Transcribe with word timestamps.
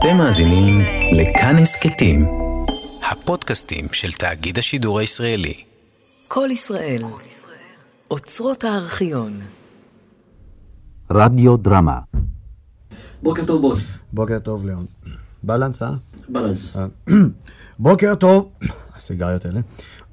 אתם 0.00 0.16
מאזינים 0.16 0.80
לכאן 1.12 1.56
הסכתים, 1.62 2.26
הפודקאסטים 3.10 3.84
של 3.92 4.12
תאגיד 4.12 4.58
השידור 4.58 4.98
הישראלי. 4.98 5.54
כל 6.28 6.48
ישראל, 6.52 7.02
אוצרות 8.10 8.64
הארכיון. 8.64 9.40
רדיו 11.10 11.56
דרמה. 11.56 11.98
בוקר 13.22 13.44
טוב 13.44 13.60
בוס. 13.60 13.86
בוקר 14.12 14.38
טוב, 14.38 14.66
ליאון. 14.66 14.86
בלנס, 15.42 15.82
אה? 15.82 15.90
בלנס. 16.28 16.76
בוקר 17.78 18.14
טוב, 18.14 18.52
הסיגריות 18.96 19.44
האלה. 19.44 19.60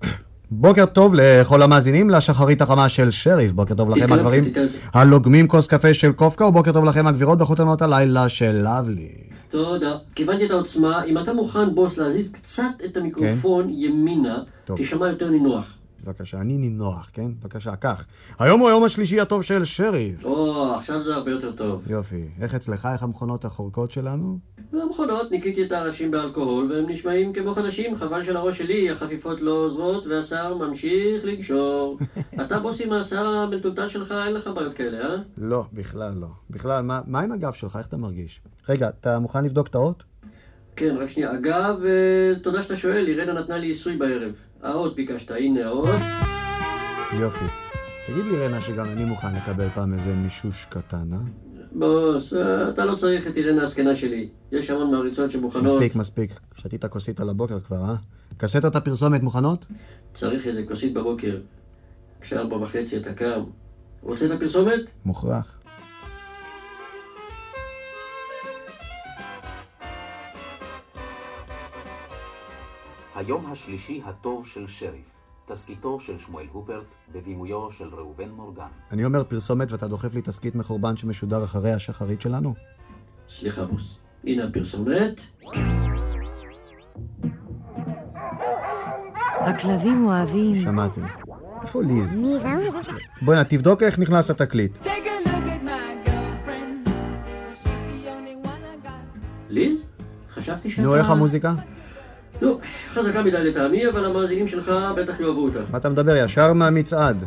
בוקר 0.52 0.86
טוב 0.86 1.14
לכל 1.16 1.62
המאזינים 1.62 2.10
לשחרית 2.10 2.62
החמה 2.62 2.90
של 2.90 3.12
שריף, 3.12 3.52
בוקר 3.52 3.76
טוב 3.76 3.90
לכם 3.90 4.14
הגברים. 4.14 4.54
הלוגמים 4.94 5.48
כוס 5.48 5.68
קפה 5.68 5.94
של 5.94 6.12
קופקה, 6.12 6.46
ובוקר 6.46 6.72
טוב 6.72 6.86
לכם 6.86 7.08
הגבירות 7.08 7.38
בחותנות 7.38 7.82
הלילה 7.82 8.30
של 8.30 8.68
לבלי. 8.68 9.37
תודה. 9.58 9.96
כיוונתי 10.16 10.46
את 10.46 10.52
העוצמה. 10.52 11.04
אם 11.04 11.18
אתה 11.18 11.34
מוכן 11.34 11.76
בוס 11.76 11.98
להזיז 11.98 12.32
קצת 12.32 12.72
את 12.86 12.98
המיקרופון 12.98 13.70
ימינה, 13.70 14.42
כן. 14.46 14.52
טוב. 14.66 14.78
תשמע 14.78 15.08
יותר 15.08 15.30
נינוח. 15.30 15.77
בבקשה, 16.04 16.42
אני 16.42 16.58
נינוח, 16.58 17.10
כן? 17.14 17.32
בבקשה, 17.42 17.76
קח. 17.76 18.06
היום 18.40 18.60
הוא 18.60 18.70
היום 18.70 18.84
השלישי 18.84 19.20
הטוב 19.20 19.42
של 19.42 19.66
שריף. 19.66 20.26
או, 20.26 20.74
עכשיו 20.76 21.04
זה 21.04 21.16
הרבה 21.16 21.32
יותר 21.32 21.52
טוב. 21.52 21.92
יופי. 21.92 22.28
איך 22.42 22.56
אצלך, 22.56 22.88
איך 22.94 23.04
המכונות 23.04 23.46
החורקות 23.46 23.92
שלנו? 23.92 24.40
במכונות 24.72 25.32
ניקיתי 25.32 25.66
את 25.66 25.72
הראשים 25.72 26.12
באלכוהול 26.12 26.72
והם 26.72 26.90
נשמעים 26.90 27.34
כמו 27.34 27.54
חדשים, 27.54 27.96
חבל 27.96 28.24
שלראש 28.24 28.58
שלי 28.58 28.92
החפיפות 28.92 29.42
לא 29.42 29.52
עוזרות 29.52 30.08
והשיער 30.08 30.58
ממשיך 30.58 31.26
לנשור. 31.26 31.98
אתה 32.42 32.60
בוס 32.60 32.82
עם 32.82 32.94
השיער 32.94 33.28
המטולטל 33.28 33.88
שלך, 33.88 34.14
אין 34.26 34.34
לך 34.34 34.48
בעיות 34.56 34.74
כאלה, 34.74 34.98
אה? 34.98 35.16
לא, 35.38 35.66
בכלל 35.74 36.14
לא. 36.14 36.28
בכלל, 36.50 36.84
מה, 36.84 37.02
מה 37.08 37.22
עם 37.22 37.32
הגב 37.32 37.54
שלך? 37.54 37.76
איך 37.76 37.88
אתה 37.88 37.98
מרגיש? 37.98 38.42
רגע, 38.70 38.90
אתה 38.90 39.20
מוכן 39.20 39.46
לבדוק 39.46 39.68
את 39.68 39.76
האות? 39.76 40.04
כן, 40.76 40.98
רק 40.98 41.08
שנייה. 41.08 41.34
אגב, 41.34 41.84
אה, 41.86 42.40
תודה 42.40 42.62
שאתה 42.62 42.76
שואל, 42.76 43.08
אירנה 43.08 43.34
נתנה 43.34 43.58
לי 43.58 43.68
עיסוי 43.68 43.98
בערב. 43.98 44.32
האות 44.68 44.96
ביקשת, 44.96 45.32
הנה 45.32 45.66
האות. 45.66 46.00
יופי. 47.20 47.46
תגיד 48.08 48.26
לי, 48.26 48.46
רנה, 48.46 48.62
שגם 48.62 48.86
אני 48.86 49.06
מוכן 49.06 49.36
לקבל 49.36 49.70
פעם 49.70 49.94
איזה 49.94 50.14
מישוש 50.14 50.66
קטן, 50.70 51.14
אה? 51.14 51.18
בוס, 51.72 52.34
אה, 52.34 52.70
אתה 52.70 52.86
לא 52.86 52.96
צריך 52.96 53.28
את 53.28 53.38
אירנה 53.38 53.64
הזקנה 53.64 53.96
שלי. 53.96 54.30
יש 54.52 54.70
המון 54.70 54.92
מעריצות 54.92 55.32
שמוכנות. 55.32 55.74
מספיק, 55.74 55.96
מספיק. 55.96 56.40
שתית 56.56 56.86
כוסית 56.86 57.20
על 57.20 57.30
הבוקר 57.30 57.60
כבר, 57.60 57.82
אה? 57.82 57.96
קסטות 58.38 58.76
הפרסומת 58.76 59.24
מוכנות? 59.24 59.66
צריך 60.14 60.48
איזה 60.48 60.64
כוסית 60.68 60.94
בבוקר. 60.94 61.38
כשארבע 62.22 62.56
וחצי 62.56 62.98
אתה 62.98 63.14
קם. 63.14 63.44
רוצה 64.02 64.26
את 64.26 64.32
הפרסומת? 64.32 64.82
מוכרח. 65.06 65.57
היום 73.18 73.46
השלישי 73.52 74.02
הטוב 74.06 74.48
של 74.48 74.68
שריף. 74.68 75.12
תסכיתו 75.46 76.00
של 76.00 76.20
שמואל 76.20 76.46
הופרט, 76.52 76.96
בבימויו 77.14 77.72
של 77.72 77.88
ראובן 77.96 78.30
מורגן. 78.30 78.68
אני 78.92 79.06
אומר 79.06 79.24
פרסומת 79.24 79.72
ואתה 79.72 79.88
דוחף 79.88 80.14
לי 80.14 80.22
תסכית 80.22 80.56
מחורבן 80.56 80.98
שמשודר 80.98 81.44
אחרי 81.44 81.74
השחרית 81.74 82.22
שלנו? 82.22 82.54
סליחה, 83.30 83.66
בוס. 83.66 83.98
הנה 84.24 84.44
הפרסומת. 84.44 85.22
הכלבים 89.40 90.06
אוהבים. 90.06 90.56
שמעתי. 90.56 91.02
איפה 91.62 91.82
ליז? 91.84 92.14
בוא'נה, 93.22 93.44
תבדוק 93.44 93.84
איך 93.84 94.00
נכנס 94.00 94.30
התקליט. 94.30 94.88
ליז? 99.50 99.88
חשבתי 100.34 100.70
שאתה... 100.70 100.82
נו, 100.82 100.96
איך 100.96 101.10
המוזיקה? 101.10 101.54
נו, 102.42 102.60
חזקה 102.90 103.24
מדי 103.24 103.44
לטעמי, 103.44 103.88
אבל 103.90 104.06
המאזינים 104.06 104.48
שלך 104.48 104.72
בטח 104.98 105.20
יאהבו 105.20 105.46
אותה. 105.46 105.60
מה 105.72 105.78
אתה 105.78 105.90
מדבר? 105.90 106.16
ישר 106.16 106.54
מהמצעד. 106.54 107.24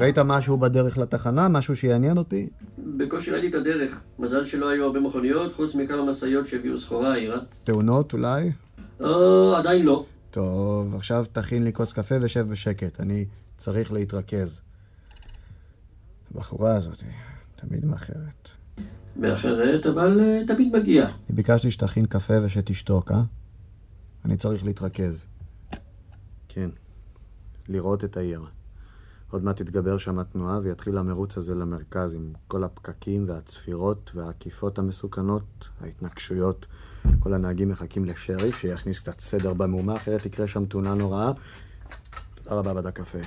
ראית 0.00 0.18
משהו 0.18 0.56
בדרך 0.56 0.98
לתחנה? 0.98 1.48
משהו 1.48 1.76
שיעניין 1.76 2.18
אותי? 2.18 2.48
בקושי 2.78 3.30
ראיתי 3.30 3.48
את 3.48 3.54
הדרך. 3.54 4.00
מזל 4.18 4.44
שלא 4.44 4.68
היו 4.68 4.84
הרבה 4.84 5.00
מכוניות, 5.00 5.54
חוץ 5.54 5.74
מכמה 5.74 6.04
משאיות 6.04 6.46
שהביאו 6.46 6.76
סחורה 6.76 7.12
העירה. 7.12 7.38
תאונות 7.64 8.12
אולי? 8.12 8.52
אה, 9.04 9.58
עדיין 9.58 9.84
לא. 9.84 10.04
טוב, 10.30 10.94
עכשיו 10.94 11.24
תכין 11.32 11.64
לי 11.64 11.72
כוס 11.72 11.92
קפה 11.92 12.14
ושב 12.20 12.46
בשקט. 12.50 13.00
אני 13.00 13.24
צריך 13.56 13.92
להתרכז. 13.92 14.60
הבחורה 16.34 16.76
הזאת 16.76 17.02
תמיד 17.56 17.84
מאחרת. 17.84 18.48
מאחרת, 19.16 19.86
אבל 19.86 20.20
אה, 20.20 20.54
תמיד 20.54 20.76
מגיע. 20.76 21.04
אני 21.04 21.12
ביקשתי 21.36 21.70
שתכין 21.70 22.06
קפה 22.06 22.34
ושתשתוק, 22.42 23.12
אה? 23.12 23.22
אני 24.24 24.36
צריך 24.36 24.64
להתרכז. 24.64 25.26
כן, 26.48 26.70
לראות 27.68 28.04
את 28.04 28.16
העיר. 28.16 28.44
עוד 29.30 29.44
מעט 29.44 29.56
תתגבר 29.56 29.98
שם 29.98 30.18
התנועה 30.18 30.58
ויתחיל 30.62 30.98
המרוץ 30.98 31.38
הזה 31.38 31.54
למרכז 31.54 32.14
עם 32.14 32.32
כל 32.48 32.64
הפקקים 32.64 33.24
והצפירות 33.28 34.10
והעקיפות 34.14 34.78
המסוכנות, 34.78 35.68
ההתנגשויות. 35.80 36.66
כל 37.20 37.34
הנהגים 37.34 37.68
מחכים 37.68 38.04
לשריף 38.04 38.56
שיכניס 38.56 39.00
קצת 39.00 39.20
סדר 39.20 39.54
במהומה, 39.54 39.96
אחרת 39.96 40.22
תקרה 40.22 40.48
שם 40.48 40.66
תאונה 40.66 40.94
נוראה. 40.94 41.32
תודה 42.34 42.56
רבה 42.56 42.74
בדק 42.74 42.96
קפה. 43.00 43.18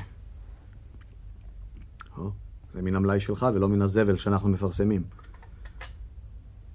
או, 2.17 2.31
זה 2.73 2.81
מן 2.81 2.95
המלאי 2.95 3.19
שלך 3.19 3.45
ולא 3.53 3.69
מן 3.69 3.81
הזבל 3.81 4.17
שאנחנו 4.17 4.49
מפרסמים. 4.49 5.03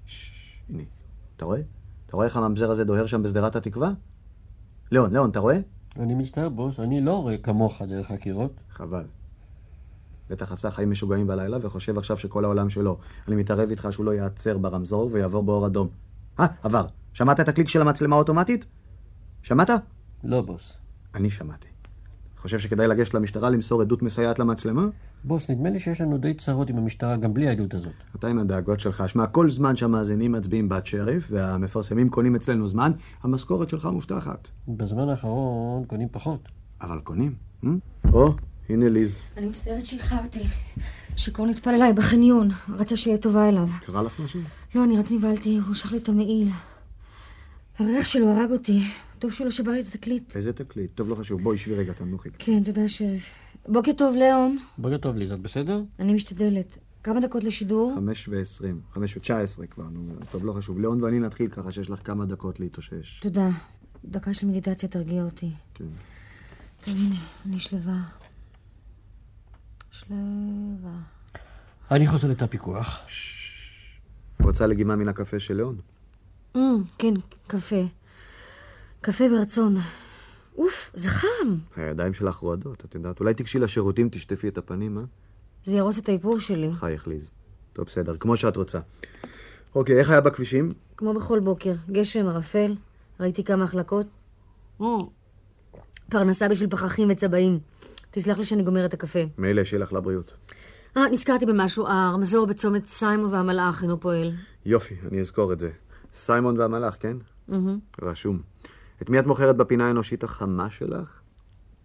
ששש, 0.06 0.62
הנה, 0.68 0.82
אתה 1.36 1.44
רואה? 1.44 1.60
אתה 2.06 2.16
רואה 2.16 2.26
איך 2.26 2.36
הממזר 2.36 2.70
הזה 2.70 2.84
דוהר 2.84 3.06
שם 3.06 3.22
בשדרת 3.22 3.56
התקווה? 3.56 3.92
ליאון, 4.92 5.12
ליאון, 5.12 5.30
אתה 5.30 5.40
רואה? 5.40 5.58
אני 5.96 6.14
מצטער, 6.14 6.48
בוס, 6.48 6.80
אני 6.80 7.00
לא 7.00 7.22
רואה 7.22 7.38
כמוך 7.38 7.82
דרך 7.82 8.10
הקירות. 8.10 8.52
חבל. 8.70 9.04
בטח 10.30 10.52
עשה 10.52 10.70
חיים 10.70 10.90
משוגעים 10.90 11.26
בלילה 11.26 11.58
וחושב 11.62 11.98
עכשיו 11.98 12.18
שכל 12.18 12.44
העולם 12.44 12.70
שלו. 12.70 12.98
אני 13.28 13.36
מתערב 13.36 13.70
איתך 13.70 13.88
שהוא 13.90 14.06
לא 14.06 14.10
ייעצר 14.10 14.58
ברמזור 14.58 15.10
ויעבור 15.12 15.42
באור 15.42 15.66
אדום. 15.66 15.88
אה, 16.40 16.46
עבר. 16.62 16.86
שמעת 17.12 17.40
את 17.40 17.48
הקליק 17.48 17.68
של 17.68 17.80
המצלמה 17.80 18.16
האוטומטית? 18.16 18.64
שמעת? 19.42 19.70
לא, 20.24 20.40
בוס. 20.40 20.78
אני 21.14 21.30
שמעתי. 21.30 21.71
חושב 22.42 22.58
שכדאי 22.58 22.88
לגשת 22.88 23.14
למשטרה 23.14 23.50
למסור 23.50 23.80
עדות 23.80 24.02
מסייעת 24.02 24.38
למצלמה? 24.38 24.86
בוס, 25.24 25.50
נדמה 25.50 25.70
לי 25.70 25.80
שיש 25.80 26.00
לנו 26.00 26.18
די 26.18 26.34
צרות 26.34 26.70
עם 26.70 26.76
המשטרה 26.78 27.16
גם 27.16 27.34
בלי 27.34 27.48
העדות 27.48 27.74
הזאת. 27.74 27.92
אתה 28.16 28.26
עם 28.26 28.38
הדאגות 28.38 28.80
שלך. 28.80 29.04
שמע, 29.08 29.26
כל 29.26 29.50
זמן 29.50 29.76
שהמאזינים 29.76 30.32
מצביעים 30.32 30.68
בת 30.68 30.86
שריף 30.86 31.26
והמפרסמים 31.30 32.08
קונים 32.08 32.36
אצלנו 32.36 32.68
זמן, 32.68 32.92
המשכורת 33.22 33.68
שלך 33.68 33.86
מובטחת. 33.86 34.48
בזמן 34.68 35.08
האחרון 35.08 35.84
קונים 35.84 36.08
פחות. 36.12 36.48
אבל 36.80 36.98
קונים? 36.98 37.34
אה? 37.64 37.70
או, 38.12 38.34
הנה 38.68 38.88
ליז. 38.88 39.18
אני 39.36 39.46
מצטערת 39.46 39.86
שאיחרתי. 39.86 40.42
שיכור 41.16 41.46
נטפל 41.46 41.70
אליי 41.70 41.92
בחניון. 41.92 42.48
רצה 42.68 42.96
שיהיה 42.96 43.18
טובה 43.18 43.48
אליו. 43.48 43.68
קרה 43.86 44.02
לך 44.02 44.20
משהו? 44.20 44.40
לא, 44.74 44.84
אני 44.84 44.98
רק 44.98 45.10
נבהלתי, 45.10 45.58
הוא 45.58 45.70
משך 45.70 45.92
לי 45.92 45.98
את 45.98 46.08
המעיל. 46.08 46.48
הריח 47.78 48.06
שלו 48.06 48.28
הרג 48.28 48.50
אותי. 48.50 48.82
טוב 49.22 49.32
שהוא 49.32 49.44
לא 49.44 49.50
שבר 49.50 49.72
לי 49.72 49.80
את 49.80 49.86
התקליט. 49.86 50.36
איזה 50.36 50.52
תקליט? 50.52 50.90
טוב, 50.94 51.08
לא 51.08 51.14
חשוב. 51.14 51.42
בואי, 51.42 51.58
שבי 51.58 51.74
רגע, 51.74 51.92
תנוחי. 51.92 52.28
כן, 52.38 52.64
תודה, 52.64 52.88
שריף. 52.88 53.34
בוקר 53.68 53.92
טוב, 53.92 54.16
ליאון. 54.16 54.56
בוקר 54.78 54.98
טוב, 54.98 55.16
ליז, 55.16 55.32
את 55.32 55.40
בסדר? 55.40 55.82
אני 55.98 56.14
משתדלת. 56.14 56.78
כמה 57.02 57.20
דקות 57.20 57.44
לשידור? 57.44 57.92
חמש 57.96 58.28
ועשרים, 58.28 58.80
חמש 58.92 59.16
ותשע 59.16 59.40
עשרה 59.40 59.66
כבר, 59.66 59.84
נו, 59.84 60.14
טוב, 60.30 60.44
לא 60.44 60.52
חשוב. 60.52 60.78
ליאון 60.80 61.02
ואני 61.02 61.20
נתחיל 61.20 61.48
ככה 61.48 61.72
שיש 61.72 61.90
לך 61.90 62.00
כמה 62.04 62.26
דקות 62.26 62.60
להתאושש. 62.60 63.20
תודה. 63.20 63.48
דקה 64.04 64.34
של 64.34 64.46
מדיטציה 64.46 64.88
תרגיע 64.88 65.22
אותי. 65.22 65.50
כן. 65.74 65.84
טוב, 66.84 66.94
הנה, 66.94 67.16
אני 67.46 67.60
שלווה. 67.60 68.02
שלווה. 69.90 70.98
אני 71.90 72.06
חוזר 72.06 72.28
לתא 72.28 72.46
פיקוח. 72.46 73.06
רוצה 74.40 74.66
לגימה 74.66 74.96
מן 74.96 75.08
הקפה 75.08 75.40
של 75.40 75.54
ליאון? 75.54 75.76
Mm, 76.56 76.60
כן, 76.98 77.14
קפה. 77.46 77.84
קפה 79.02 79.28
ברצון. 79.28 79.76
אוף, 80.56 80.90
זה 80.94 81.08
חם. 81.08 81.56
הידיים 81.76 82.14
שלך 82.14 82.36
רועדות, 82.36 82.84
את 82.84 82.94
יודעת. 82.94 83.20
אולי 83.20 83.34
תיגשי 83.34 83.58
לשירותים, 83.58 84.08
תשטפי 84.12 84.48
את 84.48 84.58
הפנים, 84.58 84.98
אה? 84.98 85.02
זה 85.64 85.76
יהרוס 85.76 85.98
את 85.98 86.08
האיפור 86.08 86.38
שלי. 86.38 86.70
חייך, 86.74 87.08
ליז. 87.08 87.30
טוב, 87.72 87.86
בסדר, 87.86 88.16
כמו 88.16 88.36
שאת 88.36 88.56
רוצה. 88.56 88.78
אוקיי, 89.74 89.98
איך 89.98 90.10
היה 90.10 90.20
בכבישים? 90.20 90.72
כמו 90.96 91.14
בכל 91.14 91.40
בוקר, 91.40 91.72
גשם, 91.90 92.26
ערפל, 92.26 92.74
ראיתי 93.20 93.44
כמה 93.44 93.64
החלקות. 93.64 94.06
פרנסה 96.10 96.48
בשביל 96.48 96.70
פחחים 96.70 97.08
וצבעים. 97.10 97.58
תסלח 98.10 98.38
לי 98.38 98.44
שאני 98.44 98.62
גומרת 98.62 98.88
את 98.88 98.94
הקפה. 98.94 99.20
מילא, 99.38 99.64
שיהיה 99.64 99.82
לך 99.82 99.92
לבריאות. 99.92 100.34
אה, 100.96 101.08
נזכרתי 101.08 101.46
במשהו, 101.46 101.86
הרמזור 101.86 102.46
בצומת 102.46 102.86
סיימון 102.86 103.34
והמלאך 103.34 103.82
אינו 103.82 104.00
פועל. 104.00 104.32
יופי, 104.66 104.94
אני 105.10 105.20
אזכור 105.20 105.52
את 105.52 105.60
זה. 105.60 105.70
סיימון 106.12 106.60
והמלאך, 106.60 106.96
כן? 107.00 107.16
מהמם. 107.48 107.78
רשום. 108.02 108.51
את 109.02 109.10
מי 109.10 109.18
את 109.18 109.26
מוכרת 109.26 109.56
בפינה 109.56 109.86
האנושית 109.88 110.24
החמה 110.24 110.70
שלך? 110.70 111.20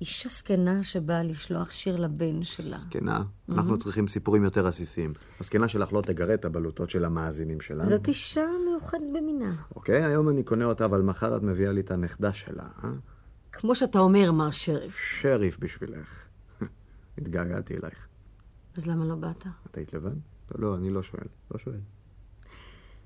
אישה 0.01 0.29
זקנה 0.29 0.83
שבאה 0.83 1.23
לשלוח 1.23 1.71
שיר 1.71 1.97
לבן 1.97 2.43
שלה. 2.43 2.77
זקנה, 2.77 3.23
אנחנו 3.49 3.77
צריכים 3.77 4.07
סיפורים 4.07 4.43
יותר 4.43 4.67
עסיסיים. 4.67 5.13
הזקנה 5.39 5.67
שלך 5.67 5.93
לא 5.93 6.01
תגרה 6.01 6.33
את 6.33 6.45
הבלוטות 6.45 6.89
של 6.89 7.05
המאזינים 7.05 7.61
שלנו. 7.61 7.85
זאת 7.85 8.07
אישה 8.07 8.45
מיוחדת 8.69 9.01
במינה. 9.13 9.55
אוקיי, 9.75 10.05
היום 10.05 10.29
אני 10.29 10.43
קונה 10.43 10.65
אותה, 10.65 10.85
אבל 10.85 11.01
מחר 11.01 11.37
את 11.37 11.43
מביאה 11.43 11.71
לי 11.71 11.81
את 11.81 11.91
הנכדה 11.91 12.33
שלה, 12.33 12.67
אה? 12.83 12.89
כמו 13.51 13.75
שאתה 13.75 13.99
אומר, 13.99 14.31
מר 14.31 14.51
שריף. 14.51 14.95
שריף 14.97 15.59
בשבילך. 15.59 16.25
התגעגעתי 17.17 17.73
אלייך. 17.77 18.07
אז 18.77 18.87
למה 18.87 19.05
לא 19.05 19.15
באת? 19.15 19.47
את 19.71 19.77
היית 19.77 19.93
לבד? 19.93 20.15
לא, 20.55 20.69
לא, 20.69 20.75
אני 20.75 20.89
לא 20.89 21.03
שואל. 21.03 21.27
לא 21.51 21.57
שואל. 21.57 21.79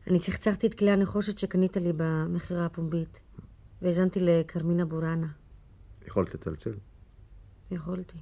אני 0.08 0.20
צחצחתי 0.20 0.68
את 0.68 0.74
כלי 0.74 0.92
הנחושת 0.92 1.40
שקנית 1.40 1.78
לי 1.78 1.94
במכירה 1.98 2.66
הפומבית, 2.66 3.20
והאזנתי 3.82 4.20
לכרמינה 4.20 4.86
בורנה. 4.86 5.28
יכולת 6.08 6.34
לצלצל. 6.34 6.72
יכולתי. 7.72 8.18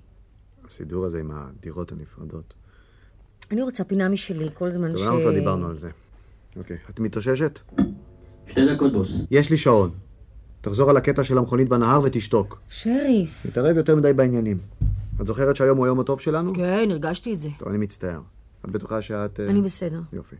הסידור 0.67 1.05
הזה 1.05 1.19
עם 1.19 1.31
הדירות 1.33 1.91
הנפרדות. 1.91 2.53
אני 3.51 3.61
רוצה 3.61 3.83
פינה 3.83 4.09
משלי 4.09 4.49
כל 4.53 4.69
זמן 4.69 4.91
טוב, 4.91 4.97
ש... 4.97 5.01
למה 5.01 5.21
כבר 5.21 5.33
דיברנו 5.33 5.67
על 5.67 5.77
זה? 5.77 5.89
אוקיי, 6.55 6.77
את 6.89 6.99
מתאוששת? 6.99 7.59
שתי 8.47 8.75
דקות, 8.75 8.93
בוס. 8.93 9.21
יש 9.31 9.49
לי 9.49 9.57
שעון. 9.57 9.91
תחזור 10.61 10.89
על 10.89 10.97
הקטע 10.97 11.23
של 11.23 11.37
המכונית 11.37 11.69
בנהר 11.69 11.99
ותשתוק. 12.03 12.61
שריף. 12.69 13.45
מתערב 13.45 13.77
יותר 13.77 13.95
מדי 13.95 14.13
בעניינים. 14.13 14.57
את 15.21 15.27
זוכרת 15.27 15.55
שהיום 15.55 15.77
הוא 15.77 15.85
היום 15.85 15.99
הטוב 15.99 16.19
שלנו? 16.19 16.53
כן, 16.55 16.87
הרגשתי 16.91 17.33
את 17.33 17.41
זה. 17.41 17.49
טוב, 17.59 17.67
אני 17.67 17.77
מצטער. 17.77 18.21
את 18.65 18.71
בטוחה 18.71 19.01
שאת... 19.01 19.39
אה, 19.39 19.49
אני 19.49 19.61
בסדר. 19.61 20.01
יופי. 20.13 20.35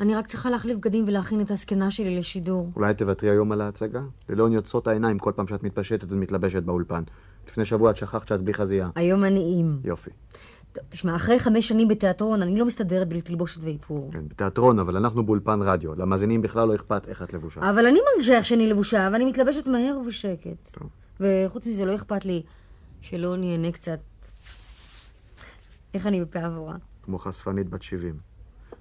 אני 0.00 0.14
רק 0.14 0.26
צריכה 0.26 0.50
להחליף 0.50 0.78
בגדים 0.78 1.04
ולהכין 1.08 1.40
את 1.40 1.50
הזקנה 1.50 1.90
שלי 1.90 2.18
לשידור. 2.18 2.70
אולי 2.76 2.94
תוותרי 2.94 3.30
היום 3.30 3.52
על 3.52 3.60
ההצגה? 3.60 4.00
ללאון 4.28 4.52
יוצאות 4.52 4.86
העיניים 4.86 5.18
כל 5.18 5.32
פעם 5.36 5.46
שאת 5.46 5.62
מתפשטת 5.62 6.06
ומתלבשת 6.08 6.62
באולפן. 6.62 7.02
לפני 7.48 7.64
שבוע 7.64 7.90
את 7.90 7.96
שכחת 7.96 8.28
שאת 8.28 8.40
בלי 8.40 8.54
חזייה. 8.54 8.90
היום 8.94 9.24
אני 9.24 9.54
עם. 9.58 9.78
יופי. 9.84 10.10
טוב, 10.72 10.84
תשמע, 10.88 11.16
אחרי 11.16 11.38
חמש 11.38 11.68
שנים 11.68 11.88
בתיאטרון, 11.88 12.42
אני 12.42 12.58
לא 12.58 12.66
מסתדרת 12.66 13.08
בלי 13.08 13.20
תלבושת 13.20 13.64
ואיפור. 13.64 14.10
כן, 14.12 14.28
בתיאטרון, 14.28 14.78
אבל 14.78 14.96
אנחנו 14.96 15.26
באולפן 15.26 15.62
רדיו. 15.62 15.94
למאזינים 15.94 16.42
בכלל 16.42 16.68
לא 16.68 16.74
אכפת 16.74 17.08
איך 17.08 17.22
את 17.22 17.32
לבושה. 17.32 17.70
אבל 17.70 17.86
אני 17.86 17.98
מרגישה 18.12 18.36
איך 18.36 18.46
שאני 18.46 18.66
לבושה, 18.66 19.08
ואני 19.12 19.24
מתלבשת 19.24 19.66
מהר 19.66 19.98
ובשקט. 19.98 20.68
טוב. 20.72 20.88
וחוץ 21.20 21.66
מזה, 21.66 21.84
לא 21.84 21.94
אכפת 21.94 22.24
לי 22.24 22.42
שלא 23.00 23.36
נהנה 23.36 23.72
קצת. 23.72 23.98
איך 25.94 26.06
אני 26.06 26.20
בפה 26.20 26.40
עבורה? 26.40 26.74
כמו 27.02 27.18
חשפנית 27.18 27.68
בת 27.68 27.82
70. 27.82 28.31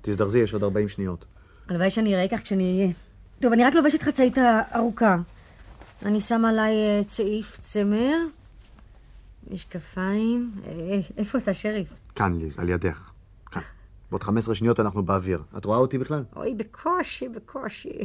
תזדרזי, 0.01 0.39
יש 0.39 0.53
עוד 0.53 0.63
40 0.63 0.87
שניות. 0.89 1.25
הלוואי 1.69 1.89
שאני 1.89 2.15
אראה 2.15 2.27
כך 2.27 2.41
כשאני 2.41 2.79
אהיה. 2.79 2.91
טוב, 3.39 3.53
אני 3.53 3.63
רק 3.65 3.73
לובשת 3.73 4.01
חצאית 4.01 4.37
ארוכה. 4.75 5.17
אני 6.05 6.21
שמה 6.21 6.49
עליי 6.49 6.73
אה, 6.75 7.03
צעיף 7.07 7.57
צמר, 7.59 8.17
משקפיים. 9.51 10.51
אה, 10.67 10.99
איפה 11.17 11.37
אתה, 11.37 11.53
שריף? 11.53 11.87
כאן, 12.15 12.37
ליז, 12.39 12.59
על 12.59 12.69
ידך. 12.69 13.11
כאן. 13.51 13.61
בעוד 14.11 14.23
15 14.23 14.55
שניות 14.55 14.79
אנחנו 14.79 15.03
באוויר. 15.03 15.41
את 15.57 15.65
רואה 15.65 15.77
אותי 15.77 15.97
בכלל? 15.97 16.23
אוי, 16.35 16.55
בקושי, 16.55 17.29
בקושי. 17.29 17.99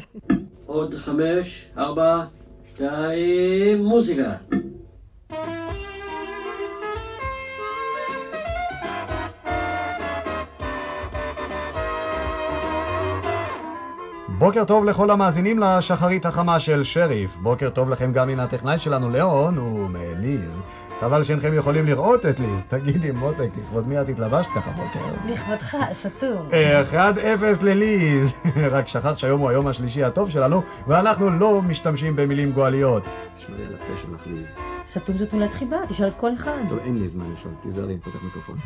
עוד 0.67 0.95
חמש, 0.95 1.73
ארבע, 1.77 2.25
שתיים, 2.67 3.85
מוזיקה. 3.85 4.37
בוקר 14.39 14.65
טוב 14.65 14.85
לכל 14.85 15.11
המאזינים 15.11 15.59
לשחרית 15.59 16.27
החמה 16.27 16.61
של 16.61 16.85
שריף. 16.85 17.37
בוקר 17.37 17.71
טוב 17.71 17.91
לכם 17.91 18.13
גם 18.13 18.29
מן 18.29 18.41
הטכנאי 18.41 18.79
שלנו, 18.79 19.11
ליאון, 19.11 19.59
ומליז. 19.59 20.61
חבל 21.01 21.25
שאינכם 21.25 21.55
יכולים 21.55 21.87
לראות 21.87 22.27
את 22.27 22.41
ליז. 22.41 22.63
תגידי, 22.69 23.11
מותק, 23.11 23.49
לכבוד 23.59 23.89
מי 23.89 24.01
את 24.01 24.09
התלבשת 24.09 24.49
ככה 24.51 24.71
בוקר? 24.71 25.33
לכבודך, 25.33 25.77
סתום. 25.93 26.49
1-0 26.93 27.63
לליז. 27.63 28.35
רק 28.71 28.89
שכחת 28.89 29.19
שהיום 29.19 29.41
הוא 29.41 29.51
היום 29.51 29.67
השלישי 29.67 30.05
הטוב 30.05 30.31
שלנו, 30.31 30.63
ואנחנו 30.87 31.31
לא 31.31 31.63
משתמשים 31.63 32.17
במילים 32.17 32.53
גואליות. 32.53 33.09
תשמעי 33.39 33.63
על 33.67 33.75
הפה 33.75 33.93
שלך, 34.03 34.27
ליז. 34.27 34.49
סתום 34.89 35.19
זאת 35.19 35.33
מילת 35.33 35.55
חיבה, 35.55 35.77
תשאל 35.89 36.09
את 36.09 36.15
כל 36.21 36.35
אחד. 36.35 36.59
טוב, 36.69 36.79
אין 36.79 36.99
לי 36.99 37.09
זמן 37.09 37.25
לשאול, 37.39 37.53
תיזהרי, 37.63 37.93
אני 37.93 38.01
פותח 38.01 38.23
מיקרופון. 38.25 38.57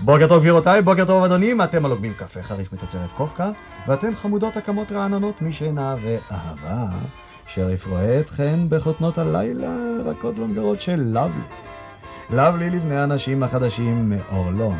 בוקר 0.00 0.28
טוב 0.28 0.40
גבירותיי, 0.40 0.82
בוקר 0.82 1.04
טוב 1.04 1.24
אדונים, 1.24 1.62
אתם 1.62 1.84
הלוגמים 1.84 2.14
קפה 2.14 2.42
חריף 2.42 2.72
מתוצרת 2.72 3.10
קופקא, 3.16 3.50
ואתם 3.88 4.14
חמודות 4.14 4.56
הקמות 4.56 4.92
רעננות 4.92 5.42
משינה 5.42 5.96
ואהבה. 6.02 6.86
שריף 7.46 7.86
רואה 7.86 8.20
אתכן 8.20 8.60
בחותנות 8.68 9.18
הלילה 9.18 9.76
רכות 10.04 10.38
ומגרות 10.38 10.80
של 10.80 11.00
לבלי. 11.00 11.42
לבלי 12.30 12.70
לבני 12.70 12.96
האנשים 12.96 13.42
החדשים 13.42 14.10
מאורלון. 14.10 14.76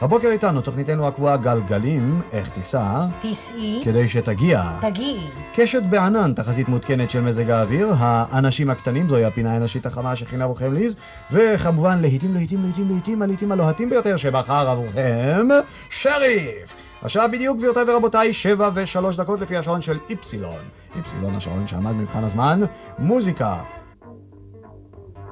הבוקר 0.00 0.28
איתנו 0.28 0.60
תוכניתנו 0.60 1.08
הקבועה 1.08 1.36
גלגלים, 1.36 2.22
איך 2.32 2.48
תיסע, 2.48 3.06
תיסעי, 3.22 3.80
כדי 3.84 4.08
שתגיע. 4.08 4.62
תגיעי. 4.80 5.28
קשת 5.54 5.82
בענן, 5.82 6.32
תחזית 6.34 6.68
מעודכנת 6.68 7.10
של 7.10 7.20
מזג 7.20 7.50
האוויר, 7.50 7.94
האנשים 7.98 8.70
הקטנים, 8.70 9.08
זוהי 9.08 9.24
הפינה 9.24 9.52
האנושית 9.52 9.86
החמה 9.86 10.16
שכינה 10.16 10.44
עבורכם 10.44 10.74
ליז, 10.74 10.96
וכמובן 11.32 11.98
להיטים, 12.00 12.34
להיטים, 12.34 12.62
להיטים, 12.62 12.88
להיטים, 12.88 13.22
הלהיטים 13.22 13.52
הלוהטים 13.52 13.90
ביותר 13.90 14.16
שבחר 14.16 14.68
עבורכם, 14.70 15.48
שריף! 15.90 16.76
השעה 17.02 17.28
בדיוק, 17.28 17.58
גבירותיי 17.58 17.84
ורבותיי, 17.88 18.32
שבע 18.32 18.70
ושלוש 18.74 19.16
דקות 19.16 19.40
לפי 19.40 19.56
השעון 19.56 19.82
של 19.82 19.98
איפסילון. 20.10 20.60
איפסילון 20.96 21.34
השעון 21.34 21.66
שעמד 21.68 21.92
במבחן 21.92 22.24
הזמן, 22.24 22.60
מוזיקה. 22.98 23.56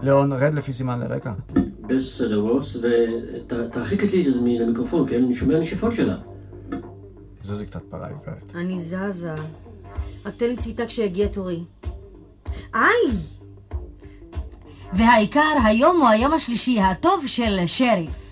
ליאון, 0.04 0.32
רד 0.32 0.54
לפי 0.54 0.72
סימן 0.72 1.00
לרקע. 1.00 1.32
בסדר, 1.80 2.40
בוס, 2.40 2.76
ותרחיק 2.76 4.04
את 4.04 4.12
ליד 4.12 4.36
מן 4.42 4.62
המיקרופון, 4.62 5.08
כן? 5.08 5.24
אני 5.24 5.34
שומע 5.34 5.58
נשיפות 5.58 5.92
שלה. 5.92 6.16
זוזי 7.42 7.66
קצת 7.66 7.82
פרה 7.82 8.08
עיוורת. 8.08 8.54
אני 8.54 8.78
זזה. 8.78 9.34
רק 10.26 10.34
תן 10.36 10.46
לי 10.46 10.56
צביטה 10.56 10.86
כשיגיע 10.86 11.28
תורי. 11.28 11.64
איי! 12.74 13.16
והעיקר, 14.92 15.54
היום 15.64 16.00
הוא 16.00 16.08
היום 16.08 16.32
השלישי 16.32 16.80
הטוב 16.80 17.26
של 17.26 17.58
שריף. 17.66 18.23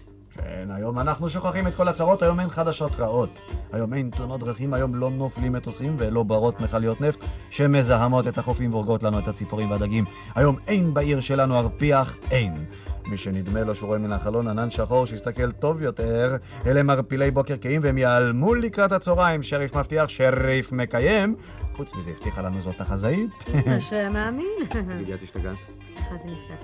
כן, 0.66 0.70
היום 0.70 0.98
אנחנו 0.98 1.28
שוכחים 1.28 1.66
את 1.66 1.74
כל 1.74 1.88
הצרות, 1.88 2.22
היום 2.22 2.40
אין 2.40 2.50
חדשות 2.50 3.00
רעות. 3.00 3.40
היום 3.72 3.94
אין 3.94 4.10
תאונות 4.10 4.40
דרכים, 4.40 4.74
היום 4.74 4.94
לא 4.94 5.10
נופלים 5.10 5.52
מטוסים 5.52 5.94
ולא 5.98 6.22
ברות 6.22 6.60
מכליות 6.60 7.00
נפט 7.00 7.24
שמזהמות 7.50 8.28
את 8.28 8.38
החופים 8.38 8.74
והורגות 8.74 9.02
לנו 9.02 9.18
את 9.18 9.28
הציפורים 9.28 9.70
והדגים. 9.70 10.04
היום 10.34 10.56
אין 10.66 10.94
בעיר 10.94 11.20
שלנו 11.20 11.58
ארפיח, 11.58 12.16
אין. 12.30 12.64
מי 13.06 13.16
שנדמה 13.16 13.60
לו 13.60 13.74
שהוא 13.74 13.86
רואה 13.86 13.98
מן 13.98 14.12
החלון 14.12 14.48
ענן 14.48 14.70
שחור 14.70 15.06
שיסתכל 15.06 15.52
טוב 15.52 15.82
יותר, 15.82 16.36
אלה 16.66 16.82
מרפילי 16.82 17.30
בוקר 17.30 17.56
קהים 17.56 17.80
והם 17.84 17.98
ייעלמו 17.98 18.54
לקראת 18.54 18.92
הצהריים. 18.92 19.42
שריף 19.42 19.76
מבטיח, 19.76 20.08
שריף 20.08 20.72
מקיים. 20.72 21.34
חוץ 21.74 21.94
מזה 21.94 22.10
הבטיחה 22.10 22.42
לנו 22.42 22.60
זאת 22.60 22.80
החזאית. 22.80 23.44
שמאמין. 23.90 24.46
תגידי, 24.68 25.14
את 25.14 25.22
השתגעת? 25.22 25.56
סליחה, 25.94 26.16
זה 26.16 26.24
נפלא. 26.24 26.56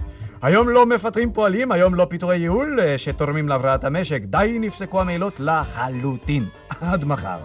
היום 0.43 0.69
לא 0.69 0.87
מפטרים 0.87 1.33
פועלים, 1.33 1.73
היום 1.73 1.95
לא 1.95 2.07
פיטורי 2.11 2.37
ייעול 2.37 2.81
אה, 2.81 2.99
שתורמים 2.99 3.49
להבראת 3.49 3.85
המשק. 3.85 4.23
די 4.25 4.57
נפסקו 4.61 5.01
המעילות 5.01 5.41
לחלוטין. 5.41 6.45
עד 6.81 7.05
מחר. 7.05 7.39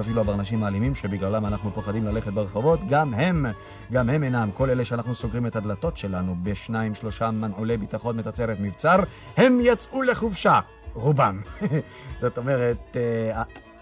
ואפילו 0.00 0.20
הברנשים 0.20 0.64
האלימים 0.64 0.94
שבגללם 0.94 1.46
אנחנו 1.46 1.70
פוחדים 1.74 2.04
ללכת 2.04 2.32
ברחובות, 2.32 2.80
גם 2.88 3.14
הם, 3.14 3.46
גם 3.92 4.10
הם 4.10 4.22
אינם. 4.22 4.50
כל 4.54 4.70
אלה 4.70 4.84
שאנחנו 4.84 5.14
סוגרים 5.14 5.46
את 5.46 5.56
הדלתות 5.56 5.96
שלנו 5.96 6.36
בשניים 6.42 6.94
שלושה 6.94 7.30
מנעולי 7.30 7.76
ביטחון 7.76 8.16
מתוצרת 8.16 8.60
מבצר, 8.60 8.96
הם 9.36 9.58
יצאו 9.62 10.02
לחופשה. 10.02 10.60
רובם. 10.94 11.40
זאת 12.20 12.38
אומרת... 12.38 12.96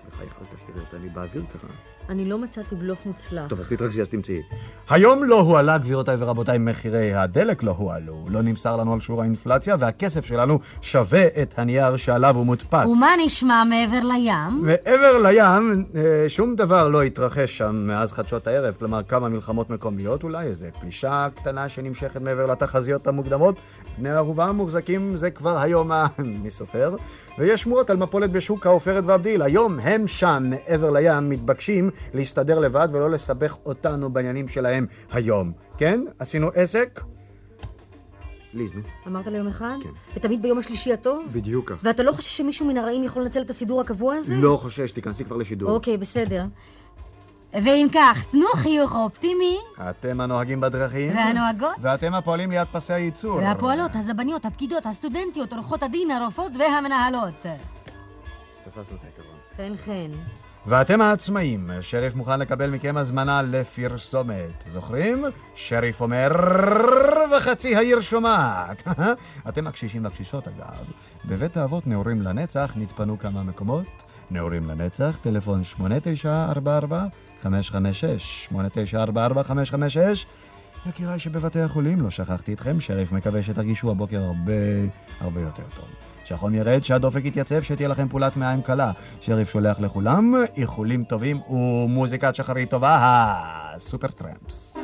בחייך, 0.08 0.34
אל 0.40 0.56
תשאירי 0.56 0.80
אותי 0.80 1.08
באוויר 1.08 1.42
ככה. 1.54 1.97
אני 2.08 2.24
לא 2.24 2.38
מצאתי 2.38 2.74
בלוף 2.74 3.06
מוצלח. 3.06 3.48
טוב, 3.48 3.60
אז 3.60 3.68
תתרכזי, 3.68 4.02
אז 4.02 4.08
תמצאי. 4.08 4.42
היום 4.90 5.24
לא 5.24 5.40
הועלה, 5.40 5.78
גבירותיי 5.78 6.16
ורבותיי, 6.18 6.58
מחירי 6.58 7.14
הדלק 7.14 7.62
לא 7.62 7.74
הועלו. 7.78 8.24
לא 8.30 8.42
נמסר 8.42 8.76
לנו 8.76 8.92
על 8.92 9.00
שיעור 9.00 9.22
האינפלציה, 9.22 9.76
והכסף 9.78 10.24
שלנו 10.24 10.58
שווה 10.82 11.26
את 11.42 11.58
הנייר 11.58 11.96
שעליו 11.96 12.36
הוא 12.36 12.46
מודפס. 12.46 12.90
ומה 12.90 13.10
נשמע 13.24 13.64
מעבר 13.64 14.00
לים? 14.08 14.62
מעבר 14.62 15.18
לים, 15.22 15.84
אה, 15.94 16.28
שום 16.28 16.56
דבר 16.56 16.88
לא 16.88 17.02
התרחש 17.02 17.58
שם 17.58 17.76
מאז 17.76 18.12
חדשות 18.12 18.46
הערב. 18.46 18.74
כלומר, 18.78 19.02
כמה 19.02 19.28
מלחמות 19.28 19.70
מקומיות 19.70 20.22
אולי, 20.22 20.46
איזה 20.46 20.68
פלישה 20.80 21.26
קטנה 21.34 21.68
שנמשכת 21.68 22.20
מעבר 22.20 22.46
לתחזיות 22.46 23.06
המוקדמות. 23.06 23.56
בני 23.98 24.10
ערובה 24.10 24.52
מוחזקים 24.52 25.16
זה 25.16 25.30
כבר 25.30 25.58
היום 25.58 25.92
ה... 25.92 26.06
ויש 27.38 27.62
שמועות 27.62 27.90
על 27.90 27.96
מפולת 27.96 28.30
בשוק 28.30 28.66
העופרת 28.66 29.04
והבדיל. 29.06 29.42
היום 29.42 29.78
הם 29.78 30.06
שם, 30.06 30.44
מעבר 30.50 30.90
לים, 30.90 31.30
מתבקשים 31.30 31.90
להסתדר 32.14 32.58
לבד 32.58 32.88
ולא 32.92 33.10
לסבך 33.10 33.56
אותנו 33.66 34.10
בעניינים 34.10 34.48
שלהם 34.48 34.86
היום. 35.12 35.52
כן? 35.78 36.00
עשינו 36.18 36.50
עסק? 36.54 37.00
ליז, 38.54 38.74
נו. 38.74 38.80
אמרת 39.06 39.26
ליום 39.26 39.48
אחד? 39.48 39.76
כן. 39.82 39.88
ותמיד 40.16 40.42
ביום 40.42 40.58
השלישי 40.58 40.92
הטוב? 40.92 41.26
בדיוק 41.32 41.70
כך. 41.70 41.76
ואתה 41.82 42.02
לא 42.02 42.12
חושב 42.12 42.30
שמישהו 42.30 42.66
מן 42.66 42.76
הרעים 42.76 43.04
יכול 43.04 43.22
לנצל 43.22 43.40
את 43.40 43.50
הסידור 43.50 43.80
הקבוע 43.80 44.14
הזה? 44.14 44.34
לא 44.34 44.58
חושש, 44.62 44.90
תיכנסי 44.90 45.24
כבר 45.24 45.36
לשידור. 45.36 45.70
אוקיי, 45.70 45.96
בסדר. 45.96 46.44
ואם 47.52 47.86
כך, 47.94 48.26
תנו 48.30 48.46
חיוך 48.56 48.94
אופטימי, 48.94 49.58
אתם 49.90 50.20
הנוהגים 50.20 50.60
בדרכים. 50.60 51.16
והנוהגות? 51.16 51.76
ואתם 51.80 52.14
הפועלים 52.14 52.50
ליד 52.50 52.68
פסי 52.72 52.92
הייצור. 52.92 53.36
והפועלות, 53.36 53.90
הזבניות, 53.94 54.44
הפקידות, 54.44 54.86
הסטודנטיות, 54.86 55.52
עורכות 55.52 55.82
הדין, 55.82 56.10
הרופאות 56.10 56.52
והמנהלות. 56.58 57.46
תפסנו 58.64 58.96
את 58.96 59.04
העיקרון. 59.04 59.36
חן 59.56 59.76
חן. 59.84 60.18
ואתם 60.66 61.00
העצמאים, 61.00 61.70
שריף 61.80 62.14
מוכן 62.14 62.40
לקבל 62.40 62.70
מכם 62.70 62.96
הזמנה 62.96 63.42
לפרסומת. 63.42 64.64
זוכרים? 64.66 65.24
שריף 65.54 66.00
אומר 66.00 66.28
וחצי 67.36 67.76
העיר 67.76 68.00
שומעת. 68.00 68.88
אתם 69.48 69.66
הקשישים 69.66 70.04
והקשישות 70.04 70.48
אגב. 70.48 70.84
בבית 71.24 71.56
האבות 71.56 71.86
נעורים 71.86 72.22
לנצח 72.22 72.72
נתפנו 72.76 73.18
כמה 73.18 73.42
מקומות. 73.42 74.02
נעורים 74.30 74.68
לנצח, 74.68 75.18
טלפון 75.22 75.64
8944-556, 77.42 77.46
8944-556. 78.52 78.56
יקיריי 80.88 81.18
שבבתי 81.18 81.60
החולים, 81.60 82.00
לא 82.00 82.10
שכחתי 82.10 82.52
אתכם, 82.52 82.80
שריף 82.80 83.12
מקווה 83.12 83.42
שתרגישו 83.42 83.90
הבוקר 83.90 84.22
הרבה 84.22 84.52
הרבה 85.20 85.40
יותר 85.40 85.62
טוב. 85.76 85.84
שהחום 86.24 86.54
ירד, 86.54 86.84
שהדופק 86.84 87.24
יתייצב, 87.24 87.62
שתהיה 87.62 87.88
לכם 87.88 88.08
פעולת 88.08 88.36
מעיים 88.36 88.62
קלה. 88.62 88.92
שריף 89.20 89.50
שולח 89.50 89.80
לכולם 89.80 90.34
איחולים 90.56 91.04
טובים 91.04 91.40
ומוזיקת 91.42 92.34
שחרית 92.34 92.70
טובה, 92.70 92.96
הסופר 93.00 94.08
טרמפס. 94.08 94.76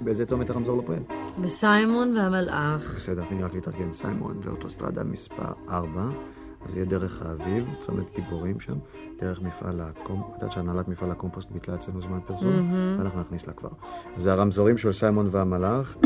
באיזה 0.00 0.26
צומת 0.26 0.50
הרמזור 0.50 0.76
לא 0.76 0.82
פועל? 0.86 0.98
בסיימון 1.42 2.16
והמלאך. 2.16 2.94
בסדר, 2.96 3.22
תני 3.28 3.42
רק 3.42 3.54
להתארגן. 3.54 3.92
סיימון 3.92 4.40
זה 4.44 4.50
אוטוסטרדה 4.50 5.04
מספר 5.04 5.52
4, 5.68 6.02
אז 6.66 6.74
יהיה 6.74 6.84
דרך 6.84 7.22
האביב, 7.22 7.74
צומת 7.80 8.04
גיבורים 8.16 8.60
שם, 8.60 8.76
דרך 9.22 9.42
מפעל 9.42 9.80
הקומפוסט, 9.80 10.36
את 10.36 10.42
יודעת 10.42 10.52
שהנהלת 10.52 10.88
מפעל 10.88 11.10
הקומפוסט 11.10 11.50
ביטלה 11.50 11.74
אצלנו 11.74 12.00
זמן 12.00 12.18
פרסום? 12.26 12.70
אנחנו 13.00 13.20
נכניס 13.20 13.46
לה 13.46 13.52
כבר. 13.52 13.68
זה 14.18 14.32
הרמזורים 14.32 14.78
של 14.78 14.92
סיימון 14.92 15.28
והמלאך. 15.30 15.96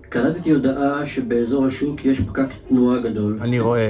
קלטתי 0.00 0.50
הודעה 0.50 1.06
שבאזור 1.06 1.66
השוק 1.66 2.04
יש 2.04 2.20
פקק 2.20 2.48
תנועה 2.68 3.00
גדול. 3.00 3.38
אני 3.40 3.60
רואה. 3.60 3.88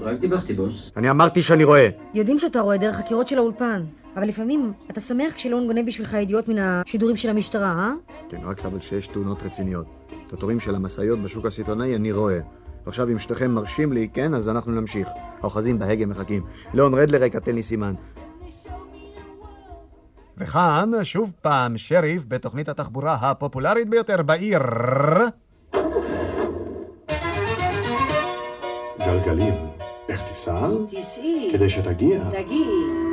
רק 0.00 0.18
דיווחתי, 0.20 0.54
בוס. 0.54 0.92
אני 0.96 1.10
אמרתי 1.10 1.42
שאני 1.42 1.64
רואה. 1.64 1.88
יודעים 2.14 2.38
שאתה 2.38 2.60
רואה 2.60 2.76
דרך 2.76 2.96
חקירות 2.96 3.28
של 3.28 3.38
האולפן, 3.38 3.82
אבל 4.16 4.28
לפעמים 4.28 4.72
אתה 4.90 5.00
שמח 5.00 5.32
כשלא 5.34 5.66
גונב 5.66 5.86
בשבילך 5.86 6.14
ידיעות 6.14 6.48
מן 6.48 6.58
השידורים 6.58 7.16
של 7.16 7.28
המשטרה, 7.28 7.72
אה? 7.72 7.92
כן, 8.28 8.38
רק 8.44 8.64
אבל 8.64 8.80
שיש 8.80 9.06
תאונות 9.06 9.42
רציניות. 9.42 9.86
את 10.26 10.32
התורים 10.32 10.60
של 10.60 10.74
המשאיות 10.74 11.18
בשוק 11.18 11.46
הסיטונאי 11.46 11.96
אני 11.96 12.12
רואה. 12.12 12.40
ועכשיו 12.86 13.08
אם 13.08 13.18
שתיכם 13.18 13.50
מרשים 13.50 13.92
לי, 13.92 14.08
כן, 14.14 14.34
אז 14.34 14.48
אנחנו 14.48 14.72
נמשיך. 14.72 15.08
האוחזים 15.40 15.78
בהגה 15.78 16.06
מחכים. 16.06 16.42
ליאון, 16.74 16.94
רד 16.94 17.10
לרקע, 17.10 17.38
תן 17.38 17.54
לי 17.54 17.62
סימן. 17.62 17.94
וכאן, 20.38 20.90
שוב 21.02 21.32
פעם, 21.42 21.78
שריף 21.78 22.24
בתוכנית 22.28 22.68
התחבורה 22.68 23.14
הפופולרית 23.14 23.88
ביותר 23.88 24.22
בעיר. 24.22 24.60
גלגלים. 28.98 29.54
איך 30.08 30.28
תיסע? 30.28 30.68
תיסעי, 30.88 31.50
כדי 31.52 31.70
שתגיע. 31.70 32.30
תגיעי. 32.30 33.10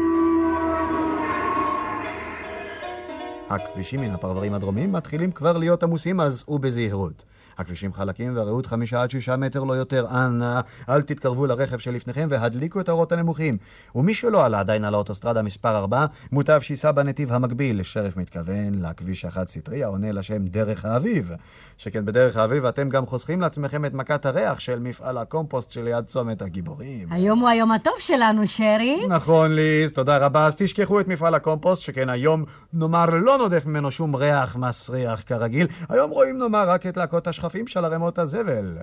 הכבישים 3.49 4.01
מן 4.01 4.11
הפרברים 4.11 4.53
הדרומיים 4.53 4.91
מתחילים 4.91 5.31
כבר 5.31 5.57
להיות 5.57 5.83
עמוסים, 5.83 6.19
אז 6.19 6.43
ובזהירות. 6.47 7.23
הכבישים 7.57 7.93
חלקים 7.93 8.35
והרעות 8.35 8.65
חמישה 8.65 9.01
עד 9.01 9.11
שישה 9.11 9.37
מטר 9.37 9.63
לא 9.63 9.73
יותר. 9.73 10.05
אנא, 10.11 10.59
אל 10.89 11.01
תתקרבו 11.01 11.45
לרכב 11.45 11.77
שלפניכם 11.77 12.27
והדליקו 12.29 12.79
את 12.79 12.89
האורות 12.89 13.11
הנמוכים. 13.11 13.57
ומי 13.95 14.13
שלא 14.13 14.45
עלה 14.45 14.59
עדיין 14.59 14.83
על 14.83 14.93
האוטוסטרדה 14.93 15.41
מספר 15.41 15.77
4, 15.77 16.05
מוטב 16.31 16.59
שייסע 16.61 16.91
בנתיב 16.91 17.33
המקביל. 17.33 17.83
שריף 17.83 18.17
מתכוון 18.17 18.81
לכביש 18.81 19.25
החד-סטרי 19.25 19.83
העונה 19.83 20.11
לשם 20.11 20.47
דרך 20.47 20.85
האביב. 20.85 21.31
שכן 21.77 22.05
בדרך 22.05 22.37
האביב 22.37 22.65
אתם 22.65 22.89
גם 22.89 23.05
חוסכים 23.05 23.41
לעצמכם 23.41 23.85
את 23.85 23.93
מכת 23.93 24.25
הריח 24.25 24.59
של 24.59 24.79
מפעל 24.79 25.17
הקומפוסט 25.17 25.71
שליד 25.71 26.05
צומת 26.05 26.41
הגיבורים. 26.41 27.07
היום 27.11 27.39
הוא 27.39 27.49
היום 27.49 27.71
הטוב 27.71 27.93
שלנו, 27.99 28.47
שרי. 28.47 29.07
נכון, 29.09 29.51
ליז, 29.55 29.91
תודה 29.91 30.17
רבה. 30.17 30.45
אז 30.45 30.55
תשכחו 30.55 30.99
את 30.99 31.07
מפעל 31.07 31.35
הקומפוסט, 31.35 31.81
שכן 31.81 32.09
היום, 32.09 32.43
נאמר, 32.73 33.05
לא 33.05 33.37
נודף 33.37 33.65
ממנו 33.65 33.91
שום 33.91 34.15
ריח 34.15 34.55
מסריח 34.55 35.23
כרגיל. 35.25 35.67
היום 35.89 36.11
רואים, 36.11 36.37
נאמר, 36.37 36.69
רק 36.69 36.85
את 36.85 36.97
להקות 36.97 37.27
השחפים 37.47 37.67
של 37.67 37.85
ערימות 37.85 38.19
הזבל. 38.19 38.77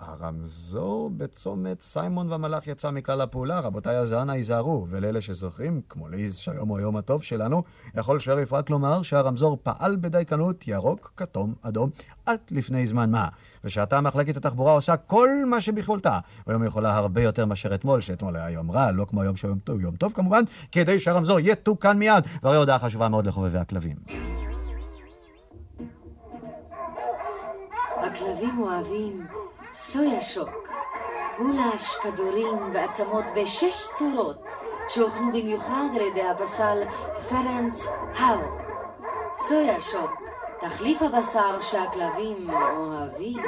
הרמזור 0.00 1.10
בצומת 1.16 1.82
סיימון 1.82 2.30
והמלאך 2.30 2.66
יצא 2.66 2.90
מכלל 2.90 3.20
הפעולה, 3.20 3.60
רבותיי, 3.60 3.98
אז 3.98 4.12
אנא 4.12 4.32
היזהרו. 4.32 4.86
ולאלה 4.90 5.20
שזוכרים, 5.20 5.80
כמו 5.88 6.08
ליז, 6.08 6.36
שהיום 6.36 6.68
הוא 6.68 6.78
היום 6.78 6.96
הטוב 6.96 7.22
שלנו, 7.22 7.62
יכול 7.94 8.18
שריף 8.18 8.52
רק 8.52 8.70
לומר 8.70 9.02
שהרמזור 9.02 9.58
פעל 9.62 9.96
בדייקנות 9.96 10.68
ירוק, 10.68 11.12
כתום, 11.16 11.54
אדום, 11.62 11.90
עד 12.26 12.38
לפני 12.50 12.86
זמן 12.86 13.10
מה. 13.10 13.28
ושעתה 13.64 14.00
מחלקת 14.00 14.36
התחבורה 14.36 14.72
עושה 14.72 14.96
כל 14.96 15.28
מה 15.46 15.60
שביכולתה. 15.60 16.18
והיום 16.46 16.62
היא 16.62 16.68
יכולה 16.68 16.96
הרבה 16.96 17.22
יותר 17.22 17.46
מאשר 17.46 17.74
אתמול, 17.74 18.00
שאתמול 18.00 18.36
היה 18.36 18.50
יום 18.50 18.70
רע, 18.70 18.90
לא 18.90 19.04
כמו 19.04 19.22
היום 19.22 19.34
טוב, 19.64 19.80
יום 19.80 19.96
טוב 19.96 20.12
כמובן, 20.12 20.42
כדי 20.72 21.00
שהרמזור 21.00 21.40
יתוקן 21.40 21.98
מיד. 21.98 22.24
והרי 22.42 22.56
הודעה 22.56 22.78
חשובה 22.78 23.08
מאוד 23.08 23.26
לחובבי 23.26 23.58
הכלבים. 23.58 23.96
הכלבים 28.14 28.58
אוהבים 28.58 29.26
סויה 29.74 30.20
שוק, 30.20 30.68
גולש, 31.38 31.96
כדורים 32.02 32.74
ועצמות 32.74 33.24
בשש 33.36 33.86
צורות 33.98 34.44
שהוכנו 34.88 35.28
במיוחד 35.28 35.88
על 35.94 36.00
ידי 36.00 36.22
הפסל 36.22 36.78
פרנס 37.28 37.88
האו. 38.16 38.40
סויה 39.36 39.80
שוק, 39.80 40.22
תחליף 40.60 41.02
הבשר 41.02 41.60
שהכלבים 41.60 42.50
אוהבים. 42.50 43.42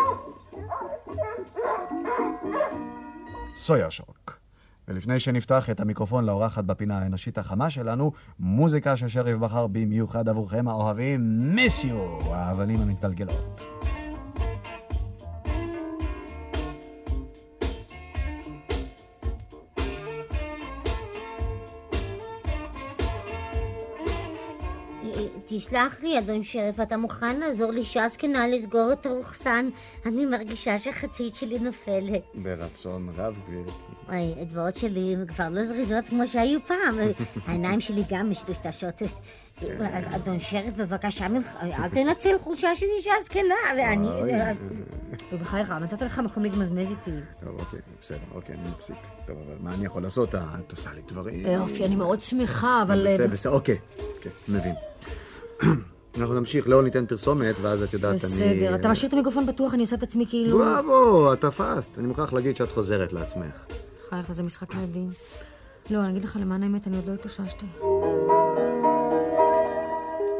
סויה 3.54 3.90
שוק. 3.90 4.38
ולפני 4.88 5.20
שנפתח 5.20 5.70
את 5.70 5.80
המיקרופון 5.80 6.24
לאורחת 6.24 6.64
בפינה 6.64 6.98
האנושית 6.98 7.38
החמה 7.38 7.70
שלנו, 7.70 8.12
מוזיקה 8.40 8.96
ששריף 8.96 9.38
בחר 9.38 9.66
במיוחד 9.66 10.28
עבורכם 10.28 10.68
האוהבים, 10.68 11.20
מיסיו, 11.54 12.18
האבנים 12.32 12.78
המתגלגלות. 12.80 13.75
תסלח 25.58 25.96
לי, 26.02 26.18
אדון 26.18 26.42
שרף, 26.42 26.80
אתה 26.80 26.96
מוכן 26.96 27.40
לעזור 27.40 27.72
לאישה 27.72 28.08
זקנה 28.08 28.46
לסגור 28.46 28.92
את 28.92 29.06
הרוחסן? 29.06 29.68
אני 30.06 30.26
מרגישה 30.26 30.78
שהחצית 30.78 31.34
שלי 31.34 31.58
נופלת. 31.58 32.22
ברצון 32.34 33.08
רב, 33.16 33.34
גברתי. 33.48 33.70
אוי, 34.08 34.34
האצבעות 34.38 34.76
שלי 34.76 35.16
כבר 35.28 35.48
לא 35.48 35.62
זריזות 35.62 36.08
כמו 36.08 36.26
שהיו 36.26 36.60
פעם. 36.66 36.94
העיניים 37.46 37.80
שלי 37.80 38.02
גם 38.10 38.30
משטושטשות. 38.30 39.02
אדון 40.16 40.40
שרף, 40.40 40.74
בבקשה 40.76 41.28
ממך, 41.28 41.56
אל 41.62 41.88
תנצל 41.88 42.38
חולשה 42.38 42.76
של 42.76 42.86
אישה 42.98 43.12
זקנה, 43.24 43.54
ואני... 43.76 44.08
אוי. 44.08 44.32
ובחייך, 45.32 45.70
מצאת 45.70 46.02
לך 46.02 46.18
מקום 46.18 46.42
להתמזמז 46.42 46.90
איתי. 46.90 47.10
טוב, 47.44 47.60
אוקיי, 47.60 47.80
בסדר, 48.02 48.18
אוקיי, 48.34 48.54
אני 48.54 48.68
מפסיק. 48.70 48.96
טוב, 49.26 49.36
אבל 49.46 49.56
מה 49.60 49.74
אני 49.74 49.86
יכול 49.86 50.02
לעשות? 50.02 50.34
אה, 50.34 50.40
את 50.66 50.70
עושה 50.72 50.92
לי 50.92 51.00
דברים. 51.08 51.46
יופי, 51.46 51.84
אני 51.84 51.96
מאוד 51.96 52.20
שמחה, 52.20 52.82
אבל... 52.82 53.06
בסדר, 53.14 53.26
בסדר, 53.26 53.52
אוקיי, 53.52 53.78
אוקיי, 54.16 54.32
מבין. 54.48 54.74
אנחנו 56.18 56.34
נמשיך, 56.34 56.68
לא 56.68 56.82
ניתן 56.82 57.06
פרסומת, 57.06 57.56
ואז 57.62 57.82
את 57.82 57.92
יודעת, 57.92 58.10
אני... 58.10 58.16
בסדר, 58.18 58.74
אתה 58.74 58.88
משאיר 58.88 59.08
את 59.08 59.12
המיקרופון 59.12 59.46
פתוח, 59.46 59.74
אני 59.74 59.82
עושה 59.82 59.96
את 59.96 60.02
עצמי 60.02 60.26
כאילו... 60.26 60.58
בראבו, 60.58 61.32
את 61.32 61.40
תפסת. 61.40 61.98
אני 61.98 62.06
מוכרח 62.06 62.32
להגיד 62.32 62.56
שאת 62.56 62.70
חוזרת 62.70 63.12
לעצמך. 63.12 63.64
חייך, 64.10 64.32
זה 64.32 64.42
משחק 64.42 64.74
ילדים. 64.74 65.10
לא, 65.90 65.98
אני 65.98 66.10
אגיד 66.10 66.24
לך 66.24 66.38
למען 66.40 66.62
האמת, 66.62 66.86
אני 66.86 66.96
עוד 66.96 67.06
לא 67.06 67.12
התאוששתי. 67.12 67.66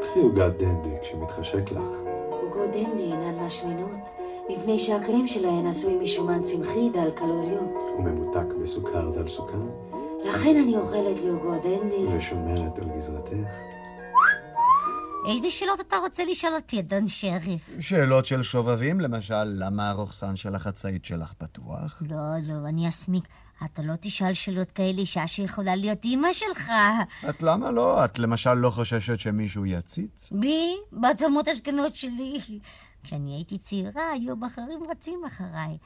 קחי 0.01 0.19
עוגת 0.19 0.53
דנדי 0.59 0.95
כשמתחשק 1.03 1.71
לך. 1.71 1.81
עוגות 2.29 2.69
דנדי 2.71 3.03
אינן 3.03 3.39
משמינות, 3.45 4.09
מפני 4.49 4.79
שהקרם 4.79 5.27
שלהן 5.27 5.65
עשוי 5.65 5.97
משומן 6.03 6.43
צמחי 6.43 6.89
דל 6.93 7.09
קלוריות. 7.15 7.73
וממותק 7.99 8.53
בסוכר 8.61 9.09
דל 9.09 9.27
סוכר, 9.27 9.61
לכן 10.25 10.55
אני 10.63 10.77
אוכלת 10.77 11.23
לעוגות 11.23 11.63
דנדי. 11.63 12.17
ושומרת 12.17 12.79
על 12.79 12.85
גזרתך. 12.97 13.76
איזה 15.27 15.51
שאלות 15.51 15.79
אתה 15.79 15.95
רוצה 15.97 16.25
לשאול 16.25 16.55
אותי, 16.55 16.79
אדון 16.79 17.07
שריף? 17.07 17.69
שאלות 17.79 18.25
של 18.25 18.43
שובבים, 18.43 19.01
למשל, 19.01 19.43
למה 19.43 19.89
הרוכסן 19.89 20.35
של 20.35 20.55
החצאית 20.55 21.05
שלך 21.05 21.33
פתוח? 21.33 22.03
לא, 22.09 22.17
לא, 22.43 22.67
אני 22.67 22.89
אסמיק. 22.89 23.23
אתה 23.65 23.81
לא 23.81 23.93
תשאל 23.99 24.33
שאלות 24.33 24.71
כאלה 24.71 24.99
אישה 24.99 25.27
שיכולה 25.27 25.75
להיות 25.75 26.05
אימא 26.05 26.33
שלך. 26.33 26.71
את 27.29 27.41
למה 27.43 27.71
לא? 27.71 28.05
את 28.05 28.19
למשל 28.19 28.53
לא 28.53 28.69
חוששת 28.69 29.19
שמישהו 29.19 29.65
יציץ? 29.65 30.29
בי, 30.31 30.75
בעצמות 30.91 31.47
השכנות 31.47 31.95
שלי. 31.95 32.39
כשאני 33.03 33.35
הייתי 33.35 33.57
צעירה, 33.57 34.11
היו 34.11 34.37
בחרים 34.37 34.79
רצים 34.89 35.21
אחריי. 35.27 35.77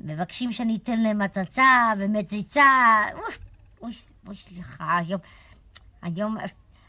מבקשים 0.00 0.52
שאני 0.52 0.76
אתן 0.76 1.00
להם 1.00 1.22
הצצה 1.22 1.92
ומציצה. 1.98 2.62
אוי, 3.82 3.92
אוי, 4.26 4.34
סליחה, 4.34 4.98
היום... 4.98 5.20
היום... 6.02 6.36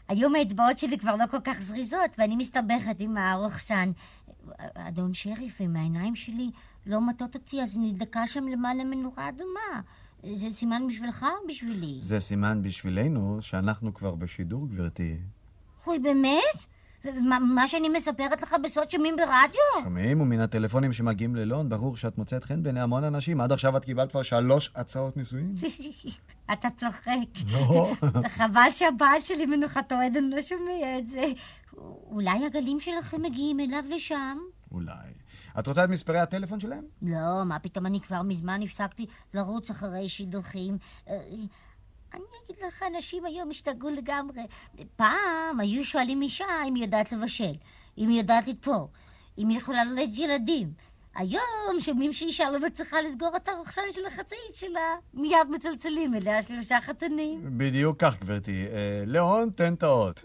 היום 0.08 0.34
האצבעות 0.34 0.78
שלי 0.78 0.98
כבר 0.98 1.16
לא 1.16 1.24
כל 1.30 1.40
כך 1.44 1.60
זריזות, 1.60 2.10
ואני 2.18 2.36
מסתבכת 2.36 2.96
עם 2.98 3.16
הרוכסן. 3.16 3.90
אדון 4.74 5.14
שריף, 5.14 5.60
עם 5.60 5.76
העיניים 5.76 6.16
שלי 6.16 6.50
לא 6.86 7.00
מטות 7.00 7.34
אותי, 7.34 7.62
אז 7.62 7.76
נדלקה 7.80 8.26
שם 8.26 8.48
למעלה 8.48 8.84
מנורה 8.84 9.28
אדומה. 9.28 9.80
זה 10.32 10.52
סימן 10.52 10.82
בשבילך 10.88 11.22
או 11.22 11.48
בשבילי? 11.48 11.98
זה 12.02 12.20
סימן 12.20 12.62
בשבילנו 12.62 13.38
שאנחנו 13.40 13.94
כבר 13.94 14.14
בשידור, 14.14 14.68
גברתי. 14.68 15.16
אוי, 15.86 15.98
באמת? 15.98 16.75
מה, 17.40 17.68
שאני 17.68 17.88
מספרת 17.88 18.42
לך 18.42 18.56
בסוד 18.64 18.90
שומעים 18.90 19.16
ברדיו? 19.16 19.82
שומעים, 19.82 20.20
ומן 20.20 20.40
הטלפונים 20.40 20.92
שמגיעים 20.92 21.36
ללון, 21.36 21.68
ברור 21.68 21.96
שאת 21.96 22.18
מוצאת 22.18 22.44
חן 22.44 22.62
בעיני 22.62 22.80
המון 22.80 23.04
אנשים. 23.04 23.40
עד 23.40 23.52
עכשיו 23.52 23.76
את 23.76 23.84
קיבלת 23.84 24.10
כבר 24.10 24.22
שלוש 24.22 24.70
הצעות 24.74 25.16
נישואין. 25.16 25.54
אתה 26.52 26.68
צוחק. 26.76 27.50
לא. 27.52 27.92
חבל 28.36 28.70
שהבעל 28.70 29.20
שלי 29.20 29.46
מנוחתו 29.46 29.94
עדן 29.94 30.24
לא 30.24 30.42
שומע 30.42 30.98
את 30.98 31.10
זה. 31.10 31.24
אולי 32.10 32.46
הגלים 32.46 32.80
שלכם 32.80 33.22
מגיעים 33.22 33.60
אליו 33.60 33.84
לשם? 33.88 34.38
אולי. 34.72 35.08
את 35.58 35.66
רוצה 35.66 35.84
את 35.84 35.88
מספרי 35.88 36.18
הטלפון 36.18 36.60
שלהם? 36.60 36.84
לא, 37.02 37.44
מה 37.44 37.58
פתאום, 37.58 37.86
אני 37.86 38.00
כבר 38.00 38.22
מזמן 38.22 38.62
הפסקתי 38.62 39.06
לרוץ 39.34 39.70
אחרי 39.70 40.08
שידוכים. 40.08 40.78
אני 42.14 42.22
אגיד 42.44 42.56
לך, 42.66 42.82
אנשים 42.94 43.24
היום 43.24 43.50
השתגעו 43.50 43.90
לגמרי. 43.90 44.42
פעם 44.96 45.60
היו 45.60 45.84
שואלים 45.84 46.22
אישה 46.22 46.44
אם 46.68 46.74
היא 46.74 46.84
יודעת 46.84 47.12
לבשל, 47.12 47.54
אם 47.98 48.08
היא 48.08 48.18
יודעת 48.18 48.46
לתפור, 48.46 48.88
אם 49.38 49.48
היא 49.48 49.58
יכולה 49.58 49.84
ללדת 49.84 50.18
ילדים. 50.18 50.72
היום 51.14 51.80
שומעים 51.80 52.12
שאישה 52.12 52.50
לא 52.50 52.66
מצליחה 52.66 53.00
לסגור 53.00 53.36
את 53.36 53.48
הרוכסן 53.48 53.82
של 53.92 54.06
החצאית 54.06 54.54
שלה, 54.54 54.94
מיד 55.14 55.50
מצלצלים 55.50 56.14
אליה 56.14 56.42
שלושה 56.42 56.80
חתנים. 56.80 57.40
בדיוק 57.44 57.96
כך, 58.00 58.20
גברתי. 58.20 58.66
אה, 58.66 59.02
ליאון, 59.06 59.50
תן 59.50 59.74
את 59.74 59.82
האות. 59.82 60.24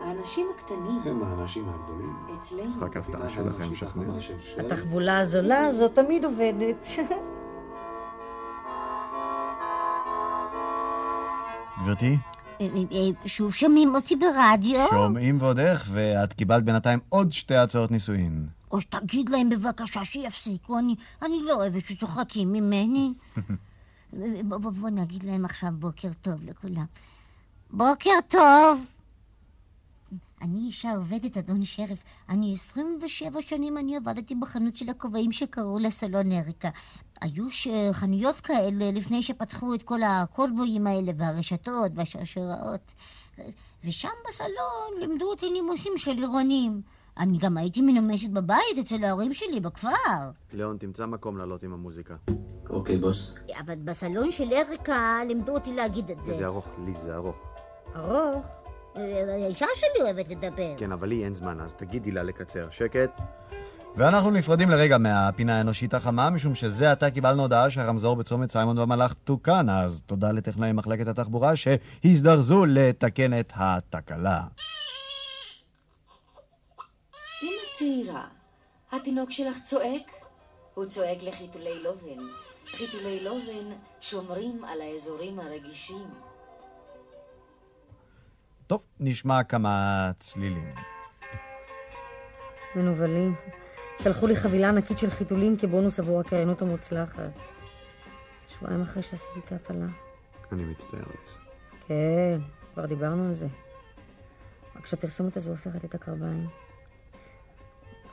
האנשים 0.00 0.46
הקטנים 0.56 1.00
הם 1.04 1.22
האנשים 1.22 1.68
הגדולים. 1.68 2.16
אצלנו. 2.38 2.64
משחק 2.64 2.96
ההפתעה 2.96 3.28
שלכם 3.28 3.72
משכנע. 3.72 4.14
התחבולה 4.58 5.18
הזולה 5.18 5.64
הזאת 5.64 5.94
תמיד 5.94 6.24
עובדת. 6.24 6.86
גברתי, 11.82 12.16
אה, 12.60 12.66
אה, 12.66 12.82
אה, 12.92 13.28
שוב 13.28 13.54
שומעים 13.54 13.94
אותי 13.94 14.16
ברדיו? 14.16 14.86
שומעים 14.90 15.38
ועוד 15.40 15.58
איך, 15.58 15.88
ואת 15.92 16.32
קיבלת 16.32 16.64
בינתיים 16.64 16.98
עוד 17.08 17.32
שתי 17.32 17.54
הצעות 17.54 17.90
נישואין. 17.90 18.46
או 18.70 18.80
שתגיד 18.80 19.28
להם 19.28 19.50
בבקשה 19.50 20.04
שיפסיקו, 20.04 20.78
אני, 20.78 20.94
אני 21.22 21.40
לא 21.42 21.54
אוהבת 21.54 21.86
שצוחקים 21.86 22.52
ממני. 22.52 23.12
בוא, 24.48 24.58
בוא, 24.58 24.70
בוא 24.70 24.90
נגיד 24.90 25.22
להם 25.22 25.44
עכשיו 25.44 25.70
בוקר 25.72 26.08
טוב 26.22 26.44
לכולם. 26.44 26.84
בוקר 27.70 28.10
טוב! 28.28 28.84
אני 30.42 30.58
אישה 30.58 30.94
עובדת, 30.96 31.36
אדון 31.36 31.62
שריף. 31.62 31.98
אני 32.28 32.54
27 32.54 33.42
שנים 33.42 33.78
אני 33.78 33.96
עבדתי 33.96 34.34
בחנות 34.34 34.76
של 34.76 34.88
הכובעים 34.88 35.32
שקראו 35.32 35.78
לה 35.78 35.90
סלון 35.90 36.32
אריקה. 36.32 36.68
היו 37.20 37.50
ש- 37.50 37.68
חנויות 37.92 38.40
כאלה 38.40 38.90
לפני 38.90 39.22
שפתחו 39.22 39.74
את 39.74 39.82
כל 39.82 40.02
הקולבויים 40.02 40.86
האלה 40.86 41.12
והרשתות 41.18 41.92
והשרשראות. 41.94 42.80
ושם 43.84 44.08
בסלון 44.28 45.00
לימדו 45.00 45.30
אותי 45.30 45.50
נימוסים 45.50 45.92
של 45.96 46.16
עירונים. 46.16 46.82
אני 47.18 47.38
גם 47.38 47.56
הייתי 47.56 47.80
מנומסת 47.82 48.28
בבית 48.30 48.78
אצל 48.80 49.04
ההורים 49.04 49.34
שלי 49.34 49.60
בכפר. 49.60 49.88
ליאון, 50.52 50.76
תמצא 50.78 51.06
מקום 51.06 51.38
לעלות 51.38 51.62
עם 51.62 51.72
המוזיקה. 51.72 52.14
אוקיי, 52.70 52.98
בוס. 52.98 53.34
אבל 53.60 53.74
בסלון 53.74 54.30
של 54.32 54.52
אריקה 54.52 55.20
לימדו 55.28 55.52
אותי 55.54 55.74
להגיד 55.74 56.10
את 56.10 56.24
זה. 56.24 56.36
זה 56.38 56.46
ארוך, 56.46 56.66
לי 56.84 56.92
זה 57.02 57.14
ארוך. 57.14 57.36
ארוך? 57.96 58.46
אה, 58.98 59.44
האישה 59.44 59.66
שלי 59.74 60.02
אוהבת 60.02 60.30
לדבר. 60.30 60.74
כן, 60.76 60.92
אבל 60.92 61.08
לי 61.08 61.24
אין 61.24 61.34
זמן, 61.34 61.60
אז 61.60 61.74
תגידי 61.74 62.10
לה 62.10 62.22
לקצר. 62.22 62.68
שקט. 62.70 63.10
ואנחנו 63.96 64.30
נפרדים 64.30 64.70
לרגע 64.70 64.98
מהפינה 64.98 65.58
האנושית 65.58 65.94
החמה, 65.94 66.30
משום 66.30 66.54
שזה 66.54 66.92
עתה 66.92 67.10
קיבלנו 67.10 67.42
הודעה 67.42 67.70
שהרמזור 67.70 68.16
בצומת 68.16 68.50
סיימון 68.50 68.76
במלאך 68.76 69.14
תוקן, 69.24 69.70
אז 69.70 70.02
תודה 70.06 70.32
לטכנאי 70.32 70.72
מחלקת 70.72 71.08
התחבורה 71.08 71.52
שהזדרזו 71.56 72.64
לתקן 72.66 73.40
את 73.40 73.52
התקלה. 73.54 74.40
אמא 77.42 77.50
צעירה, 77.78 78.24
התינוק 78.92 79.30
שלך 79.30 79.56
צועק? 79.64 80.10
הוא 80.74 80.84
צועק 80.84 81.18
לחיתולי 81.22 81.82
לובן. 81.82 82.22
חיתולי 82.66 83.24
לובן 83.24 83.76
שומרים 84.00 84.64
על 84.64 84.80
האזורים 84.80 85.40
הרגישים. 85.40 86.27
טוב, 88.68 88.82
נשמע 89.00 89.44
כמה 89.44 90.10
צלילים. 90.18 90.74
מנוולים. 92.76 93.34
שלחו 94.02 94.26
לי 94.26 94.36
חבילה 94.36 94.68
ענקית 94.68 94.98
של 94.98 95.10
חיתולים 95.10 95.56
כבונוס 95.56 96.00
עבור 96.00 96.20
הקריינות 96.20 96.62
המוצלחת. 96.62 97.30
שבועיים 98.48 98.82
אחרי 98.82 99.02
שעשיתי 99.02 99.40
את 99.44 99.52
ההפלה. 99.52 99.86
אני 100.52 100.64
מצטער, 100.64 101.00
ליס. 101.00 101.38
כן, 101.86 102.40
כבר 102.74 102.86
דיברנו 102.86 103.28
על 103.28 103.34
זה. 103.34 103.46
רק 104.76 104.86
שהפרסומת 104.86 105.36
הזו 105.36 105.50
הופכת 105.50 105.84
את 105.84 105.94
הקרביים. 105.94 106.46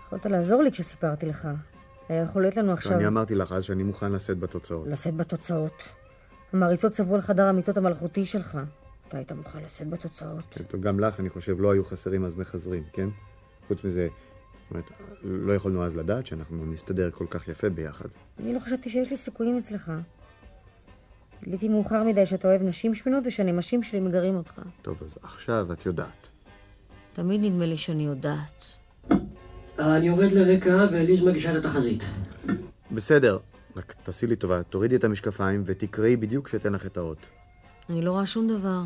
יכולת 0.05 0.25
לעזור 0.25 0.63
לי 0.63 0.71
כשסיפרתי 0.71 1.25
לך. 1.25 1.47
היה 2.09 2.23
יכול 2.23 2.41
להיות 2.41 2.55
לנו 2.55 2.73
עכשיו... 2.73 2.97
אני 2.97 3.07
אמרתי 3.07 3.35
לך 3.35 3.51
אז 3.51 3.63
שאני 3.63 3.83
מוכן 3.83 4.11
לשאת 4.11 4.39
בתוצאות. 4.39 4.87
לשאת 4.87 5.15
בתוצאות. 5.15 5.83
המעריצות 6.53 6.91
צבעו 6.91 7.15
על 7.15 7.21
חדר 7.21 7.47
המיטות 7.47 7.77
המלכותי 7.77 8.25
שלך. 8.25 8.57
אתה 9.07 9.17
היית 9.17 9.31
מוכן 9.31 9.63
לשאת 9.63 9.89
בתוצאות. 9.89 10.57
טוב, 10.67 10.81
גם 10.81 10.99
לך, 10.99 11.19
אני 11.19 11.29
חושב, 11.29 11.61
לא 11.61 11.71
היו 11.71 11.85
חסרים 11.85 12.25
אז 12.25 12.35
מחזרים, 12.35 12.83
כן? 12.93 13.09
חוץ 13.67 13.83
מזה, 13.83 14.07
זאת 14.59 14.71
אומרת, 14.71 14.85
לא 15.23 15.53
יכולנו 15.53 15.85
אז 15.85 15.95
לדעת 15.95 16.25
שאנחנו 16.25 16.65
נסתדר 16.65 17.11
כל 17.11 17.25
כך 17.29 17.47
יפה 17.47 17.69
ביחד. 17.69 18.09
אני 18.39 18.53
לא 18.53 18.59
חשבתי 18.59 18.89
שיש 18.89 19.09
לי 19.09 19.17
סיכויים 19.17 19.57
אצלך. 19.57 19.91
גיליתי 21.43 21.69
מאוחר 21.69 22.03
מדי 22.03 22.25
שאתה 22.25 22.47
אוהב 22.47 22.61
נשים 22.61 22.95
שמנות 22.95 23.23
ושהנמשים 23.25 23.83
שלי 23.83 23.99
מגרים 23.99 24.35
אותך. 24.35 24.61
טוב, 24.81 24.97
אז 25.03 25.17
עכשיו 25.23 25.73
את 25.73 25.85
יודעת. 25.85 26.27
תמיד 27.13 27.41
נדמה 27.41 27.65
לי 27.65 27.77
שאני 27.77 28.05
יודעת. 28.05 28.65
אני 29.79 30.07
יורד 30.07 30.31
לרקע 30.31 30.87
וליז 30.91 31.23
מגישה 31.23 31.57
את 31.57 31.65
התחזית. 31.65 32.03
בסדר, 32.91 33.37
רק 33.75 33.93
תעשי 34.03 34.27
לי 34.27 34.35
טובה, 34.35 34.63
תורידי 34.63 34.95
את 34.95 35.03
המשקפיים 35.03 35.63
ותקראי 35.65 36.17
בדיוק 36.17 36.47
כשאתן 36.47 36.73
לך 36.73 36.85
את 36.85 36.97
האות. 36.97 37.17
אני 37.89 38.01
לא 38.01 38.11
רואה 38.11 38.25
שום 38.25 38.47
דבר. 38.47 38.81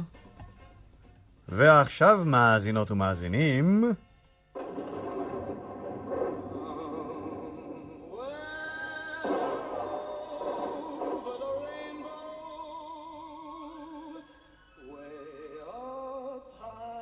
ועכשיו, 1.49 2.19
מאזינות 2.25 2.91
ומאזינים... 2.91 3.93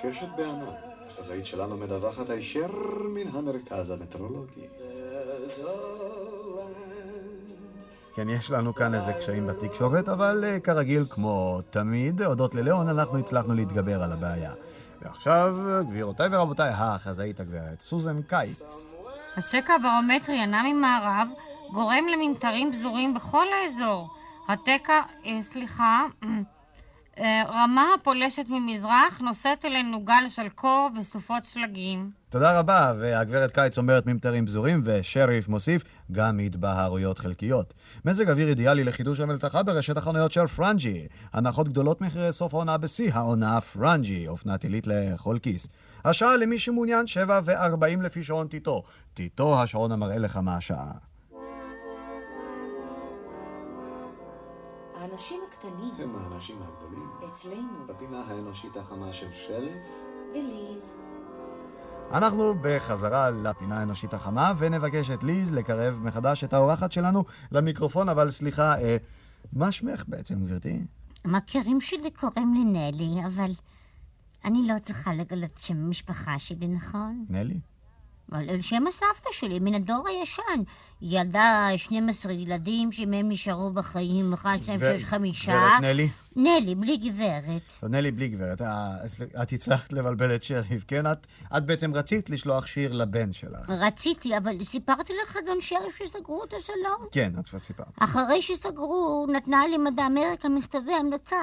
קשת 0.02 0.28
בענן, 0.38 0.66
החזאית 1.10 1.46
שלנו 1.46 1.78
מדווחת 1.78 2.30
הישר 2.30 2.68
מן 3.10 3.28
המרכז 3.28 3.90
המטרולוגי. 3.90 4.68
כן, 8.18 8.30
יש 8.30 8.52
לנו 8.52 8.76
כאן 8.76 8.94
איזה 8.96 9.14
קשיים 9.14 9.48
בתקשורת, 9.48 10.10
אבל 10.10 10.44
אה, 10.48 10.60
כרגיל, 10.60 11.04
כמו 11.10 11.60
תמיד, 11.70 12.22
הודות 12.22 12.56
לליאון, 12.56 12.90
אנחנו 12.90 13.18
הצלחנו 13.18 13.54
להתגבר 13.54 14.04
על 14.04 14.12
הבעיה. 14.12 14.52
ועכשיו, 15.02 15.58
גבירותיי 15.90 16.28
ורבותיי, 16.32 16.72
החזאית 16.74 17.40
הגברת 17.40 17.82
סוזן 17.82 18.22
קיץ. 18.22 18.94
השקע 19.38 19.74
הברומטרי 19.74 20.36
הנע 20.36 20.62
ממערב 20.64 21.28
גורם 21.74 22.04
לממטרים 22.08 22.74
פזורים 22.74 23.14
בכל 23.14 23.46
האזור. 23.54 24.10
התקע, 24.48 25.02
אה, 25.26 25.42
סליחה, 25.42 26.06
רמה 27.26 27.86
הפולשת 28.00 28.46
ממזרח 28.50 29.20
נושאת 29.22 29.66
אלינו 29.66 30.02
גל 30.02 30.30
של 30.30 30.50
קור 30.50 30.90
וסופות 31.00 31.46
שלגים. 31.46 32.12
תודה 32.30 32.60
רבה, 32.60 32.94
והגברת 33.00 33.52
קיץ 33.52 33.78
אומרת 33.78 34.06
ממטרים 34.06 34.46
פזורים, 34.46 34.82
ושריף 34.86 35.48
מוסיף 35.48 35.84
גם 36.12 36.40
התבהרויות 36.40 37.20
חלקיות. 37.20 37.74
מזג 38.06 38.30
אוויר 38.30 38.50
אידיאלי 38.50 38.84
לחידוש 38.84 39.20
המלתחה 39.20 39.64
ברשת 39.64 39.98
החנויות 39.98 40.32
של 40.32 40.48
פרנג'י. 40.48 41.08
הנחות 41.34 41.70
גדולות 41.70 42.02
מחירי 42.02 42.34
סוף 42.34 42.54
העונה 42.54 42.78
בשיא 42.78 43.14
העונה 43.14 43.62
פרנג'י, 43.62 44.28
אופנת 44.28 44.64
עילית 44.64 44.88
לכל 44.88 45.38
כיס. 45.42 45.68
השעה 46.06 46.38
למי 46.38 46.60
שמעוניין, 46.60 47.08
7 47.08 47.40
ו-40 47.44 48.04
לפי 48.04 48.24
שעון 48.24 48.48
טיטו. 48.48 48.84
טיטו 49.14 49.62
השעון 49.62 49.92
המראה 49.92 50.18
לך 50.18 50.38
מה 50.38 50.56
השעה. 50.56 50.92
האנשים 55.02 55.42
הקטנים 55.58 55.94
הם 56.00 56.16
האנשים 56.16 56.56
הגדולים. 56.62 57.10
אצלנו. 57.32 57.88
בפינה 57.88 58.22
האנושית 58.28 58.78
החמה 58.78 59.14
של 59.14 59.28
שריף, 59.48 59.78
וליז. 60.32 60.94
אנחנו 62.12 62.54
בחזרה 62.62 63.32
לפינה 63.32 63.80
האנושית 63.80 64.14
החמה, 64.14 64.54
ונבקש 64.58 65.10
את 65.10 65.24
ליז 65.24 65.52
לקרב 65.52 65.94
מחדש 65.96 66.44
את 66.44 66.54
האורחת 66.54 66.92
שלנו 66.92 67.24
למיקרופון, 67.52 68.10
אבל 68.10 68.30
סליחה, 68.30 68.82
אה, 68.82 68.98
מה 69.54 69.72
שמך 69.72 70.04
בעצם, 70.08 70.46
גברתי? 70.46 70.82
המכרים 71.26 71.82
שלי 71.82 72.12
קוראים 72.12 72.54
לי 72.54 72.64
נלי, 72.64 73.26
אבל 73.26 73.52
אני 74.46 74.68
לא 74.68 74.74
צריכה 74.84 75.14
לגלות 75.14 75.58
שם 75.58 75.78
המשפחה 75.78 76.40
שלי, 76.40 76.68
נכון? 76.68 77.26
נלי? 77.30 77.60
אבל 78.32 78.62
שם 78.62 78.88
הסבתא 78.88 79.30
שלי, 79.32 79.60
מן 79.60 79.74
הדור 79.74 80.08
הישן. 80.08 80.64
ילדה 81.02 81.68
12 81.78 82.32
ילדים 82.32 82.92
שמהם 82.92 83.30
נשארו 83.30 83.72
בחיים, 83.72 84.34
אחד, 84.34 84.58
שניים, 84.64 84.80
שלוש, 84.80 85.04
חמישה. 85.04 85.52
גברת 85.52 85.82
נלי? 85.82 86.10
נלי, 86.36 86.76
בלי 86.76 86.98
גברת. 86.98 87.62
לא, 87.84 87.90
נלי 87.90 88.12
בלי 88.12 88.28
גברת. 88.28 88.62
אה, 88.62 88.96
את 89.44 89.54
הצלחת 89.54 89.94
לבלבל 89.94 90.36
את 90.36 90.44
שריף, 90.44 90.84
כן? 90.88 91.12
את, 91.12 91.28
את 91.58 91.66
בעצם 91.66 91.94
רצית 91.94 92.30
לשלוח 92.30 92.66
שיר 92.66 92.94
לבן 92.94 93.34
שלך. 93.34 93.70
רציתי, 93.70 94.38
אבל 94.38 94.66
סיפרתי 94.66 95.14
לך, 95.24 95.38
אדון 95.38 95.62
שריף, 95.62 95.96
שסגרו 95.98 96.44
את 96.44 96.54
הסלון. 96.54 97.08
כן, 97.12 97.32
את 97.40 97.50
כבר 97.50 97.60
סיפרת. 97.60 97.88
אחרי 98.00 98.42
שסגרו, 98.42 99.28
נתנה 99.34 99.68
לי 99.68 99.78
מדע 99.78 100.08
אמריקה 100.08 100.50
מכתבי 100.50 100.94
המלצה. 100.94 101.42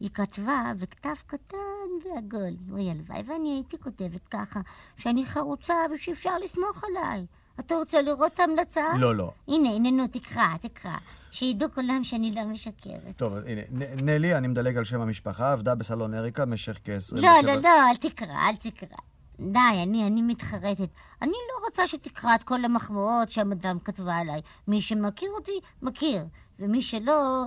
היא 0.00 0.10
כתבה 0.14 0.72
בכתב 0.78 1.14
קטן 1.26 1.56
ועגול. 2.04 2.56
אוי, 2.72 2.90
הלוואי 2.90 3.22
ואני 3.26 3.48
הייתי 3.54 3.78
כותבת 3.78 4.28
ככה, 4.30 4.60
שאני 4.96 5.26
חרוצה 5.26 5.74
ושאפשר 5.94 6.38
לסמוך 6.38 6.84
עליי. 6.84 7.26
אתה 7.60 7.74
רוצה 7.74 8.02
לראות 8.02 8.34
את 8.34 8.40
ההמלצה? 8.40 8.84
לא, 8.98 9.14
לא. 9.14 9.32
הנה, 9.48 9.68
הנה, 9.70 9.90
נו, 9.90 10.06
תקרא, 10.06 10.56
תקרא. 10.60 10.96
שידעו 11.30 11.68
כולם 11.74 12.04
שאני 12.04 12.34
לא 12.34 12.44
משקרת. 12.44 13.16
טוב, 13.16 13.32
הנה, 13.34 13.60
נ- 13.70 14.04
נלי, 14.08 14.34
אני 14.36 14.48
מדלג 14.48 14.76
על 14.76 14.84
שם 14.84 15.00
המשפחה, 15.00 15.52
עבדה 15.52 15.74
בסלון 15.74 16.14
אריקה 16.14 16.44
במשך 16.44 16.78
כ-27... 16.84 17.20
לא, 17.20 17.28
לא, 17.42 17.54
לא, 17.54 17.90
אל 17.90 17.96
תקרא, 17.96 18.48
אל 18.48 18.56
תקרא. 18.56 18.98
די, 19.40 19.58
אני, 19.82 20.06
אני 20.06 20.22
מתחרטת. 20.22 20.88
אני 21.22 21.30
לא 21.32 21.64
רוצה 21.64 21.88
שתקרא 21.88 22.34
את 22.34 22.42
כל 22.42 22.64
המחמאות 22.64 23.30
שהמדאם 23.30 23.78
כתבה 23.78 24.16
עליי. 24.16 24.40
מי 24.68 24.82
שמכיר 24.82 25.30
אותי, 25.38 25.52
מכיר. 25.82 26.24
ומי 26.58 26.82
שלא, 26.82 27.44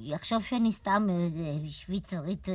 יחשוב 0.00 0.42
שאני 0.42 0.72
סתם 0.72 1.06
איזה 1.10 1.42
שוויצרית. 1.70 2.48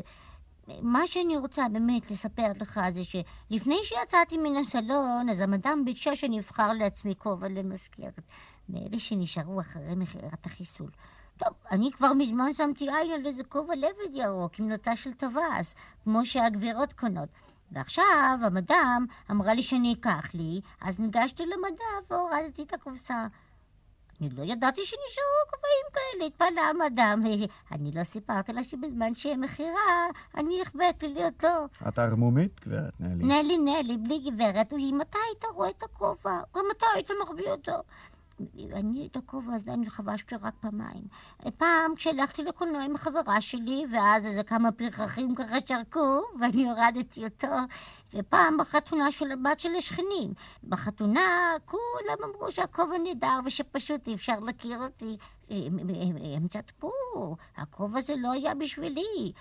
מה 0.82 1.00
שאני 1.08 1.38
רוצה 1.38 1.70
באמת 1.70 2.12
לספר 2.12 2.52
לך 2.56 2.80
זה 2.94 3.02
שלפני 3.04 3.76
שיצאתי 3.84 4.38
מן 4.38 4.56
הסלון, 4.56 5.30
אז 5.30 5.40
המדאם 5.40 5.86
ביקשה 5.86 6.16
שאני 6.16 6.40
אבחר 6.40 6.74
לעצמי 6.74 7.14
כובע 7.18 7.48
למזכרת. 7.50 8.22
מאלה 8.70 9.00
שנשארו 9.00 9.62
אחרי 9.62 9.96
מכירת 9.96 10.46
החיסול. 10.46 10.90
טוב, 11.38 11.54
אני 11.72 11.92
כבר 11.92 12.14
מזמן 12.14 12.54
שמתי 12.54 12.90
עין 12.90 13.12
על 13.12 13.26
איזה 13.26 13.44
כובע 13.44 13.76
לבד 13.76 14.14
ירוק 14.14 14.60
עם 14.60 14.70
נוצה 14.70 14.96
של 14.96 15.14
טווס, 15.14 15.76
כמו 16.04 16.26
שהגבירות 16.26 16.94
קונות. 16.94 17.30
ועכשיו 17.72 18.40
המדאם 18.42 19.06
אמרה 19.32 19.54
לי 19.54 19.64
שאני 19.64 19.94
אקח 19.94 20.34
לי, 20.34 20.62
אז 20.82 21.00
ניגשתי 21.00 21.44
למדף 21.46 22.12
והורדתי 22.12 22.64
את 22.64 22.74
הקופסה. 22.74 23.28
אני 24.24 24.32
לא 24.38 24.44
ידעתי 24.44 24.82
שנשארו 24.86 25.44
כובעים 25.50 25.86
כאלה, 25.94 26.26
התפלא 26.26 26.62
המדאם. 26.62 27.48
אני 27.72 27.92
לא 27.92 28.04
סיפרתי 28.04 28.54
לה 28.54 28.64
שבזמן 28.64 29.16
שיהיה 29.16 29.38
מכירה, 29.38 30.08
אני 30.38 30.62
החבאתי 30.62 31.08
לי 31.08 31.26
אותו. 31.26 31.48
את 31.88 32.00
ערמומית, 32.00 32.62
גברת 32.68 32.94
נלי? 33.00 33.24
נלי, 33.24 33.58
נלי, 33.58 33.98
בלי 33.98 34.20
גברת, 34.20 34.74
אם 34.74 35.02
אתה 35.02 35.18
היית 35.28 35.44
רואה 35.56 35.70
את 35.70 35.84
הכובע, 35.84 36.42
גם 36.56 36.66
אתה 36.78 36.86
היית 36.96 37.10
מחביא 37.24 37.52
אותו. 37.52 37.82
אני 38.74 39.08
את 39.12 39.16
הכובע 39.16 39.54
הזה 39.54 39.74
אני 39.74 39.90
חבשתי 39.90 40.36
רק 40.36 40.54
פעמיים. 40.60 41.04
פעם 41.58 41.96
כשהלכתי 41.96 42.44
לקולנוע 42.44 42.84
עם 42.84 42.96
החברה 42.96 43.42
שלי, 43.42 43.86
ואז 43.94 44.26
איזה 44.26 44.44
כמה 44.44 44.72
פרחחים 44.72 45.36
ככה 45.36 45.56
שרקו, 45.68 46.22
ואני 46.40 46.70
הורדתי 46.70 47.26
אותו, 47.26 47.48
ופעם 48.14 48.58
בחתונה 48.58 49.12
של 49.12 49.32
הבת 49.32 49.60
של 49.60 49.76
השכנים. 49.78 50.34
בחתונה 50.64 51.54
כולם 51.66 52.18
אמרו 52.24 52.52
שהכובע 52.52 52.98
נהדר 53.04 53.40
ושפשוט 53.46 54.08
אי 54.08 54.14
אפשר 54.14 54.40
להכיר 54.40 54.84
אותי. 54.84 55.18
הם, 55.50 56.48
צדקו, 56.48 56.92
הכובע 57.58 58.00
הזה 58.00 58.14
לא 58.18 58.32
היה 58.32 58.56
בשבילי. 58.56 59.32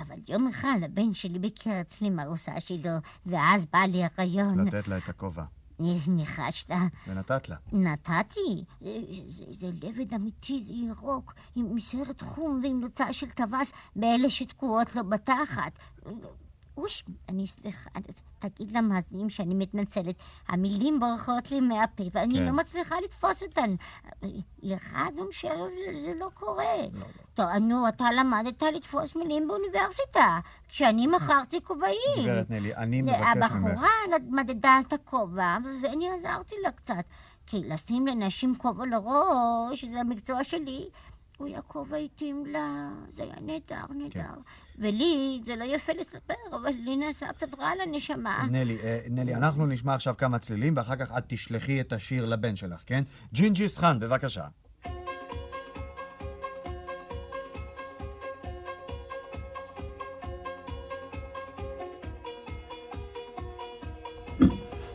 אבל 0.00 0.16
יום 0.28 0.48
אחד 0.48 0.78
הבן 0.82 1.14
שלי 1.14 1.38
ביקר 1.38 1.80
אצלי 1.80 2.10
מהארוסה 2.10 2.60
שלו, 2.60 2.90
ואז 3.26 3.66
בא 3.66 3.78
לי 3.78 4.04
הרעיון. 4.04 4.68
לתת 4.68 4.88
לה 4.88 4.98
את 4.98 5.08
הכובע. 5.08 5.44
ניחשת. 6.08 6.70
ונתת 7.08 7.48
לה. 7.48 7.56
נתתי. 7.72 8.64
זה, 8.80 9.00
זה, 9.28 9.44
זה 9.50 9.70
לבד 9.82 10.14
אמיתי, 10.14 10.60
זה 10.60 10.72
ירוק, 10.72 11.34
עם 11.54 11.80
סרט 11.80 12.22
חום 12.22 12.60
ועם 12.62 12.80
נוצה 12.80 13.12
של 13.12 13.30
טווס, 13.30 13.72
באלה 13.96 14.30
שתקועות 14.30 14.94
לו 14.94 15.08
בתחת. 15.08 15.72
אוש, 16.76 17.04
אני 17.28 17.46
סליחה, 17.46 17.90
תגיד 18.38 18.76
למאזינים 18.76 19.30
שאני 19.30 19.54
מתנצלת. 19.54 20.14
המילים 20.48 21.00
בורחות 21.00 21.50
לי 21.50 21.60
מהפה, 21.60 22.04
ואני 22.12 22.34
כן. 22.34 22.42
לא 22.42 22.52
מצליחה 22.52 22.96
לתפוס 23.04 23.42
אותן. 23.42 23.74
לך, 24.62 24.94
אדון 24.94 25.28
שרף, 25.30 25.70
זה, 25.86 26.00
זה 26.02 26.12
לא 26.18 26.30
קורה. 26.34 26.74
טוב, 27.34 27.46
נו, 27.46 27.88
אתה 27.88 28.04
למדת 28.12 28.62
לתפוס 28.62 29.16
מילים 29.16 29.48
באוניברסיטה, 29.48 30.38
כשאני 30.68 31.06
מכרתי 31.06 31.60
כובעים. 31.62 31.96
גברת 32.22 32.50
נלי, 32.50 32.76
אני 32.76 33.02
מבקש 33.02 33.20
ממך. 33.36 33.52
הבחורה 33.52 33.90
מדדה 34.30 34.80
את 34.86 34.92
הכובע, 34.92 35.56
ואני 35.82 36.08
עזרתי 36.08 36.54
לה 36.62 36.70
קצת. 36.70 37.04
כי 37.46 37.64
לשים 37.64 38.06
לנשים 38.06 38.54
כובע 38.54 38.86
לראש, 38.86 39.84
זה 39.84 40.00
המקצוע 40.00 40.44
שלי. 40.44 40.88
אוי, 41.40 41.56
הכובע 41.56 41.96
התאים 41.96 42.46
לה, 42.46 42.88
זה 43.16 43.22
היה 43.22 43.34
נהדר, 43.40 43.84
נהדר. 43.94 44.34
ולי, 44.78 45.40
זה 45.44 45.56
לא 45.56 45.64
יפה 45.64 45.92
לספר, 45.92 46.34
אבל 46.52 46.70
לי 46.84 46.96
נעשה 46.96 47.32
קצת 47.32 47.54
רע 47.58 47.70
לנשמה. 47.74 48.46
נלי, 48.50 48.78
אה, 48.82 49.00
נלי, 49.10 49.34
אנחנו 49.34 49.66
נשמע 49.66 49.94
עכשיו 49.94 50.14
כמה 50.18 50.38
צלילים, 50.38 50.76
ואחר 50.76 50.96
כך 50.96 51.12
את 51.18 51.24
תשלחי 51.26 51.80
את 51.80 51.92
השיר 51.92 52.24
לבן 52.24 52.56
שלך, 52.56 52.82
כן? 52.86 53.04
ג'ינג'יס 53.32 53.78
חאן, 53.78 53.98
בבקשה. 54.00 54.46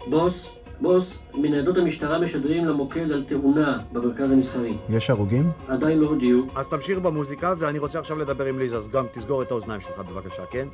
בוס, 0.09 0.60
בוס, 0.81 1.23
מניידות 1.33 1.77
המשטרה 1.77 2.19
משדרים 2.19 2.65
למוקד 2.65 3.11
על 3.11 3.23
תאונה 3.27 3.77
במרכז 3.91 4.31
המסחרי. 4.31 4.77
יש 4.89 5.09
הרוגים? 5.09 5.51
עדיין 5.67 5.99
לא 5.99 6.07
הודיעו. 6.07 6.41
אז 6.55 6.67
תמשיך 6.67 6.99
במוזיקה, 6.99 7.53
ואני 7.57 7.79
רוצה 7.79 7.99
עכשיו 7.99 8.17
לדבר 8.17 8.45
עם 8.45 8.59
ליזה, 8.59 8.77
אז 8.77 8.89
גם 8.89 9.05
תסגור 9.13 9.41
את 9.41 9.51
האוזניים 9.51 9.81
שלך 9.81 9.99
בבקשה, 9.99 10.45
כן? 10.51 10.67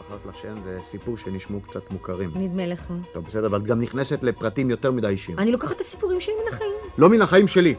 בחרת 0.00 0.26
לך 0.26 0.36
שם 0.36 0.54
וסיפור 0.64 1.16
שנשמעו 1.16 1.60
קצת 1.60 1.90
מוכרים. 1.90 2.30
נדמה 2.34 2.66
לך. 2.66 2.92
טוב, 3.12 3.24
בסדר, 3.24 3.46
אבל 3.46 3.58
את 3.58 3.64
גם 3.64 3.80
נכנסת 3.80 4.22
לפרטים 4.22 4.70
יותר 4.70 4.92
מדי 4.92 5.08
אישיים. 5.08 5.38
אני 5.38 5.52
לוקחת 5.52 5.76
את 5.76 5.80
הסיפורים 5.80 6.20
שלי 6.20 6.34
מן 6.42 6.54
החיים. 6.54 6.72
לא 6.98 7.08
מן 7.08 7.22
החיים 7.22 7.48
שלי. 7.48 7.74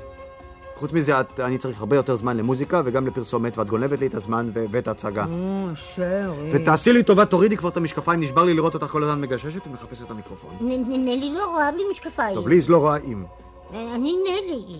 חוץ 0.82 0.94
מזה, 0.94 1.20
את, 1.20 1.40
אני 1.40 1.58
צריך 1.58 1.80
הרבה 1.80 1.96
יותר 1.96 2.16
זמן 2.16 2.38
למוזיקה 2.38 2.82
וגם 2.86 3.08
לפרסומת, 3.08 3.58
ואת 3.58 3.68
גונבת 3.68 4.00
לי 4.00 4.08
את 4.08 4.16
הזמן 4.16 4.50
ו- 4.54 4.66
ואת 4.72 4.88
ההצגה. 4.88 5.26
או, 5.26 5.68
שרי. 5.76 6.52
ותעשי 6.54 6.94
לי 6.94 7.04
טובה, 7.04 7.26
תורידי 7.26 7.58
כבר 7.58 7.70
את 7.70 7.78
המשקפיים, 7.78 8.20
נשבר 8.20 8.44
לי 8.44 8.54
לראות 8.54 8.74
אותך 8.74 8.86
כל 8.86 9.04
הזמן 9.04 9.22
מגששת 9.22 9.68
ומחפשת 9.68 10.06
את 10.06 10.12
המיקרופון. 10.12 10.58
נלי 10.62 11.34
לא 11.34 11.46
רואה 11.52 11.72
בלי 11.72 11.84
משקפיים. 11.92 12.36
טוב, 12.36 12.48
ליז 12.48 12.70
לא 12.70 12.78
רואים. 12.78 13.26
אני 13.74 14.14
נלי. 14.24 14.80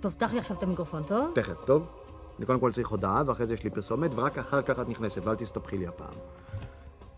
טוב, 0.00 0.12
פתח 0.12 0.32
לי 0.32 0.38
עכשיו 0.38 0.56
את 0.56 0.62
המיקרופון, 0.62 1.02
טוב? 1.02 1.30
תכף, 1.34 1.64
טוב? 1.64 1.86
אני 2.38 2.46
קודם 2.46 2.60
כל 2.60 2.72
צריך 2.72 2.88
הודעה, 2.88 3.22
ואחרי 3.26 3.46
זה 3.46 3.54
יש 3.54 3.64
לי 3.64 3.70
פרסומת, 3.70 4.10
ורק 4.14 4.38
אחר 4.38 4.62
כך 4.62 4.80
את 4.80 4.88
נכנסת, 4.88 5.26
ואל 5.26 5.34
תסתבכי 5.34 5.78
לי 5.78 5.86
הפעם. 5.86 6.14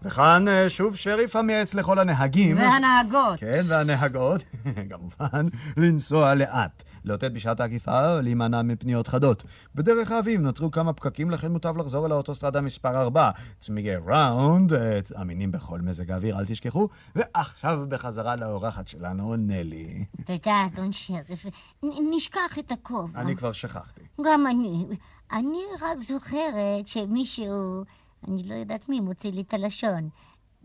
וכאן 0.03 0.49
אה, 0.49 0.69
שוב 0.69 0.97
שריף 0.97 1.37
המייעץ 1.37 1.75
לכל 1.75 1.99
הנהגים. 1.99 2.57
והנהגות. 2.57 3.39
כן, 3.41 3.61
והנהגות, 3.69 4.43
כמובן, 4.91 5.47
לנסוע 5.77 6.35
לאט. 6.35 6.83
לאותת 7.05 7.33
בשעת 7.33 7.61
העקיפה, 7.61 8.21
להימנע 8.21 8.63
מפניות 8.63 9.07
חדות. 9.07 9.45
בדרך 9.75 10.11
האביב 10.11 10.41
נוצרו 10.41 10.71
כמה 10.71 10.93
פקקים, 10.93 11.31
לכן 11.31 11.53
מוטב 11.53 11.77
לחזור 11.77 12.07
אל 12.07 12.13
האוטוסטרדה 12.13 12.61
מספר 12.61 13.01
4. 13.01 13.31
צמיגי 13.61 13.95
ראונד, 14.07 14.73
אה, 14.73 15.01
אמינים 15.21 15.53
בכל 15.53 15.81
מזג 15.81 16.11
האוויר, 16.11 16.39
אל 16.39 16.47
תשכחו. 16.47 16.89
ועכשיו 17.17 17.85
בחזרה 17.89 18.37
לאורחת 18.37 18.89
שלנו, 18.89 19.37
נלי. 19.37 20.05
תודה, 20.25 20.67
אדון 20.67 20.93
שריף. 20.93 21.47
נשכח 21.83 22.59
את 22.59 22.73
הכובע. 22.73 23.21
אני 23.21 23.37
כבר 23.37 23.53
שכחתי. 23.53 24.01
גם 24.25 24.47
אני. 24.47 24.87
אני 25.33 25.63
רק 25.81 26.03
זוכרת 26.03 26.87
שמישהו, 26.87 27.85
אני 28.29 28.43
לא 28.43 28.55
יודעת 28.55 28.89
מי, 28.89 29.01
מוציא 29.01 29.33
לי 29.33 29.41
את 29.41 29.55
הלשון. 29.55 30.09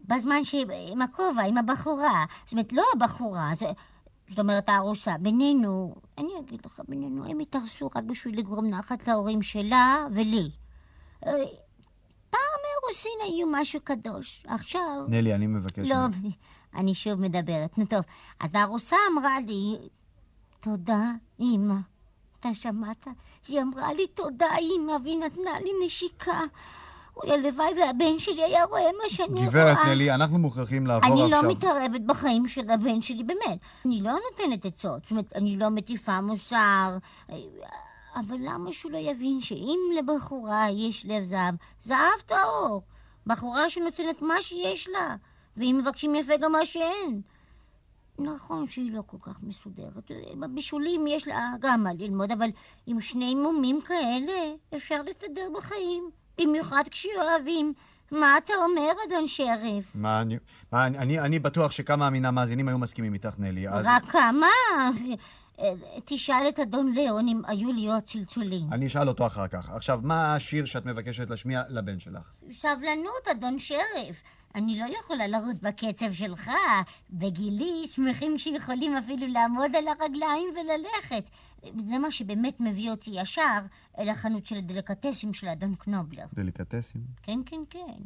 בזמן 0.07 0.43
ש... 0.43 0.55
עם 0.91 1.01
הכובע, 1.01 1.43
עם 1.47 1.57
הבחורה. 1.57 2.25
זאת 2.43 2.51
אומרת, 2.51 2.73
לא 2.73 2.83
הבחורה, 2.95 3.51
זה... 3.59 3.65
זאת 4.29 4.39
אומרת, 4.39 4.69
הארוסה. 4.69 5.15
בינינו, 5.19 5.95
אני 6.17 6.29
אגיד 6.39 6.65
לך, 6.65 6.81
בינינו, 6.87 7.25
הם 7.25 7.39
התארסו 7.39 7.89
רק 7.95 8.03
בשביל 8.03 8.39
לגרום 8.39 8.65
נחת 8.65 9.07
להורים 9.07 9.41
שלה 9.41 10.07
ולי. 10.11 10.49
אה, 11.25 11.31
פעם 12.29 12.59
האירוסין 12.65 13.19
היו 13.23 13.47
משהו 13.51 13.79
קדוש. 13.83 14.45
עכשיו... 14.47 15.05
נלי, 15.07 15.35
אני 15.35 15.47
מבקש 15.47 15.87
לא, 15.87 16.07
ממך. 16.07 16.33
אני 16.75 16.95
שוב 16.95 17.19
מדברת. 17.19 17.77
נו 17.77 17.85
טוב, 17.85 18.01
אז 18.39 18.49
הארוסה 18.53 18.95
אמרה 19.13 19.39
לי, 19.39 19.77
תודה, 20.59 21.11
אמא. 21.39 21.75
אתה 22.39 22.53
שמעת? 22.53 23.07
היא 23.47 23.61
אמרה 23.61 23.93
לי 23.93 24.07
תודה, 24.07 24.57
אמא, 24.57 24.97
והיא 25.03 25.19
נתנה 25.19 25.59
לי 25.59 25.69
נשיקה. 25.85 26.41
אוי, 27.17 27.31
הלוואי 27.31 27.73
והבן 27.79 28.19
שלי 28.19 28.43
היה 28.43 28.65
רואה 28.65 28.89
מה 29.03 29.09
שאני 29.09 29.45
גברת 29.45 29.77
רואה. 29.77 29.89
נלי, 29.89 30.11
אנחנו 30.11 30.39
מוכרחים 30.39 30.87
לעבור 30.87 31.09
אני 31.09 31.23
עכשיו. 31.23 31.43
לא 31.43 31.51
מתערבת 31.51 32.01
בחיים 32.01 32.47
של 32.47 32.69
הבן 32.69 33.01
שלי, 33.01 33.23
באמת. 33.23 33.59
אני 33.85 34.01
לא 34.01 34.11
נותנת 34.11 34.65
עצות. 34.65 35.01
זאת 35.01 35.11
אומרת, 35.11 35.33
אני 35.35 35.57
לא 35.57 35.69
מטיפה 35.69 36.21
מוסר. 36.21 36.97
אבל 38.15 38.37
למה 38.39 38.73
שהוא 38.73 38.91
לא 38.91 38.97
יבין 38.97 39.41
שאם 39.41 39.79
לבחורה 39.97 40.69
יש 40.69 41.05
לב 41.05 41.23
זהב, 41.23 41.55
זהב 41.81 42.21
טהור, 42.25 42.81
בחורה 43.27 43.69
שנותנת 43.69 44.21
מה 44.21 44.41
שיש 44.41 44.87
לה, 44.87 45.15
ואם 45.57 45.79
מבקשים 45.81 46.15
יפה 46.15 46.37
גם 46.37 46.51
מה 46.51 46.65
שאין. 46.65 47.21
נכון 48.19 48.67
שהיא 48.67 48.91
לא 48.91 49.01
כל 49.05 49.17
כך 49.21 49.37
מסודרת. 49.43 50.11
בבישולים 50.39 51.07
יש 51.07 51.27
לה 51.27 51.53
גם 51.59 51.83
מה 51.83 51.93
ללמוד, 51.93 52.31
אבל 52.31 52.49
עם 52.85 53.01
שני 53.01 53.35
מומים 53.35 53.81
כאלה 53.81 54.53
אפשר 54.75 55.01
להסתדר 55.01 55.49
בחיים, 55.57 56.09
במיוחד 56.41 56.83
כשאוהבים. 56.91 57.73
מה 58.11 58.37
אתה 58.37 58.53
אומר, 58.65 58.91
אדון 59.07 59.27
שריף? 59.27 59.91
מה, 59.95 60.21
אני, 60.21 60.37
מה, 60.71 60.87
אני, 60.87 61.19
אני, 61.19 61.39
בטוח 61.39 61.71
שכמה 61.71 62.09
מן 62.09 62.25
המאזינים 62.25 62.67
היו 62.67 62.77
מסכימים 62.77 63.13
איתך, 63.13 63.33
נלי. 63.37 63.69
אז 63.69 63.85
רק 63.87 64.03
כמה? 64.11 64.47
תשאל 66.05 66.45
את 66.49 66.59
אדון 66.59 66.93
ליאון 66.93 67.27
אם 67.27 67.41
היו 67.47 67.71
לי 67.71 67.91
עוד 67.91 68.03
צלצולים. 68.03 68.73
אני 68.73 68.87
אשאל 68.87 69.09
אותו 69.09 69.27
אחר 69.27 69.47
כך. 69.47 69.69
עכשיו, 69.69 69.99
מה 70.03 70.35
השיר 70.35 70.65
שאת 70.65 70.85
מבקשת 70.85 71.29
להשמיע 71.29 71.61
לבן 71.69 71.99
שלך? 71.99 72.31
סבלנות, 72.51 73.27
אדון 73.31 73.59
שריף. 73.59 74.23
אני 74.55 74.79
לא 74.79 74.85
יכולה 74.99 75.27
לרוץ 75.27 75.57
בקצב 75.61 76.13
שלך. 76.13 76.51
בגילי 77.09 77.87
שמחים 77.87 78.37
שיכולים 78.37 78.97
אפילו 78.97 79.27
לעמוד 79.27 79.75
על 79.75 79.87
הרגליים 79.87 80.53
וללכת. 80.53 81.23
זה 81.63 81.99
מה 81.99 82.11
שבאמת 82.11 82.59
מביא 82.59 82.91
אותי 82.91 83.11
ישר 83.13 83.59
אל 83.99 84.09
החנות 84.09 84.45
של 84.45 84.55
הדליקטסים 84.55 85.33
של 85.33 85.47
אדון 85.47 85.75
קנובלר. 85.75 86.25
דליקטסים? 86.33 87.01
כן, 87.23 87.39
כן, 87.45 87.61
כן. 87.69 88.01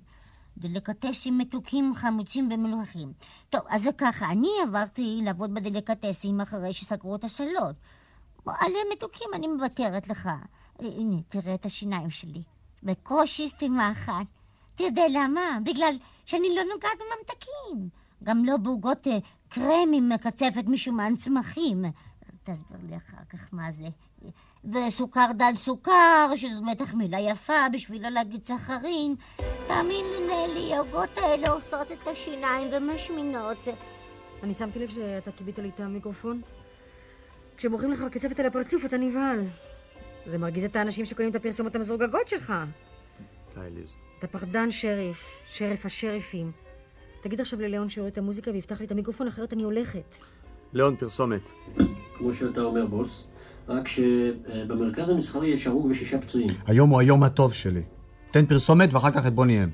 דליקטסים 0.58 1.38
מתוקים, 1.38 1.94
חמוצים 1.96 2.50
ומלוחים. 2.52 3.14
טוב, 3.50 3.62
אז 3.70 3.82
זה 3.82 3.90
ככה, 3.98 4.32
אני 4.32 4.50
עברתי 4.64 5.20
לעבוד 5.24 5.54
בדליקטסים 5.54 6.42
אחרי 6.42 6.74
שסגרו 6.74 7.16
את 7.16 7.24
הסלון. 7.24 7.74
על 8.46 8.72
מתוקים 8.92 9.28
אני 9.34 9.48
מוותרת 9.48 10.10
לך. 10.10 10.30
הנה, 10.80 11.16
תראה 11.30 11.54
את 11.54 11.66
השיניים 11.66 12.10
שלי. 12.10 12.42
בקושי 12.84 13.50
סתימה 13.50 13.92
אחת. 13.92 14.26
אתה 14.76 14.84
יודע 14.84 15.04
למה? 15.10 15.42
בגלל 15.64 15.98
שאני 16.26 16.56
לא 16.56 16.62
נוגעת 16.74 16.98
בממתקים. 17.00 17.90
גם 18.24 18.46
לא 18.46 18.58
בעוגות 18.58 19.08
אה, 19.08 19.18
קרם 19.50 19.90
עם 19.94 20.10
מקצפת 20.10 20.64
משומן 20.68 21.16
צמחים. 21.16 21.86
תסביר 22.52 22.78
לי 22.90 22.98
אחר 22.98 23.24
כך 23.30 23.48
מה 23.52 23.72
זה. 23.72 23.88
וסוכר 24.74 25.26
דל 25.38 25.54
סוכר, 25.58 26.36
שזו 26.36 26.62
בטח 26.72 26.94
מילה 26.94 27.20
יפה 27.20 27.70
בשביל 27.74 28.04
לא 28.04 28.10
להגיד 28.10 28.46
סחרין. 28.46 29.16
תאמין 29.68 30.06
לי, 30.06 30.28
נלי, 30.28 30.74
העוגות 30.74 31.18
האלה 31.18 31.50
עושות 31.50 31.92
את 31.92 32.08
השיניים 32.08 32.68
ומשמינות. 32.74 33.58
אני 34.44 34.54
שמתי 34.54 34.80
לב 34.80 34.90
שאתה 34.90 35.32
כיבית 35.32 35.60
לי 35.60 35.70
את 35.70 35.80
המיקרופון. 35.80 36.42
כשמורחים 37.58 37.92
לך 37.92 38.04
קצפת 38.12 38.40
על 38.40 38.46
הפרצוף 38.46 38.86
אתה 38.86 38.98
נבהל. 38.98 39.44
זה 40.26 40.38
מרגיז 40.38 40.64
את 40.64 40.76
האנשים 40.76 41.06
שקונים 41.06 41.32
את 41.32 41.36
הפרסומות 41.36 41.76
המזורגגות 41.76 42.28
שלך. 42.28 42.54
די, 43.56 43.70
ליז. 43.76 43.94
אתה 44.20 44.28
פחדן 44.28 44.72
שריף, 44.72 45.24
שריף 45.50 45.86
השריפים. 45.86 46.52
תגיד 47.22 47.42
עכשיו 47.42 47.62
לליאון 47.62 47.90
שיוריד 47.90 48.12
את 48.12 48.18
המוזיקה 48.18 48.52
ויפתח 48.52 48.80
לי 48.80 48.86
את 48.86 48.92
המיקרופון, 48.92 49.28
אחרת 49.28 49.54
אני 49.54 49.64
הולכת. 49.64 50.16
ליאון, 50.74 50.96
פרסומת. 50.96 51.42
כמו 52.18 52.34
שאתה 52.34 52.62
אומר, 52.62 52.86
בוס, 52.86 53.28
רק 53.68 53.88
שבמרכז 53.88 55.10
המסחרי 55.10 55.48
יש 55.48 55.68
הרוג 55.68 55.86
ושישה 55.86 56.22
פצועים. 56.22 56.50
היום 56.66 56.90
הוא 56.90 57.00
היום 57.00 57.24
הטוב 57.24 57.54
שלי. 57.54 57.82
תן 58.32 58.46
פרסומת 58.46 58.94
ואחר 58.94 59.12
כך 59.12 59.28
את 59.28 59.34
בוני 59.34 59.64
אם. 59.64 59.70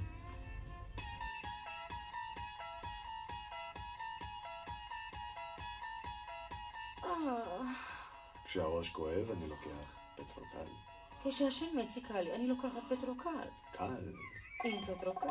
כשהראש 8.46 8.90
כואב 8.90 9.32
אני 9.38 9.50
לוקח 9.50 9.96
פטרוקל. 10.16 10.70
כשהשן 11.24 11.66
מציקה 11.84 12.22
לי, 12.22 12.36
אני 12.36 12.48
לוקחת 12.48 12.82
פטרוקל. 12.90 13.30
קל. 13.72 13.86
עם 14.66 14.86
פטרוקל. 14.86 15.28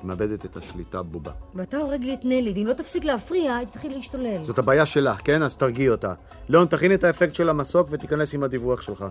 את 0.00 0.04
מאבדת 0.04 0.44
את 0.44 0.56
השליטה 0.56 1.02
בובה. 1.02 1.32
ואתה 1.54 1.76
הורג 1.76 2.00
לי 2.00 2.14
את 2.14 2.24
נלי, 2.24 2.52
ואם 2.56 2.66
לא 2.66 2.72
תפסיק 2.72 3.04
להפריע, 3.04 3.56
היא 3.56 3.66
תתחיל 3.66 3.92
להשתולל. 3.92 4.42
זאת 4.42 4.58
הבעיה 4.58 4.86
שלך, 4.86 5.20
כן? 5.24 5.42
אז 5.42 5.56
תרגיעי 5.56 5.88
אותה. 5.88 6.14
ליאון, 6.48 6.66
תכין 6.66 6.94
את 6.94 7.04
האפקט 7.04 7.34
של 7.34 7.48
המסוק 7.48 7.88
ותיכנס 7.90 8.34
עם 8.34 8.42
הדיווח 8.42 8.80
שלך. 8.80 9.04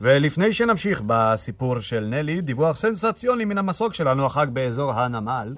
ולפני 0.00 0.52
שנמשיך 0.52 1.02
בסיפור 1.06 1.80
של 1.80 2.00
נלי, 2.00 2.40
דיווח 2.40 2.76
סנסציוני 2.76 3.44
מן 3.44 3.58
המסוק 3.58 3.94
שלנו 3.94 4.26
החג 4.26 4.46
באזור 4.52 4.92
הנמל. 4.92 5.54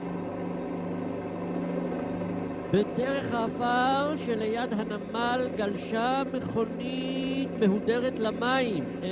בדרך 2.73 3.33
העפר 3.33 4.13
שליד 4.17 4.73
הנמל 4.73 5.51
גלשה 5.55 6.23
מכונית 6.33 7.57
מהודרת 7.57 8.19
למים. 8.19 8.97
אה, 9.03 9.09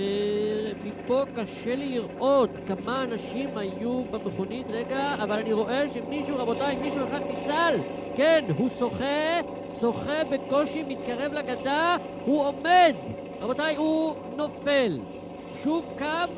מפה 0.83 1.25
קשה 1.33 1.75
לי 1.77 1.89
לראות 1.89 2.61
כמה 2.67 3.05
אנשים 3.05 3.57
היו 3.57 4.05
במכונית. 4.11 4.71
רגע, 4.71 5.15
אבל 5.19 5.39
אני 5.39 5.53
רואה 5.53 5.89
שמישהו, 5.89 6.37
רבותיי, 6.39 6.77
מישהו 6.77 7.05
אחד 7.05 7.21
ניצל. 7.27 7.83
כן, 8.15 8.45
הוא 8.57 8.69
שוחה, 8.69 9.41
שוחה 9.69 10.25
בקושי, 10.29 10.83
מתקרב 10.83 11.33
לגדה, 11.33 11.97
הוא 12.23 12.45
עומד. 12.47 12.97
רבותיי, 13.41 13.77
הוא 13.77 14.15
נופל. 14.29 15.05
שוב 15.53 15.91
קם, 15.95 16.31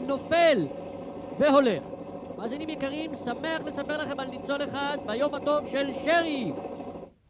נופל 0.00 0.68
והולך. 1.38 1.97
מאזינים 2.38 2.68
יקרים, 2.68 3.10
שמח 3.24 3.60
לספר 3.64 4.02
לכם 4.02 4.20
על 4.20 4.28
ניצול 4.28 4.64
אחד 4.64 4.98
ביום 5.06 5.34
הטוב 5.34 5.66
של 5.66 5.90
שריף. 6.04 6.56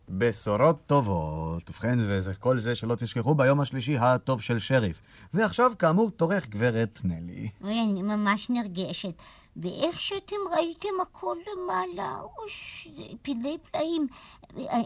בשורות 0.09 0.77
טובות. 0.87 1.71
ובכן, 1.71 1.99
וזה 1.99 2.35
כל 2.35 2.59
זה 2.59 2.75
שלא 2.75 2.95
תשכחו 2.95 3.35
ביום 3.35 3.61
השלישי 3.61 3.97
הטוב 3.99 4.43
של 4.43 4.59
שריף. 4.59 5.01
ועכשיו, 5.35 5.73
כאמור, 5.79 6.11
תורך 6.11 6.49
גברת 6.49 7.01
נלי. 7.05 7.49
אוי, 7.65 7.81
אני 7.81 8.03
ממש 8.03 8.51
נרגשת. 8.51 9.15
ואיך 9.57 10.01
שאתם 10.01 10.37
ראיתם 10.57 10.89
הכל 11.03 11.37
למעלה, 11.47 12.17
אוש, 12.39 12.89
פלאי 13.23 13.59
פלאים. 13.71 14.07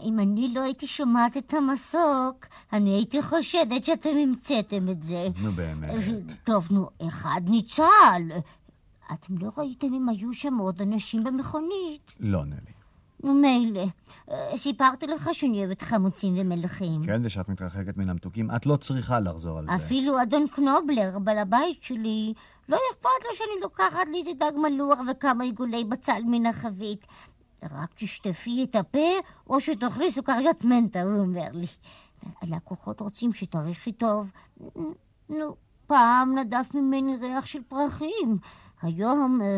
אם 0.03 0.19
אני 0.19 0.53
לא 0.53 0.61
הייתי 0.61 0.87
שומעת 0.87 1.37
את 1.37 1.53
המסוק, 1.53 2.45
אני 2.73 2.89
הייתי 2.89 3.21
חושדת 3.21 3.83
שאתם 3.83 4.17
המצאתם 4.23 4.89
את 4.89 5.03
זה. 5.03 5.27
נו 5.41 5.51
באמת. 5.51 5.93
טוב, 6.43 6.67
נו, 6.71 6.89
אחד 7.07 7.41
ניצל. 7.45 8.23
אתם 9.13 9.37
לא 9.37 9.49
ראיתם 9.57 9.93
אם 9.93 10.09
היו 10.09 10.33
שם 10.33 10.57
עוד 10.57 10.81
אנשים 10.81 11.23
במכונית? 11.23 12.11
לא, 12.19 12.45
נלי. 12.45 12.73
נו, 13.23 13.33
מילא. 13.33 13.85
אה, 14.31 14.57
סיפרתי 14.57 15.07
לך 15.07 15.29
שאני 15.33 15.59
אוהבת 15.59 15.81
חמוצים 15.81 16.33
ומלחים. 16.37 17.03
כן, 17.03 17.21
ושאת 17.25 17.49
מתרחקת 17.49 17.97
מן 17.97 18.09
המתוקים, 18.09 18.51
את 18.51 18.65
לא 18.65 18.75
צריכה 18.75 19.19
לחזור 19.19 19.59
על 19.59 19.67
זה. 19.67 19.75
אפילו 19.75 20.21
אדון 20.21 20.47
קנובלר, 20.47 21.19
בעל 21.19 21.37
הבית 21.37 21.83
שלי, 21.83 22.33
לא 22.69 22.77
אכפת 22.91 23.09
לו 23.29 23.35
שאני 23.35 23.61
לוקחת 23.61 24.07
לי 24.11 24.17
איזה 24.17 24.31
דג 24.39 24.51
מלוח 24.57 24.99
וכמה 25.11 25.43
עיגולי 25.43 25.83
בצל 25.83 26.21
מן 26.25 26.45
החבית. 26.45 27.05
רק 27.71 27.89
תשטפי 27.95 28.63
את 28.63 28.75
הפה, 28.75 29.09
או 29.47 29.61
שתאכלי 29.61 30.11
סוכריות 30.11 30.63
מנטה, 30.63 31.01
הוא 31.01 31.19
אומר 31.19 31.49
לי. 31.53 31.67
הלקוחות 32.41 32.99
רוצים 32.99 33.33
שתריחי 33.33 33.91
טוב. 33.91 34.31
נו, 35.29 35.55
פעם 35.87 36.37
נדף 36.37 36.69
ממני 36.73 37.17
ריח 37.17 37.45
של 37.45 37.59
פרחים. 37.67 38.37
היום, 38.83 39.39
אה, 39.41 39.57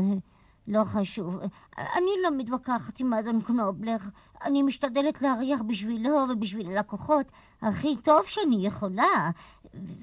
לא 0.67 0.83
חשוב. 0.83 1.39
אני 1.77 2.11
לא 2.23 2.37
מתווכחת 2.37 2.99
עם 2.99 3.13
אדון 3.13 3.41
קנובלר. 3.41 3.97
אני 4.43 4.61
משתדלת 4.61 5.21
להריח 5.21 5.61
בשבילו 5.61 6.17
ובשביל 6.31 6.67
הלקוחות 6.67 7.25
הכי 7.61 7.95
טוב 8.03 8.25
שאני 8.25 8.67
יכולה. 8.67 9.29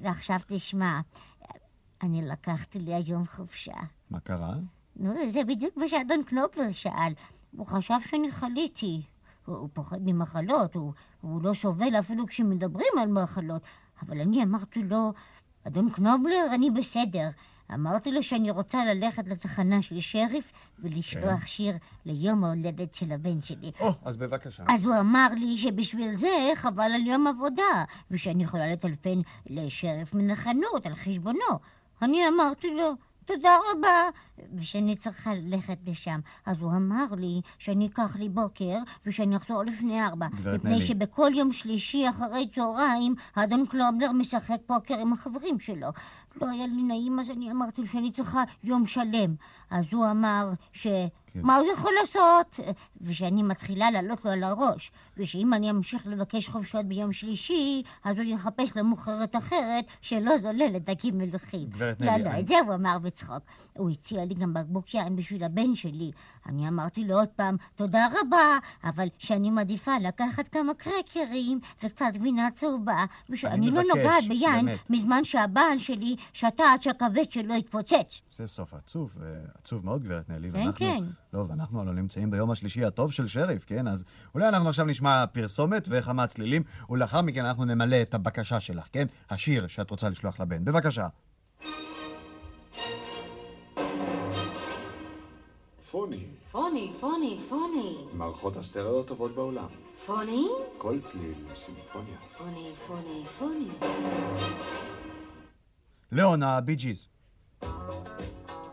ועכשיו 0.01 0.39
תשמע, 0.47 0.99
אני 2.01 2.21
לקחתי 2.21 2.79
לי 2.79 2.93
היום 2.93 3.25
חופשה. 3.25 3.73
מה 4.09 4.19
קרה? 4.19 4.53
נו, 4.95 5.13
זה 5.27 5.43
בדיוק 5.43 5.77
מה 5.77 5.87
שאדון 5.87 6.23
קנובלר 6.23 6.71
שאל. 6.71 7.13
הוא 7.57 7.65
חשב 7.65 7.99
שאני 8.05 8.31
חליתי. 8.31 9.01
הוא, 9.45 9.55
הוא 9.55 9.69
פוחד 9.73 9.97
ממחלות, 10.01 10.75
הוא, 10.75 10.93
הוא 11.21 11.41
לא 11.43 11.53
סובל 11.53 11.99
אפילו 11.99 12.27
כשמדברים 12.27 12.93
על 13.01 13.11
מחלות. 13.11 13.61
אבל 14.01 14.21
אני 14.21 14.43
אמרתי 14.43 14.83
לו, 14.83 15.13
אדון 15.67 15.89
קנובלר, 15.89 16.45
אני 16.53 16.71
בסדר. 16.71 17.29
אמרתי 17.73 18.11
לו 18.11 18.23
שאני 18.23 18.51
רוצה 18.51 18.85
ללכת 18.85 19.27
לתחנה 19.27 19.81
של 19.81 19.99
שריף 19.99 20.51
ולשלוח 20.79 21.39
כן. 21.39 21.45
שיר 21.45 21.75
ליום 22.05 22.43
ההולדת 22.43 22.93
של 22.93 23.11
הבן 23.11 23.41
שלי. 23.41 23.71
או, 23.79 23.91
אז 24.05 24.17
בבקשה. 24.17 24.63
אז 24.67 24.85
הוא 24.85 24.95
אמר 24.99 25.27
לי 25.37 25.57
שבשביל 25.57 26.15
זה 26.15 26.51
חבל 26.55 26.91
על 26.95 27.07
יום 27.07 27.27
עבודה, 27.27 27.83
ושאני 28.11 28.43
יכולה 28.43 28.73
לטלפן 28.73 29.21
לשריף 29.49 30.13
מן 30.13 30.29
החנות 30.29 30.85
על 30.85 30.95
חשבונו. 30.95 31.59
אני 32.01 32.27
אמרתי 32.27 32.67
לו, 32.67 32.95
תודה 33.25 33.57
רבה, 33.71 34.09
ושאני 34.55 34.95
צריכה 34.95 35.33
ללכת 35.33 35.77
לשם. 35.87 36.19
אז 36.45 36.61
הוא 36.61 36.71
אמר 36.71 37.05
לי 37.17 37.41
שאני 37.57 37.87
אקח 37.87 38.15
לי 38.15 38.29
בוקר 38.29 38.77
ושאני 39.05 39.37
אחזור 39.37 39.63
לפני 39.63 40.05
ארבע. 40.05 40.27
מפני. 40.53 40.81
שבכל 40.81 41.31
יום 41.35 41.51
שלישי 41.51 42.09
אחרי 42.09 42.47
צהריים, 42.55 43.15
האדון 43.35 43.65
קלובלר 43.65 44.11
משחק 44.11 44.57
פוקר 44.65 44.99
עם 44.99 45.13
החברים 45.13 45.59
שלו. 45.59 45.87
לא 46.41 46.49
היה 46.49 46.67
לי 46.67 46.83
נעים, 46.83 47.19
אז 47.19 47.29
אני 47.29 47.51
אמרתי 47.51 47.81
לו 47.81 47.87
שאני 47.87 48.11
צריכה 48.11 48.43
יום 48.63 48.85
שלם. 48.85 49.35
אז 49.69 49.85
הוא 49.91 50.05
אמר 50.11 50.49
ש... 50.73 50.87
כן. 51.33 51.39
מה 51.43 51.55
הוא 51.57 51.67
יכול 51.73 51.91
לעשות? 52.01 52.59
ושאני 53.01 53.43
מתחילה 53.43 53.91
לעלות 53.91 54.25
לו 54.25 54.31
על 54.31 54.43
הראש, 54.43 54.91
ושאם 55.17 55.53
אני 55.53 55.69
אמשיך 55.71 56.07
לבקש 56.07 56.49
חופשות 56.49 56.85
ביום 56.85 57.13
שלישי, 57.13 57.83
אז 58.03 58.17
הוא 58.17 58.23
יחפש 58.25 58.77
למוכרת 58.77 59.35
אחרת 59.35 59.85
שלא 60.01 60.37
זוללת 60.37 60.83
דגים 60.89 61.17
מלוכים. 61.17 61.69
גברת 61.69 62.01
לא, 62.01 62.11
נלי, 62.11 62.23
לא, 62.23 62.29
אני- 62.29 62.39
את 62.39 62.47
זה 62.47 62.55
הוא 62.65 62.73
אמר 62.73 62.99
בצחוק. 62.99 63.39
הוא 63.77 63.89
הציע 63.89 64.25
לי 64.25 64.33
גם 64.33 64.53
בקבוק 64.53 64.93
יין 64.93 65.15
בשביל 65.15 65.43
הבן 65.43 65.75
שלי. 65.75 66.11
אני 66.45 66.67
אמרתי 66.67 67.03
לו 67.03 67.15
עוד 67.19 67.29
פעם, 67.35 67.55
תודה 67.75 68.07
רבה, 68.21 68.57
אבל 68.83 69.07
שאני 69.17 69.49
מעדיפה 69.49 69.97
לקחת 70.01 70.47
כמה 70.47 70.73
קרקרים 70.73 71.59
וקצת 71.83 72.05
גבינה 72.13 72.51
צהובה, 72.51 73.05
ושאני 73.29 73.71
לא 73.71 73.81
מבקש, 73.81 73.95
נוגעת 73.97 74.23
ביין 74.27 74.65
באמת. 74.65 74.89
מזמן 74.89 75.23
שהבעל 75.23 75.77
שלי 75.77 76.15
שתה 76.33 76.63
עד 76.73 76.81
שהכבד 76.81 77.31
שלו 77.31 77.53
התפוצץ. 77.53 78.21
זה 78.35 78.47
סוף 78.47 78.73
עצוב, 78.73 79.11
אה, 79.21 79.27
עצוב 79.59 79.85
מאוד, 79.85 80.03
גברת 80.03 80.29
נלי. 80.29 80.51
כן, 80.51 80.57
ואנחנו- 80.57 80.79
כן. 80.79 81.03
לא, 81.33 81.45
ואנחנו 81.49 81.81
הלוא 81.81 81.93
נמצאים 81.93 82.31
ביום 82.31 82.51
השלישי 82.51 82.85
הטוב 82.85 83.11
של 83.11 83.27
שריף, 83.27 83.63
כן? 83.65 83.87
אז 83.87 84.03
אולי 84.33 84.47
אנחנו 84.49 84.69
עכשיו 84.69 84.85
נשמע 84.85 85.25
פרסומת 85.27 85.87
וכמה 85.89 86.27
צלילים, 86.27 86.63
ולאחר 86.89 87.21
מכן 87.21 87.45
אנחנו 87.45 87.65
נמלא 87.65 88.01
את 88.01 88.13
הבקשה 88.13 88.59
שלך, 88.59 88.87
כן? 88.91 89.07
השיר 89.29 89.67
שאת 89.67 89.89
רוצה 89.91 90.09
לשלוח 90.09 90.39
לבן. 90.39 90.65
בבקשה. 90.65 91.07
פוני, 95.91 96.25
פוני, 96.51 96.91
פוני, 96.99 97.39
פוני. 97.49 97.95
מערכות 98.13 98.57
הסטריאו 98.57 98.99
הטובות 98.99 99.35
בעולם. 99.35 99.67
פוני? 100.05 100.47
כל 100.77 100.99
צליל 101.01 101.33
סימפוניה. 101.55 102.17
פוני, 102.37 102.71
פוני, 102.87 103.23
פוני. 103.39 103.67
ליאון, 106.13 106.43
הבי 106.43 106.75
ג'יז. 106.75 107.07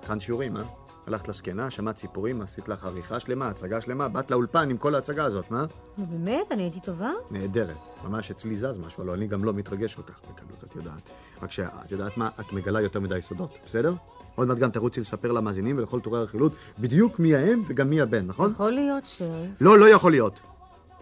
כאן 0.07 0.21
שיעורים, 0.21 0.57
אה? 0.57 0.63
הלכת 1.07 1.29
לזקנה, 1.29 1.71
שמעת 1.71 1.99
סיפורים, 1.99 2.43
עשית 2.43 2.69
לך 2.69 2.85
עריכה 2.85 3.21
שלמה, 3.21 3.49
הצגה 3.49 3.81
שלמה, 3.81 4.09
באת 4.09 4.31
לאולפן 4.31 4.71
עם 4.71 4.77
כל 4.77 4.95
ההצגה 4.95 5.25
הזאת, 5.25 5.51
מה? 5.51 5.67
נו, 5.99 6.07
באמת? 6.07 6.53
אני 6.53 6.63
הייתי 6.63 6.81
טובה? 6.81 7.11
נהדרת. 7.31 7.77
ממש 8.05 8.31
אצלי 8.31 8.57
זז 8.57 8.79
משהו, 8.79 9.03
הלוא 9.03 9.15
אני 9.15 9.27
גם 9.27 9.45
לא 9.45 9.53
מתרגש 9.53 9.95
כל 9.95 10.03
כך 10.03 10.21
בקלות, 10.21 10.65
את 10.65 10.77
יודעת. 10.77 11.11
רק 11.43 11.53
שאת 11.53 11.91
יודעת 11.91 12.17
מה, 12.17 12.31
את 12.41 12.53
מגלה 12.53 12.81
יותר 12.81 13.01
מדי 13.01 13.19
סודות, 13.23 13.51
בסדר? 13.67 13.95
עוד 14.35 14.49
מעט 14.49 14.59
גם 14.59 14.71
תרוצי 14.71 15.01
לספר 15.01 15.33
למאזינים 15.33 15.79
ולכל 15.79 16.01
טורי 16.01 16.19
הרכילות 16.19 16.53
בדיוק 16.79 17.19
מי 17.19 17.35
האם 17.35 17.63
וגם 17.67 17.91
מי 17.91 18.01
הבן, 18.01 18.27
נכון? 18.27 18.51
יכול 18.51 18.71
להיות, 18.71 19.07
שריף. 19.07 19.51
לא, 19.61 19.79
לא 19.79 19.89
יכול 19.89 20.11
להיות. 20.11 20.35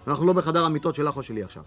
אנחנו 0.07 0.27
לא 0.27 0.33
בחדר 0.33 0.65
המיטות 0.65 0.95
שלך 0.95 1.17
או 1.17 1.23
שלי 1.23 1.43
עכשיו. 1.43 1.63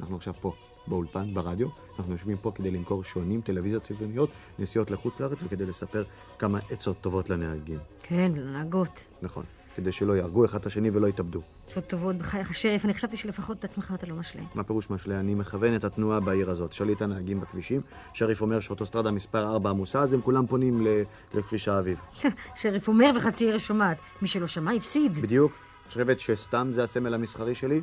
אנחנו 0.00 0.16
עכשיו 0.16 0.34
פה, 0.40 0.52
באולפן, 0.90 1.34
ברדיו. 1.34 1.68
אנחנו 1.98 2.12
יושבים 2.12 2.36
פה 2.36 2.52
כדי 2.54 2.70
למכור 2.70 3.04
שעונים, 3.04 3.40
טלוויזיות 3.40 3.82
צבעוניות, 3.84 4.30
נסיעות 4.58 4.90
לחוץ 4.90 5.20
לארץ 5.20 5.38
וכדי 5.44 5.66
לספר 5.66 6.04
כמה 6.38 6.58
עצות 6.70 6.96
טובות 7.00 7.30
לנהגים. 7.30 7.78
כן, 8.02 8.32
ולנהגות. 8.34 9.00
נכון. 9.22 9.44
כדי 9.76 9.92
שלא 9.92 10.16
יהרגו 10.16 10.44
אחד 10.44 10.58
את 10.58 10.66
השני 10.66 10.90
ולא 10.90 11.06
יתאבדו. 11.06 11.40
עצות 11.66 11.84
טובות 11.86 12.16
בחייך, 12.16 12.54
שריף. 12.54 12.84
אני 12.84 12.94
חשבתי 12.94 13.16
שלפחות 13.16 13.58
את 13.58 13.64
עצמך 13.64 13.92
אתה 13.94 14.06
לא 14.06 14.16
משלה. 14.16 14.42
מה 14.54 14.64
פירוש 14.64 14.90
משלה? 14.90 15.20
אני 15.20 15.34
מכוון 15.34 15.76
את 15.76 15.84
התנועה 15.84 16.20
בעיר 16.20 16.50
הזאת. 16.50 16.72
שאלי 16.72 16.92
את 16.92 17.02
הנהגים 17.02 17.40
בכבישים, 17.40 17.80
שריף 18.12 18.40
אומר 18.42 18.60
שאוטוסטרדה 18.60 19.10
מספר 19.10 19.52
4 19.52 19.70
עמוסה, 19.70 20.00
אז 20.00 20.12
הם 20.12 20.20
כולם 20.20 20.46
פונים 20.46 20.86
לכביש 21.34 21.68
האביב. 21.68 21.98
שריף 22.60 22.88
אומר 22.88 23.10
וחצי 23.16 23.44
עיר 23.44 23.58
שומעת. 23.58 23.98
מי 24.22 24.28
שלא 24.28 24.46
שמע, 24.46 24.72
הפסיד. 24.72 25.18
בדיוק. 25.18 25.52
את 25.82 25.92
חושבת 25.92 26.20
שסתם 26.20 26.68
זה 26.72 26.84
הסמל 26.84 27.14
המסחרי 27.14 27.54
שלי? 27.54 27.80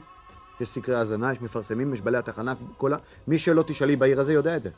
יש 0.62 0.70
סקרי 0.70 0.96
האזנה, 0.96 1.32
יש 1.32 1.42
מפרסמים, 1.42 1.94
יש 1.94 2.02
בעלי 2.02 2.18
התחנה, 2.18 2.54
כל 2.78 2.94
ה... 2.94 2.98
מי 3.28 3.40
שלא 3.40 3.64
תשאלי 3.68 3.96
בעיר 3.96 4.20
הזה 4.20 4.34
יודע 4.34 4.58
את 4.58 4.64
זה. 4.64 4.70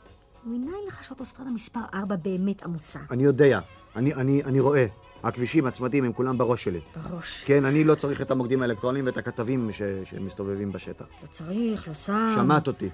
מניין 0.44 0.74
לך 0.88 1.04
שאוטוסטרדה 1.04 1.50
מספר 1.50 1.80
4 1.94 2.16
באמת 2.16 2.62
עמוסה? 2.62 2.98
אני 3.10 3.22
יודע, 3.22 3.60
אני, 3.96 4.14
אני, 4.14 4.44
אני 4.44 4.60
רואה. 4.60 4.86
הכבישים, 5.22 5.66
הצמתים, 5.66 6.04
הם 6.04 6.12
כולם 6.12 6.38
בראש 6.38 6.64
שלי. 6.64 6.80
בראש. 6.96 7.44
כן, 7.44 7.64
אני 7.64 7.84
לא 7.84 7.94
צריך 7.94 8.20
את 8.20 8.30
המוקדים 8.30 8.62
האלקטרוניים 8.62 9.06
ואת 9.06 9.16
הכתבים 9.16 9.72
ש... 9.72 9.82
שמסתובבים 10.04 10.72
בשטח. 10.72 11.04
לא 11.22 11.28
צריך, 11.30 11.88
לא 11.88 11.94
שם. 11.94 12.32
שמעת 12.34 12.66
אותי. 12.66 12.88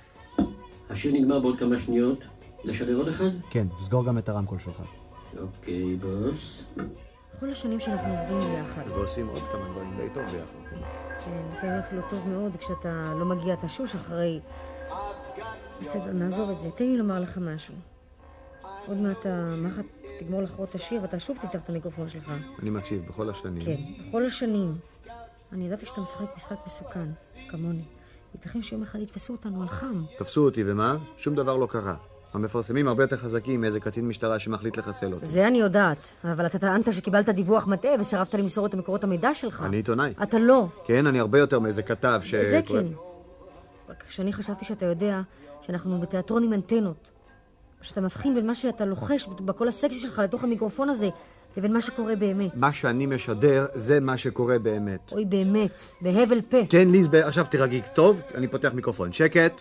השיר 0.90 1.12
נגמר 1.12 1.40
בעוד 1.40 1.58
כמה 1.58 1.78
שניות. 1.78 2.18
לשדר 2.64 2.96
עוד 2.96 3.08
אחד? 3.08 3.24
כן, 3.50 3.66
סגור 3.82 4.04
גם 4.04 4.18
את 4.18 4.28
הרמקול 4.28 4.58
שלך. 4.58 4.82
אוקיי, 5.38 5.96
בוס. 5.96 6.64
כל 7.40 7.50
השנים 7.50 7.80
שאנחנו 7.80 8.18
עובדים 8.18 8.40
ביחד. 8.40 8.82
ועושים 8.88 9.28
עוד 9.28 9.42
כמה 9.52 9.68
דברים 9.68 9.96
די 9.96 10.08
טוב 10.14 10.24
ביחד. 10.24 10.70
כן. 10.70 10.76
כן, 11.24 11.42
לפעמים 11.56 11.78
אפילו 11.78 12.02
טוב 12.10 12.28
מאוד 12.28 12.56
כשאתה 12.56 13.12
לא 13.18 13.24
מגיע 13.24 13.56
תשוש 13.56 13.94
אחרי... 13.94 14.40
בסדר, 15.80 16.12
נעזוב 16.12 16.50
את 16.50 16.60
זה. 16.60 16.70
תן 16.70 16.84
לי 16.84 16.96
לומר 16.96 17.20
לך 17.20 17.38
משהו. 17.38 17.74
עוד 18.86 18.96
מעט 18.96 19.26
המחט 19.26 19.84
תגמור 20.18 20.42
לחרות 20.42 20.68
את 20.68 20.74
השיר 20.74 21.02
ואתה 21.02 21.18
שוב 21.18 21.36
תפתח 21.36 21.60
את 21.60 21.68
המיקרופון 21.68 22.08
שלך. 22.08 22.32
אני 22.62 22.70
מקשיב 22.70 23.06
בכל 23.08 23.30
השנים. 23.30 23.64
כן, 23.64 24.08
בכל 24.08 24.24
השנים. 24.26 24.74
אני 25.52 25.66
ידעתי 25.66 25.86
שאתה 25.86 26.00
משחק 26.00 26.36
משחק 26.36 26.56
מסוכן, 26.66 27.08
כמוני. 27.48 27.84
ייתכן 28.34 28.62
שיום 28.62 28.82
אחד 28.82 28.98
יתפסו 28.98 29.32
אותנו 29.32 29.62
על 29.62 29.68
חם. 29.68 30.04
תפסו 30.18 30.44
אותי, 30.44 30.62
ומה? 30.66 30.96
שום 31.16 31.34
דבר 31.34 31.56
לא 31.56 31.66
קרה. 31.66 31.94
המפרסמים 32.36 32.88
הרבה 32.88 33.02
יותר 33.02 33.16
חזקים 33.16 33.60
מאיזה 33.60 33.80
קצין 33.80 34.08
משטרה 34.08 34.38
שמחליט 34.38 34.76
לחסל 34.76 35.12
אותי. 35.12 35.26
זה 35.26 35.46
אני 35.46 35.58
יודעת, 35.58 36.12
אבל 36.24 36.46
אתה 36.46 36.58
טענת 36.58 36.92
שקיבלת 36.92 37.28
דיווח 37.28 37.66
מטעה 37.66 37.92
וסירבת 38.00 38.34
למסור 38.34 38.66
את 38.66 38.74
מקורות 38.74 39.04
המידע 39.04 39.34
שלך. 39.34 39.62
אני 39.66 39.76
עיתונאי. 39.76 40.14
אתה 40.22 40.38
לא. 40.38 40.66
כן, 40.84 41.06
אני 41.06 41.20
הרבה 41.20 41.38
יותר 41.38 41.58
מאיזה 41.58 41.82
כתב 41.82 42.20
ש... 42.24 42.34
זה 42.34 42.60
כן. 42.66 42.86
רק 43.88 44.04
שאני 44.08 44.32
חשבתי 44.32 44.64
שאתה 44.64 44.86
יודע 44.86 45.20
שאנחנו 45.62 46.00
בתיאטרון 46.00 46.42
עם 46.42 46.52
אנטנות. 46.52 47.10
שאתה 47.82 48.00
מבחין 48.00 48.34
בין 48.34 48.46
מה 48.46 48.54
שאתה 48.54 48.84
לוחש 48.84 49.26
בקול 49.26 49.68
הסקסי 49.68 49.98
שלך 49.98 50.18
לתוך 50.18 50.44
המיקרופון 50.44 50.88
הזה, 50.88 51.08
לבין 51.56 51.72
מה 51.72 51.80
שקורה 51.80 52.16
באמת. 52.16 52.50
מה 52.54 52.72
שאני 52.72 53.06
משדר, 53.06 53.66
זה 53.74 54.00
מה 54.00 54.18
שקורה 54.18 54.58
באמת. 54.58 55.12
אוי, 55.12 55.24
באמת, 55.24 55.82
בהבל 56.00 56.40
פה. 56.40 56.56
כן, 56.68 56.88
ליז, 56.88 57.08
עכשיו 57.14 57.46
תירגעי 57.50 57.82
טוב, 57.94 58.20
אני 58.34 58.48
פותח 58.48 58.70
מיקרופון. 58.74 59.12
שקט. 59.12 59.52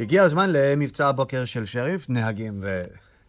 הגיע 0.00 0.22
הזמן 0.22 0.50
למבצע 0.52 1.08
הבוקר 1.08 1.44
של 1.44 1.66
שריף, 1.66 2.10
נהגים 2.10 2.64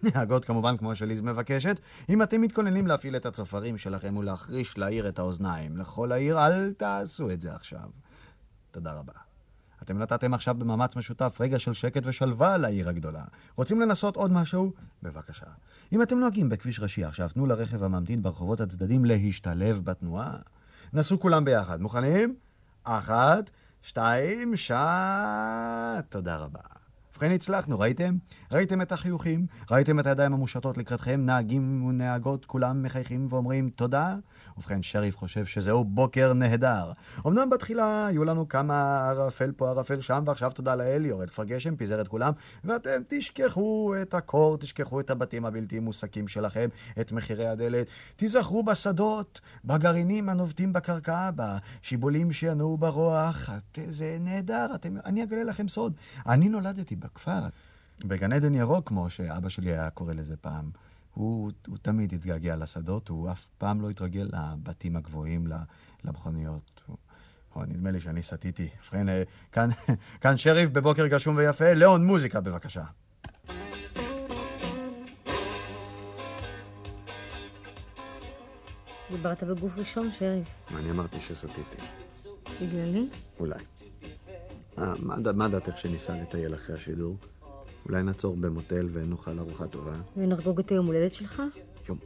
ונהגות 0.04 0.46
כמובן, 0.48 0.78
כמו 0.78 0.96
שליז 0.96 1.22
מבקשת. 1.22 1.80
אם 2.10 2.24
אתם 2.24 2.42
מתכוננים 2.42 2.88
להפעיל 2.88 3.16
את 3.16 3.26
הצופרים 3.26 3.78
שלכם 3.78 4.18
ולהחריש 4.18 4.78
לעיר 4.78 5.08
את 5.08 5.20
האוזניים, 5.20 5.78
לכל 5.78 6.12
העיר, 6.12 6.46
אל 6.46 6.74
תעשו 6.74 7.32
את 7.32 7.42
זה 7.42 7.54
עכשיו. 7.54 7.90
תודה 8.72 8.94
רבה. 8.94 9.14
אתם 9.82 9.98
נתתם 9.98 10.34
עכשיו 10.34 10.56
במאמץ 10.56 10.96
משותף 10.96 11.38
רגע 11.40 11.60
של 11.60 11.74
שקט 11.74 12.02
ושלווה 12.06 12.58
לעיר 12.58 12.90
הגדולה. 12.90 13.24
רוצים 13.56 13.82
לנסות 13.82 14.16
עוד 14.16 14.32
משהו? 14.32 14.72
בבקשה. 15.04 15.46
אם 15.94 16.02
אתם 16.02 16.20
נוהגים 16.20 16.50
בכביש 16.50 16.80
ראשי 16.80 17.04
עכשיו, 17.04 17.30
תנו 17.30 17.46
לרכב 17.46 17.84
הממתין 17.84 18.22
ברחובות 18.22 18.62
הצדדים 18.62 19.06
להשתלב 19.06 19.82
בתנועה. 19.84 20.36
נסו 20.94 21.20
כולם 21.20 21.46
ביחד. 21.46 21.82
מוכנים? 21.82 22.36
אחת, 22.84 23.52
שתיים, 23.86 24.58
שעת. 24.58 26.06
תודה 26.10 26.36
רבה. 26.36 26.60
ובכן 27.16 27.32
הצלחנו, 27.32 27.80
ראיתם? 27.80 28.16
ראיתם 28.52 28.82
את 28.82 28.92
החיוכים? 28.92 29.46
ראיתם 29.72 30.00
את 30.00 30.08
הידיים 30.08 30.34
המושטות 30.34 30.78
לקראתכם? 30.78 31.22
נהגים 31.26 31.86
ונהגות 31.86 32.46
כולם 32.46 32.84
מחייכים 32.84 33.28
ואומרים 33.30 33.70
תודה? 33.70 34.16
ובכן, 34.58 34.84
שריף 34.84 35.18
חושב 35.18 35.46
שזהו 35.46 35.84
בוקר 35.84 36.34
נהדר. 36.34 36.92
אמנם 37.28 37.50
בתחילה 37.50 38.06
היו 38.06 38.24
לנו 38.24 38.48
כמה 38.48 39.08
ערפל 39.10 39.52
פה, 39.52 39.70
ערפל 39.70 40.02
שם, 40.02 40.24
ועכשיו 40.26 40.52
תודה 40.52 40.76
לאל, 40.76 41.06
יורד 41.06 41.30
כפר 41.30 41.44
גשם, 41.44 41.76
פיזר 41.76 42.02
את 42.02 42.08
כולם, 42.08 42.34
ואתם 42.64 43.02
תשכחו 43.08 43.94
את 44.02 44.14
הקור, 44.14 44.58
תשכחו 44.58 45.00
את 45.00 45.10
הבתים 45.10 45.46
הבלתי 45.46 45.80
מוסקים 45.80 46.28
שלכם, 46.28 46.70
את 47.02 47.12
מחירי 47.12 47.48
הדלת. 47.48 47.88
תיזכרו 48.16 48.64
בשדות, 48.64 49.42
בגרעינים 49.66 50.30
הנובטים 50.30 50.74
בקרקע, 50.74 51.30
בשיבולים 51.36 52.32
שינועו 52.32 52.78
ברוח. 52.78 53.50
את, 53.50 53.80
זה 53.90 54.18
נהדר, 54.20 54.68
אתם, 54.76 54.96
אני 55.06 55.24
אגלה 55.24 55.44
לכם 55.44 55.68
סוד. 55.68 55.94
אני 56.26 56.50
נולדתי 56.50 56.96
בכפר, 57.06 57.40
בגן 58.06 58.34
עדן 58.34 58.56
ירוק, 58.56 58.88
כמו 58.88 59.10
שאבא 59.10 59.50
שלי 59.50 59.72
היה 59.72 59.90
קורא 59.90 60.14
לזה 60.14 60.38
פעם. 60.38 60.70
הוא, 61.14 61.52
הוא 61.68 61.78
תמיד 61.82 62.14
התגעגע 62.14 62.56
לשדות, 62.56 63.08
הוא 63.10 63.32
אף 63.32 63.46
פעם 63.58 63.82
לא 63.82 63.90
התרגל 63.90 64.30
לבתים 64.34 64.96
הגבוהים, 64.96 65.48
למכוניות. 66.04 66.82
הוא- 66.86 66.98
או, 67.56 67.66
נדמה 67.66 67.92
לי 67.92 68.02
שאני 68.02 68.24
סטיתי. 68.24 68.70
ובכן, 68.84 69.06
כאן, 69.52 69.70
כאן 70.22 70.38
שריף 70.38 70.70
בבוקר 70.70 71.08
גשום 71.08 71.36
ויפה. 71.36 71.74
ליאון, 71.74 72.06
מוזיקה 72.06 72.42
בבקשה. 72.42 72.84
דיברת 79.12 79.44
בגוף 79.44 79.72
ראשון, 79.78 80.12
שריף. 80.20 80.48
אני 80.76 80.92
אמרתי 80.92 81.18
שסטיתי. 81.22 81.78
בגללי? 82.62 83.08
אולי. 83.40 83.60
אה, 84.78 84.94
מה, 85.36 85.48
דעתך 85.48 85.78
שניסע 85.78 86.22
לטייל 86.22 86.56
אחרי 86.56 86.76
השידור? 86.76 87.16
אולי 87.90 88.04
נעצור 88.04 88.36
במוטל 88.36 88.88
ונאכל 88.94 89.40
ארוחה 89.40 89.68
טובה? 89.68 89.96
ונחגוג 90.18 90.60
את 90.60 90.72
היום 90.72 90.86
הולדת 90.86 91.14
שלך? 91.14 91.42
יום. 91.90 91.98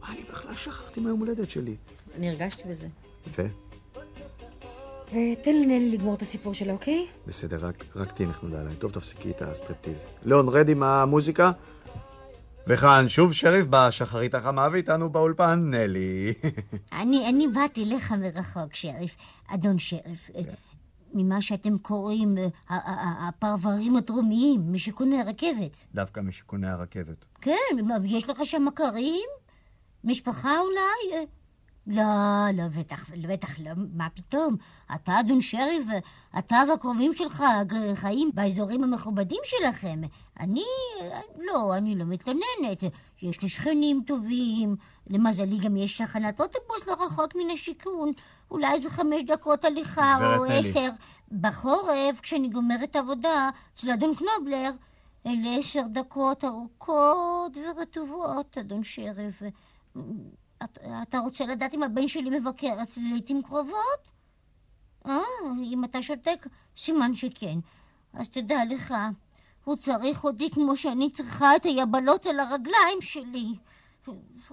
מה, 0.00 0.12
אני 0.12 0.22
בכלל 0.30 0.54
שכחתי 0.54 1.00
מהיום 1.00 1.20
הולדת 1.20 1.50
שלי. 1.50 1.76
אני 2.16 2.30
הרגשתי 2.30 2.68
בזה. 2.68 2.88
יפה. 3.26 3.42
ותן 5.06 5.54
לנלי 5.54 5.90
לגמור 5.90 6.14
את 6.14 6.22
הסיפור 6.22 6.54
שלה, 6.54 6.72
אוקיי? 6.72 7.06
בסדר, 7.26 7.66
רק, 7.66 7.84
רק 7.96 8.12
תהיי 8.12 8.28
נחמדה 8.28 8.60
עליי. 8.60 8.76
טוב, 8.76 8.92
תפסיקי 8.92 9.30
את 9.30 9.42
הסטריפטיז. 9.42 9.98
ליאון, 10.24 10.48
רד 10.48 10.68
עם 10.68 10.82
המוזיקה? 10.82 11.52
וכאן 12.66 13.08
שוב 13.08 13.32
שריף 13.32 13.66
בשחרית 13.70 14.34
החמה 14.34 14.68
ואיתנו 14.72 15.10
באולפן 15.10 15.70
נלי. 15.70 16.34
אני, 17.00 17.28
אני 17.28 17.48
באתי 17.48 17.84
לך 17.84 18.12
מרחוק, 18.12 18.74
שריף. 18.74 19.16
אדון 19.46 19.78
שריף, 19.78 20.30
אה, 20.34 20.40
ממה 21.16 21.40
שאתם 21.40 21.78
קוראים 21.78 22.38
אה, 22.38 22.48
הפרברים 23.28 23.96
הדרומיים, 23.96 24.72
משיכוני 24.72 25.20
הרכבת. 25.20 25.76
דווקא 25.94 26.20
משיכוני 26.20 26.68
הרכבת. 26.68 27.24
כן, 27.40 27.52
יש 28.04 28.28
לך 28.28 28.46
שם 28.46 28.64
מכרים? 28.64 29.28
משפחה 30.04 30.60
אולי? 30.60 31.14
אה, 31.14 31.24
לא, 31.86 32.62
לא, 32.62 32.68
בטח, 32.68 33.10
בטח 33.28 33.60
לא, 33.60 33.70
מה 33.94 34.08
פתאום? 34.14 34.56
אתה, 34.94 35.20
אדון 35.20 35.40
שריף, 35.40 35.86
אה, 35.90 35.98
אתה 36.38 36.62
והקרובים 36.68 37.14
שלך 37.14 37.44
חיים 37.94 38.30
באזורים 38.34 38.84
המכובדים 38.84 39.40
שלכם. 39.44 40.00
אני, 40.40 40.64
לא, 41.38 41.76
אני 41.76 41.94
לא 41.94 42.04
מתלוננת. 42.04 42.82
יש 43.22 43.42
לי 43.42 43.48
שכנים 43.48 44.02
טובים, 44.06 44.76
למזלי 45.06 45.58
גם 45.58 45.76
יש 45.76 46.02
תחנת 46.02 46.40
אוטובוס 46.40 46.86
לא 46.86 47.04
רחוק 47.04 47.34
מן 47.34 47.50
השיכון. 47.54 48.12
אולי 48.50 48.82
זה 48.82 48.90
חמש 48.90 49.22
דקות 49.22 49.64
הליכה 49.64 50.36
או. 50.36 50.44
עשר. 50.44 50.88
בחורף, 51.32 52.20
כשאני 52.22 52.48
גומרת 52.48 52.96
עבודה 52.96 53.50
אצל 53.74 53.90
אדון 53.90 54.14
קנובלר, 54.14 54.70
אלה 55.26 55.56
עשר 55.58 55.82
דקות 55.92 56.44
ארוכות 56.44 57.56
ורטובות, 57.56 58.58
אדון 58.58 58.84
שרף. 58.84 59.42
את, 60.64 60.78
אתה 61.02 61.18
רוצה 61.18 61.46
לדעת 61.46 61.74
אם 61.74 61.82
הבן 61.82 62.08
שלי 62.08 62.38
מבקר 62.40 62.82
אצלי 62.82 63.10
לעיתים 63.10 63.42
קרובות? 63.42 64.10
אה, 65.06 65.20
אם 65.64 65.84
אתה 65.84 66.02
שותק, 66.02 66.46
סימן 66.76 67.14
שכן. 67.14 67.58
אז 68.12 68.28
תדע 68.28 68.58
לך, 68.70 68.94
הוא 69.64 69.76
צריך 69.76 70.24
אותי 70.24 70.50
כמו 70.50 70.76
שאני 70.76 71.10
צריכה 71.10 71.56
את 71.56 71.64
היבלות 71.64 72.26
על 72.26 72.40
הרגליים 72.40 73.00
שלי. 73.00 73.46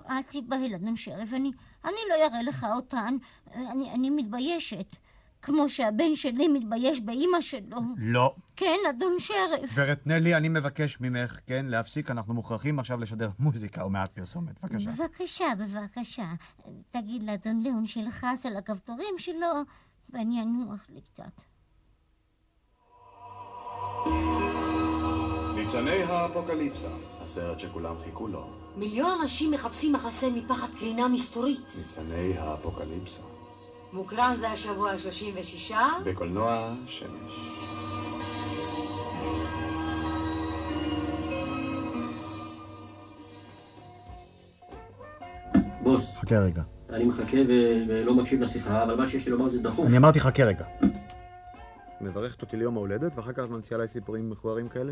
אל 0.10 0.22
תיבהל, 0.22 0.74
אדון 0.74 0.96
שרף, 0.96 1.34
אני, 1.34 1.52
אני 1.86 1.96
לא 2.10 2.26
אראה 2.26 2.42
לך 2.42 2.66
אותן. 2.76 3.18
אני, 3.56 3.92
אני 3.92 4.10
מתביישת. 4.10 4.96
כמו 5.44 5.70
שהבן 5.70 6.16
שלי 6.16 6.48
מתבייש 6.48 7.00
באימא 7.00 7.42
שלו. 7.42 7.78
לא. 7.98 8.36
כן, 8.56 8.78
אדון 8.90 9.16
שרף. 9.20 9.74
גברת 9.74 10.08
נלי, 10.08 10.36
אני 10.36 10.50
מבקש 10.50 10.98
ממך, 11.02 11.40
כן, 11.48 11.66
להפסיק, 11.66 12.12
אנחנו 12.12 12.34
מוכרחים 12.34 12.80
עכשיו 12.80 13.00
לשדר 13.00 13.30
מוזיקה 13.40 13.86
ומעט 13.86 14.10
פרסומת. 14.10 14.62
בבקשה. 14.64 14.90
בבקשה, 14.92 15.46
בבקשה. 15.60 16.34
תגיד 16.92 17.24
לאדון 17.24 17.62
ליאון 17.64 17.86
שילחץ 17.86 18.46
על 18.46 18.58
הכפתורים 18.58 19.16
שלו, 19.18 19.48
ואני 20.10 20.42
אנוח 20.42 20.86
לי 20.90 21.02
קצת. 21.02 21.42
ניצני 25.56 26.04
האפוקליפסה, 26.04 26.92
הסרט 27.22 27.60
שכולם 27.60 27.96
חיכו 28.04 28.28
לו. 28.28 28.63
מיליון 28.78 29.22
אנשים 29.22 29.52
מחפשים 29.52 29.94
מחסה 29.94 30.30
מפחד 30.30 30.68
קרינה 30.80 31.08
מסתורית. 31.08 31.62
ניצני 31.78 32.34
האפוקליפסה, 32.38 33.24
מוקרן 33.94 34.36
זה 34.40 34.50
השבוע 34.50 34.92
ה-36. 34.92 35.74
בקולנוע 36.06 36.74
שמש. 36.88 37.50
בוס, 45.84 46.16
חכה 46.18 46.40
רגע. 46.40 46.62
אני 46.90 47.06
מחכה 47.06 47.38
ו- 47.48 47.84
ולא 47.88 48.14
מקשיב 48.16 48.42
לשיחה, 48.42 48.84
אבל 48.84 48.96
מה 48.96 49.08
שיש 49.08 49.26
לי 49.26 49.32
לומר 49.32 49.50
זה 49.50 49.62
דחוף. 49.62 49.88
אני 49.88 49.98
אמרתי 49.98 50.20
חכה 50.20 50.44
רגע. 50.44 50.66
מברכת 52.02 52.42
אותי 52.42 52.58
ליום 52.58 52.78
ההולדת, 52.78 53.12
ואחר 53.16 53.34
כך 53.34 53.44
את 53.44 53.50
ממציאה 53.50 53.76
עליי 53.76 53.88
סיפורים 53.88 54.30
מכוערים 54.30 54.70
כאלה? 54.70 54.92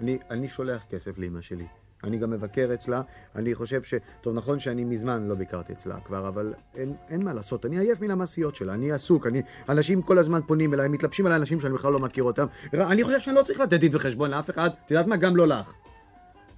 אני, 0.00 0.18
אני 0.30 0.48
שולח 0.48 0.82
כסף 0.90 1.18
לאמא 1.18 1.40
שלי. 1.40 1.66
אני 2.04 2.18
גם 2.18 2.30
מבקר 2.30 2.70
אצלה. 2.74 3.02
אני 3.36 3.54
חושב 3.54 3.82
ש... 3.82 3.94
טוב, 4.20 4.34
נכון 4.34 4.58
שאני 4.58 4.84
מזמן 4.84 5.28
לא 5.28 5.34
ביקרתי 5.34 5.72
אצלה 5.72 6.00
כבר, 6.00 6.28
אבל 6.28 6.54
אין, 6.74 6.94
אין 7.08 7.24
מה 7.24 7.32
לעשות. 7.32 7.66
אני 7.66 7.78
עייף 7.78 8.00
מן 8.00 8.10
המעשיות 8.10 8.54
שלה, 8.54 8.74
אני 8.74 8.92
עסוק. 8.92 9.26
אני... 9.26 9.42
אנשים 9.68 10.02
כל 10.02 10.18
הזמן 10.18 10.40
פונים 10.46 10.74
אליי, 10.74 10.88
מתלבשים 10.88 11.26
על 11.26 11.32
אנשים 11.32 11.60
שאני 11.60 11.74
בכלל 11.74 11.92
לא 11.92 11.98
מכיר 11.98 12.24
אותם. 12.24 12.46
אני 12.74 13.04
חושב 13.04 13.20
שאני 13.20 13.36
לא 13.36 13.42
צריך 13.42 13.60
לתת 13.60 13.80
דין 13.80 13.90
וחשבון 13.94 14.30
לאף 14.30 14.50
אחד. 14.50 14.70
את 14.86 14.90
יודעת 14.90 15.06
מה? 15.06 15.16
גם 15.16 15.36
לא 15.36 15.48
לך. 15.48 15.72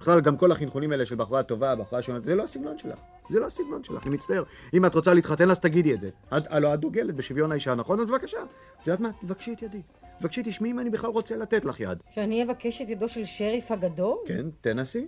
בכלל, 0.01 0.21
גם 0.21 0.37
כל 0.37 0.51
החינכונים 0.51 0.91
האלה 0.91 1.05
של 1.05 1.15
בחורה 1.15 1.43
טובה, 1.43 1.75
בחורה 1.75 2.01
שונה, 2.01 2.19
זה 2.19 2.35
לא 2.35 2.43
הסגנון 2.43 2.77
שלך. 2.77 2.99
זה 3.29 3.39
לא 3.39 3.45
הסגנון 3.45 3.83
שלך, 3.83 4.03
אני 4.03 4.15
מצטער. 4.15 4.43
אם 4.73 4.85
את 4.85 4.95
רוצה 4.95 5.13
להתחתן, 5.13 5.51
אז 5.51 5.59
תגידי 5.59 5.93
את 5.93 6.01
זה. 6.01 6.09
את, 6.37 6.43
הלוא 6.49 6.73
את 6.73 6.79
דוגלת 6.79 7.15
בשוויון 7.15 7.51
האישה, 7.51 7.75
נכון? 7.75 7.99
אז 7.99 8.07
בבקשה. 8.07 8.37
את 8.81 8.87
יודעת 8.87 8.99
מה? 8.99 9.09
תבקשי 9.21 9.53
את 9.53 9.61
ידי. 9.61 9.81
תבקשי, 10.19 10.41
תשמעי 10.45 10.71
אם 10.71 10.79
אני 10.79 10.89
בכלל 10.89 11.09
רוצה 11.09 11.37
לתת 11.37 11.65
לך 11.65 11.79
יד. 11.79 11.97
שאני 12.15 12.43
אבקש 12.43 12.81
את 12.81 12.89
ידו 12.89 13.09
של 13.09 13.25
שריף 13.25 13.71
הגדול? 13.71 14.17
כן, 14.25 14.45
תנסי. 14.61 15.07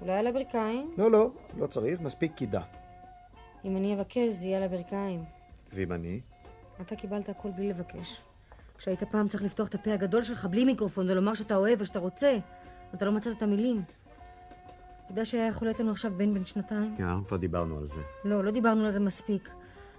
אולי 0.00 0.12
על 0.12 0.26
הברכיים? 0.26 0.94
לא, 0.98 1.10
לא, 1.10 1.30
לא 1.58 1.66
צריך, 1.66 2.00
מספיק 2.00 2.32
קידה. 2.34 2.60
אם 3.64 3.76
אני 3.76 3.94
אבקש, 3.94 4.28
זה 4.34 4.46
יהיה 4.46 4.58
על 4.58 4.62
הברכיים. 4.62 5.24
ואם 5.72 5.92
אני? 5.92 6.20
אתה 6.80 6.96
קיבלת 6.96 7.28
הכל 7.28 7.48
בלי 7.56 7.68
לבקש. 7.68 8.20
כשהיית 8.78 9.02
פעם 9.02 9.28
צריך 9.28 9.42
לפתוח 9.42 9.68
את 9.68 9.74
הפה 9.74 9.92
הגדול 9.92 10.22
שלך 10.22 10.44
בלי 10.44 10.64
מיקרופון 10.64 11.10
ולומר 11.10 11.34
שאתה 11.34 11.56
אוהב 11.56 11.80
ושאתה 11.80 11.98
רוצה, 11.98 12.36
ואתה 12.92 13.04
לא 13.04 13.12
מצאת 13.12 13.36
את 13.36 13.42
המילים. 13.42 13.82
אתה 15.04 15.12
יודע 15.12 15.24
שהיה 15.24 15.46
יכול 15.46 15.68
להיות 15.68 15.80
לנו 15.80 15.90
עכשיו 15.90 16.12
בן 16.16 16.34
בן 16.34 16.44
שנתיים? 16.44 16.94
כן, 16.98 17.04
אנחנו 17.04 17.26
כבר 17.26 17.36
דיברנו 17.36 17.78
על 17.78 17.88
זה. 17.88 18.00
לא, 18.24 18.44
לא 18.44 18.50
דיברנו 18.50 18.84
על 18.84 18.90
זה 18.90 19.00
מספיק. 19.00 19.48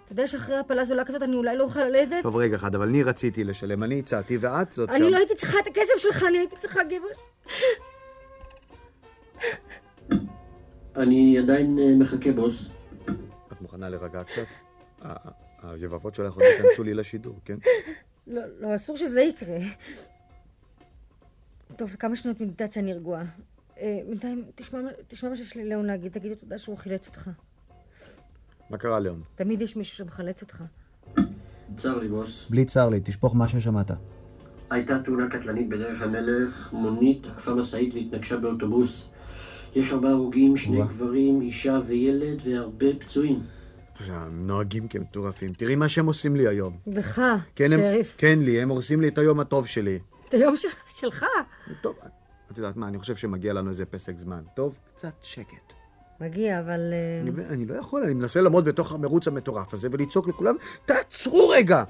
אתה 0.06 0.14
יודע 0.14 0.28
שאחרי 0.28 0.58
הפלה 0.58 0.84
זולה 0.84 1.06
כזאת 1.06 1.22
אני 1.22 1.36
אולי 1.36 1.58
לא 1.58 1.64
אוכל 1.64 1.84
ללדת? 1.84 2.24
טוב, 2.24 2.36
רגע 2.36 2.56
אחד, 2.56 2.76
אבל 2.76 2.88
אני 2.88 3.04
רציתי 3.04 3.44
לשלם, 3.44 3.84
אני 3.84 4.00
הצעתי, 4.00 4.38
ואת 4.38 4.74
זאת 4.74 4.90
אני 4.90 5.12
לא 5.12 5.18
הייתי 5.18 5.36
צריכה 5.36 5.60
את 5.60 5.68
הכסף 5.68 5.98
שלך, 5.98 6.24
אני 6.28 6.38
הייתי 6.38 6.56
צריכה 6.60 6.84
גבר. 6.84 7.08
אני 10.98 11.38
עדיין 11.40 11.80
אה, 11.80 11.96
מחכה, 12.00 12.32
בוס. 12.32 12.70
את 13.54 13.62
מוכנה 13.62 13.90
להירגע 13.90 14.24
קצת? 14.24 14.42
ה- 15.02 15.30
ה- 15.30 15.32
היבבות 15.72 16.16
שלך 16.16 16.34
עוד 16.34 16.44
ייכנסו 16.44 16.84
לי 16.84 16.94
לשידור, 16.94 17.36
כן? 17.46 17.58
לא, 18.28 18.42
לא, 18.60 18.76
אסור 18.76 18.98
שזה 18.98 19.22
יקרה. 19.22 19.58
טוב, 21.76 21.90
כמה 21.90 22.16
שניות 22.16 22.42
מדיטציה 22.42 22.82
אני 22.82 22.94
רגועה. 22.94 23.24
אה, 23.80 24.00
בינתיים, 24.10 24.44
תשמע, 24.56 24.80
מה 25.30 25.36
שיש 25.36 25.58
לליאון 25.58 25.86
להגיד, 25.86 26.12
תגיד 26.12 26.30
לו 26.32 26.38
תודה 26.38 26.58
שהוא 26.58 26.78
חילץ 26.78 27.08
אותך. 27.08 27.30
מה 28.70 28.78
קרה, 28.78 29.00
ליאון? 29.00 29.22
תמיד 29.36 29.62
יש 29.62 29.76
מישהו 29.76 29.98
שמחלץ 29.98 30.42
אותך. 30.42 30.64
צר 31.78 31.98
לי, 31.98 32.08
בוס. 32.08 32.50
בלי 32.50 32.66
צר 32.66 32.90
לי, 32.90 33.00
תשפוך 33.04 33.36
מה 33.36 33.48
ששמעת. 33.48 33.92
הייתה 34.70 35.00
תאונה 35.04 35.30
קטלנית 35.30 35.70
בדרך 35.70 36.02
המלך, 36.02 36.74
מונית 36.74 37.26
עקפה 37.26 37.54
משאית 37.54 37.94
והתנגשה 37.94 38.38
באוטובוס. 38.38 39.10
יש 39.76 39.94
ארבעה 39.94 40.12
הרוגים, 40.12 40.58
שני 40.58 40.78
וואו. 40.78 40.88
גברים, 40.88 41.42
אישה 41.42 41.80
וילד 41.88 42.40
והרבה 42.46 42.86
פצועים. 43.00 43.40
הם 44.08 44.48
נוהגים 44.48 44.88
כמטורפים. 44.88 45.54
תראי 45.54 45.76
מה 45.76 45.90
שהם 45.90 46.06
עושים 46.06 46.36
לי 46.36 46.48
היום. 46.48 46.78
לך, 46.88 47.22
כן, 47.56 47.66
הם, 47.74 47.80
שריף. 47.80 48.16
כן 48.18 48.40
לי, 48.42 48.62
הם 48.62 48.70
הורסים 48.70 49.02
לי 49.02 49.08
את 49.08 49.18
היום 49.18 49.40
הטוב 49.40 49.68
שלי. 49.68 50.00
את 50.30 50.34
היום 50.34 50.56
של- 50.56 50.68
שלך. 50.90 51.26
טוב, 51.82 51.96
את 52.52 52.58
יודעת 52.58 52.78
מה, 52.78 52.88
אני 52.88 53.00
חושב 53.00 53.16
שמגיע 53.16 53.54
לנו 53.54 53.70
איזה 53.70 53.86
פסק 53.86 54.18
זמן. 54.18 54.42
טוב, 54.56 54.76
קצת 54.96 55.10
שקט. 55.22 55.74
מגיע, 56.22 56.60
אבל... 56.60 56.80
אה, 56.94 57.22
אני, 57.22 57.46
אני 57.50 57.66
לא 57.66 57.74
יכול, 57.76 58.04
אני 58.04 58.14
מנסה 58.14 58.42
לעמוד 58.42 58.66
בתוך 58.66 58.92
המרוץ 58.94 59.28
המטורף 59.28 59.74
הזה 59.74 59.88
ולצעוק 59.92 60.28
לכולם, 60.28 60.56
תעצרו 60.86 61.50
רגע! 61.50 61.84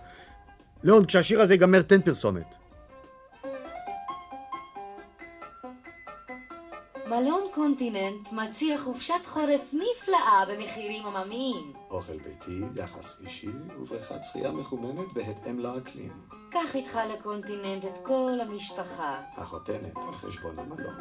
ליאון, 0.84 1.06
כשהשיר 1.06 1.42
הזה 1.42 1.54
ייגמר, 1.54 1.82
תן 1.82 2.02
פרסומת. 2.02 2.46
קונטיננט 7.56 8.32
מציע 8.32 8.78
חופשת 8.78 9.26
חורף 9.26 9.74
נפלאה 9.74 10.44
במחירים 10.50 11.06
עממיים. 11.06 11.74
אוכל 11.90 12.18
ביתי, 12.18 12.62
יחס 12.76 13.22
אישי 13.22 13.50
ובריכת 13.80 14.24
שחייה 14.24 14.52
מחוממת 14.52 15.14
בהתאם 15.14 15.60
לאקלים. 15.60 16.12
קח 16.50 16.76
איתך 16.76 17.00
לקונטיננט 17.14 17.86
את 17.86 17.98
כל 18.04 18.38
המשפחה. 18.42 19.22
החותנת 19.38 19.98
על 19.98 20.14
חשבון 20.14 20.60
המלון. 20.60 20.96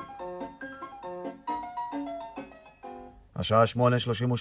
השעה 3.36 3.64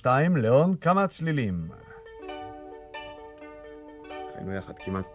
8.32, 0.04 0.08
ליאון, 0.36 0.76
כמה 0.82 1.08
צלילים? 1.08 1.70
חיינו 4.34 4.56
יחד 4.56 4.74
כמעט, 4.86 5.06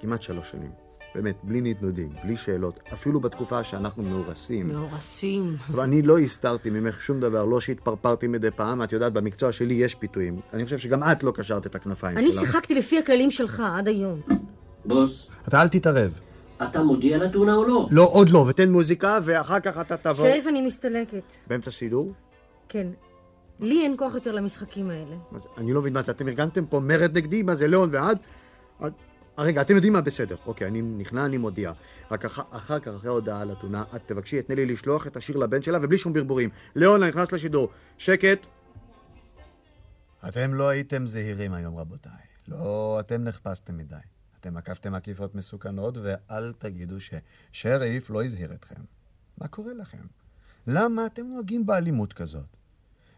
כמעט 0.00 0.22
שלוש 0.22 0.50
שנים. 0.50 0.87
באמת, 1.14 1.36
בלי 1.42 1.60
נדנודים, 1.60 2.08
בלי 2.24 2.36
שאלות, 2.36 2.80
אפילו 2.92 3.20
בתקופה 3.20 3.64
שאנחנו 3.64 4.02
מאורסים. 4.02 4.68
מאורסים. 4.68 5.56
אבל 5.70 5.82
אני 5.82 6.02
לא 6.02 6.18
הסתרתי 6.18 6.70
ממך 6.70 7.02
שום 7.02 7.20
דבר, 7.20 7.44
לא 7.44 7.60
שהתפרפרתי 7.60 8.26
מדי 8.26 8.50
פעם, 8.50 8.82
את 8.82 8.92
יודעת, 8.92 9.12
במקצוע 9.12 9.52
שלי 9.52 9.74
יש 9.74 9.94
פיתויים. 9.94 10.40
אני 10.52 10.64
חושב 10.64 10.78
שגם 10.78 11.02
את 11.02 11.22
לא 11.22 11.30
קשרת 11.30 11.66
את 11.66 11.74
הכנפיים 11.74 12.18
אני 12.18 12.32
שלך. 12.32 12.44
שיחקתי 12.44 12.74
לפי 12.74 12.98
הכללים 12.98 13.30
שלך 13.30 13.62
עד 13.76 13.88
היום. 13.88 14.20
בוס, 14.84 15.30
אתה 15.48 15.62
אל 15.62 15.68
תתערב. 15.68 16.20
אתה 16.62 16.82
מודיע 16.82 17.16
על 17.16 17.22
התאונה 17.22 17.54
או 17.54 17.64
לא? 17.64 17.88
לא, 17.90 18.08
עוד 18.12 18.30
לא, 18.30 18.44
ותן 18.48 18.70
מוזיקה, 18.70 19.18
ואחר 19.22 19.60
כך 19.60 19.80
אתה 19.80 19.96
תבוא... 19.96 20.14
שריף, 20.14 20.46
אני 20.46 20.62
מסתלקת. 20.62 21.22
באמצע 21.46 21.70
סידור? 21.70 22.12
כן. 22.68 22.86
לי 23.60 23.82
אין 23.82 23.94
כוח 23.98 24.14
יותר 24.14 24.32
למשחקים 24.32 24.90
האלה. 24.90 25.16
זה, 25.36 25.48
אני 25.58 25.72
לא 25.72 25.80
מבין 25.80 25.92
מה 25.92 26.02
זה, 26.02 26.12
אתם 26.12 26.28
ארגנתם 26.28 26.66
פה 26.66 26.80
מרד 26.80 27.16
נגדי? 27.16 27.42
מה 27.42 27.54
זה, 27.54 27.66
ליאון 27.66 27.88
ועד? 27.92 28.18
את, 29.38 29.42
רגע, 29.42 29.60
אתם 29.60 29.74
יודעים 29.74 29.92
מה? 29.92 30.00
בסדר. 30.00 30.36
אוקיי, 30.46 30.66
אני 30.66 30.82
נכנע, 30.82 31.26
אני 31.26 31.38
מודיע. 31.38 31.72
רק 32.10 32.24
אח... 32.24 32.38
אחר 32.50 32.78
כך, 32.80 32.88
אחרי 32.88 33.08
ההודעה 33.08 33.40
על 33.40 33.50
התאונה, 33.50 33.84
את 33.96 34.00
תבקשי 34.06 34.38
את 34.38 34.50
נלי 34.50 34.66
לשלוח 34.66 35.06
את 35.06 35.16
השיר 35.16 35.36
לבן 35.36 35.62
שלה, 35.62 35.78
ובלי 35.82 35.98
שום 35.98 36.12
ברבורים. 36.12 36.50
ליאון, 36.74 37.02
אני 37.02 37.10
נכנס 37.10 37.32
לשידור. 37.32 37.70
שקט. 37.98 38.38
אתם 40.28 40.54
לא 40.54 40.68
הייתם 40.68 41.06
זהירים 41.06 41.52
היום, 41.52 41.76
רבותיי. 41.76 42.12
לא, 42.48 42.96
אתם 43.00 43.24
נחפשתם 43.24 43.76
מדי. 43.76 43.96
אתם 44.40 44.56
עקפתם 44.56 44.94
עקיפות 44.94 45.34
מסוכנות, 45.34 45.98
ואל 46.02 46.52
תגידו 46.58 46.96
ששריף 47.00 48.10
לא 48.10 48.24
הזהיר 48.24 48.52
אתכם. 48.52 48.80
מה 49.38 49.48
קורה 49.48 49.72
לכם? 49.74 50.02
למה 50.66 51.06
אתם 51.06 51.22
נוהגים 51.26 51.66
באלימות 51.66 52.12
כזאת? 52.12 52.56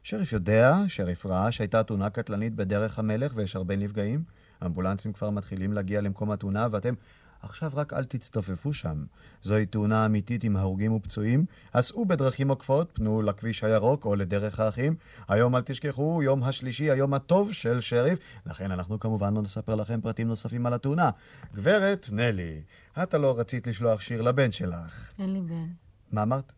שריף 0.03 0.33
יודע, 0.33 0.77
שריף 0.89 1.27
ראה 1.27 1.53
שהייתה 1.53 1.83
תאונה 1.83 2.11
קטלנית 2.11 2.55
בדרך 2.55 2.99
המלך 2.99 3.33
ויש 3.35 3.57
הרבה 3.57 3.77
נפגעים. 3.77 4.25
האמבולנסים 4.61 5.13
כבר 5.13 5.31
מתחילים 5.31 5.73
להגיע 5.73 6.01
למקום 6.01 6.31
התאונה, 6.31 6.69
ואתם 6.71 6.95
עכשיו 7.43 7.71
רק 7.75 7.93
אל 7.93 8.05
תצטופפו 8.05 8.73
שם. 8.73 9.05
זוהי 9.43 9.67
תאונה 9.67 10.07
אמיתית 10.07 10.45
עם 10.45 10.57
הרוגים 10.57 10.93
ופצועים. 10.93 11.45
הסעו 11.75 12.05
בדרכים 12.05 12.49
עוקפות, 12.49 12.91
פנו 12.93 13.23
לכביש 13.23 13.65
הירוק 13.65 14.05
או 14.05 14.17
לדרך 14.17 14.61
האחים. 14.61 14.95
היום 15.29 15.57
אל 15.57 15.61
תשכחו, 15.61 16.23
יום 16.23 16.43
השלישי, 16.43 16.91
היום 16.91 17.15
הטוב 17.15 17.53
של 17.53 17.81
שריף. 17.81 18.19
לכן 18.47 18.71
אנחנו 18.71 19.01
כמובן 19.01 19.35
לא 19.35 19.43
נספר 19.43 19.75
לכם 19.75 20.01
פרטים 20.01 20.29
נוספים 20.29 20.67
על 20.67 20.75
התאונה. 20.75 21.11
גברת 21.55 22.09
נלי, 22.13 22.61
אתה 23.03 23.19
לא 23.19 23.39
רצית 23.39 23.67
לשלוח 23.67 24.01
שיר 24.01 24.23
לבן 24.23 24.53
שלך. 24.53 25.13
אין 25.19 25.33
לי 25.33 25.41
בן. 25.41 25.67
מה 26.13 26.23
אמרת? 26.23 26.53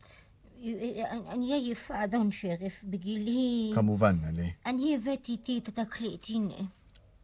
אני 1.31 1.53
עייפה, 1.53 2.05
אדון 2.05 2.31
שריף, 2.31 2.81
בגילי... 2.85 3.73
כמובן, 3.75 4.17
נלי. 4.23 4.51
אני 4.67 4.97
הבאתי 4.97 5.33
איתי 5.33 5.59
את 5.59 5.69
התקליט, 5.69 6.27
הנה. 6.29 6.55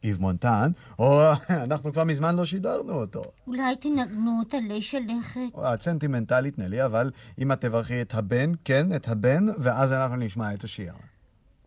איב 0.03 0.21
מונטן, 0.21 0.71
או 0.99 1.21
אנחנו 1.49 1.93
כבר 1.93 2.03
מזמן 2.03 2.35
לא 2.35 2.45
שידרנו 2.45 2.93
אותו. 2.93 3.21
אולי 3.47 3.75
תנגנו 3.75 4.39
אותה 4.39 4.59
לי 4.59 4.81
שלכת? 4.81 5.59
את 5.73 5.81
סנטימנטלית, 5.81 6.59
נלי, 6.59 6.85
אבל 6.85 7.11
אם 7.39 7.51
את 7.51 7.61
תברכי 7.61 8.01
את 8.01 8.13
הבן, 8.13 8.51
כן, 8.65 8.95
את 8.95 9.07
הבן, 9.07 9.45
ואז 9.57 9.93
אנחנו 9.93 10.15
נשמע 10.15 10.53
את 10.53 10.63
השיר. 10.63 10.93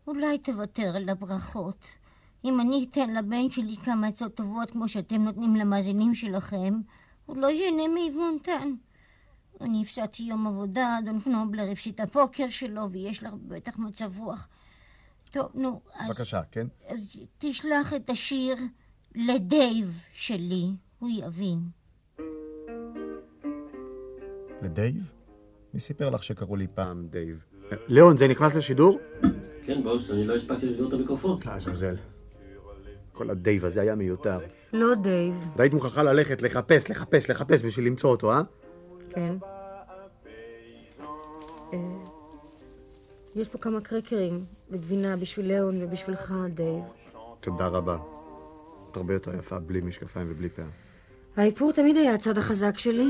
אולי 0.07 0.39
תוותר 0.39 0.97
על 0.97 1.09
הברכות. 1.09 1.87
אם 2.45 2.61
אני 2.61 2.87
אתן 2.91 3.14
לבן 3.14 3.51
שלי 3.51 3.76
כמה 3.85 4.07
עצות 4.07 4.35
טובות 4.35 4.70
כמו 4.70 4.89
שאתם 4.89 5.22
נותנים 5.24 5.57
למאזינים 5.57 6.14
שלכם, 6.14 6.80
הוא 7.26 7.37
לא 7.37 7.47
ייהנה 7.47 7.95
מאיבונתן. 7.95 8.74
אני 9.61 9.83
הפסדתי 9.83 10.22
יום 10.22 10.47
עבודה, 10.47 10.99
אדון 10.99 11.20
קנובלר 11.20 11.70
הפסיד 11.72 11.95
את 11.95 12.01
הפוקר 12.01 12.51
שלו, 12.51 12.91
ויש 12.93 13.22
לך 13.22 13.33
בטח 13.49 13.78
מצב 13.78 14.18
רוח. 14.18 14.49
טוב, 15.33 15.51
נו, 15.55 15.80
אז 15.95 16.09
בבקשה, 16.09 16.41
כן? 16.51 16.66
אז 16.89 16.99
תשלח 17.39 17.95
את 17.95 18.11
השיר 18.11 18.57
לדייב 19.14 20.01
שלי, 20.12 20.70
הוא 20.99 21.11
יבין. 21.12 21.59
לדייב? 24.62 25.12
מי 25.74 25.80
סיפר 25.80 26.11
לך 26.11 26.24
שקראו 26.24 26.57
לי 26.57 26.66
פעם 26.74 27.07
דייב? 27.11 27.45
ליאון, 27.89 28.16
זה 28.16 28.28
נכנס 28.28 28.55
לשידור? 28.55 28.99
כן, 29.66 29.83
בוס, 29.83 30.11
אני 30.11 30.24
לא 30.24 30.37
הספקתי 30.37 30.66
לסגור 30.66 30.89
את 30.89 30.93
המיקרופון. 30.93 31.39
לעזאזל. 31.47 31.97
כל 33.12 33.30
הדייב 33.30 33.64
הזה 33.64 33.80
היה 33.80 33.95
מיותר. 33.95 34.39
לא 34.72 34.95
דייב. 34.95 35.35
והיית 35.57 35.72
מוכרחה 35.72 36.03
ללכת 36.03 36.43
לחפש, 36.43 36.91
לחפש, 36.91 37.30
לחפש 37.30 37.62
בשביל 37.62 37.87
למצוא 37.87 38.11
אותו, 38.11 38.33
אה? 38.33 38.43
כן. 39.11 39.37
יש 43.37 43.49
פה 43.49 43.59
כמה 43.59 43.80
קרקרים 43.80 44.45
וגבינה 44.70 45.16
בשביל 45.16 45.47
ליאון 45.47 45.83
ובשבילך, 45.83 46.35
דייב. 46.55 46.83
תודה 47.41 47.66
רבה. 47.66 47.97
את 48.91 48.97
הרבה 48.97 49.14
יותר 49.14 49.35
יפה 49.35 49.59
בלי 49.59 49.80
משקפיים 49.80 50.26
ובלי 50.30 50.49
פאה. 50.49 50.64
האיפור 51.37 51.72
תמיד 51.72 51.97
היה 51.97 52.14
הצד 52.14 52.39
החזק 52.39 52.78
שלי. 52.78 53.07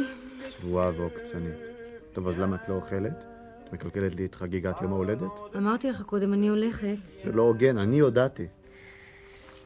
צבועה 0.59 0.91
ועוקצנית. 0.97 1.55
טוב, 2.13 2.29
אז 2.29 2.39
למה 2.39 2.57
את 2.57 2.69
לא 2.69 2.75
אוכלת? 2.75 3.25
את 3.65 3.73
מקלקלת 3.73 4.15
לי 4.15 4.25
את 4.25 4.35
חגיגת 4.35 4.83
יום 4.83 4.93
ההולדת? 4.93 5.31
אמרתי 5.57 5.89
לך 5.89 6.03
קודם, 6.03 6.33
אני 6.33 6.49
הולכת. 6.49 6.97
זה 7.25 7.33
לא 7.33 7.43
הוגן, 7.43 7.79
אני 7.79 7.99
הודעתי. 8.01 8.47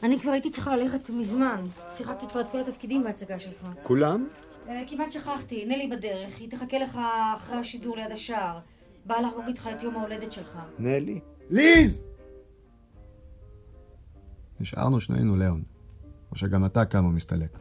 אני 0.02 0.20
כבר 0.20 0.30
הייתי 0.30 0.50
צריכה 0.50 0.76
ללכת 0.76 1.10
מזמן. 1.10 1.64
שיחקתי 1.90 2.26
כבר 2.28 2.40
את 2.40 2.48
כל 2.48 2.60
התפקידים 2.60 3.04
בהצגה 3.04 3.38
שלך. 3.38 3.66
כולם? 3.82 4.28
אה, 4.68 4.82
כמעט 4.88 5.12
שכחתי, 5.12 5.66
נלי 5.66 5.90
בדרך, 5.96 6.38
היא 6.38 6.50
תחכה 6.50 6.78
לך 6.78 6.98
אחרי 7.36 7.56
השידור 7.56 7.96
ליד 7.96 8.12
השער. 8.12 8.58
באה 9.06 9.22
לחגוג 9.22 9.44
איתך 9.46 9.68
את 9.76 9.82
יום 9.82 9.96
ההולדת 9.96 10.32
שלך. 10.32 10.58
נלי? 10.78 11.20
ליז! 11.50 12.02
נשארנו 14.60 15.00
שנינו, 15.00 15.36
ליאון. 15.36 15.62
או 16.32 16.36
שגם 16.36 16.66
אתה 16.66 16.84
קם 16.84 17.04
ומסתלק. 17.04 17.58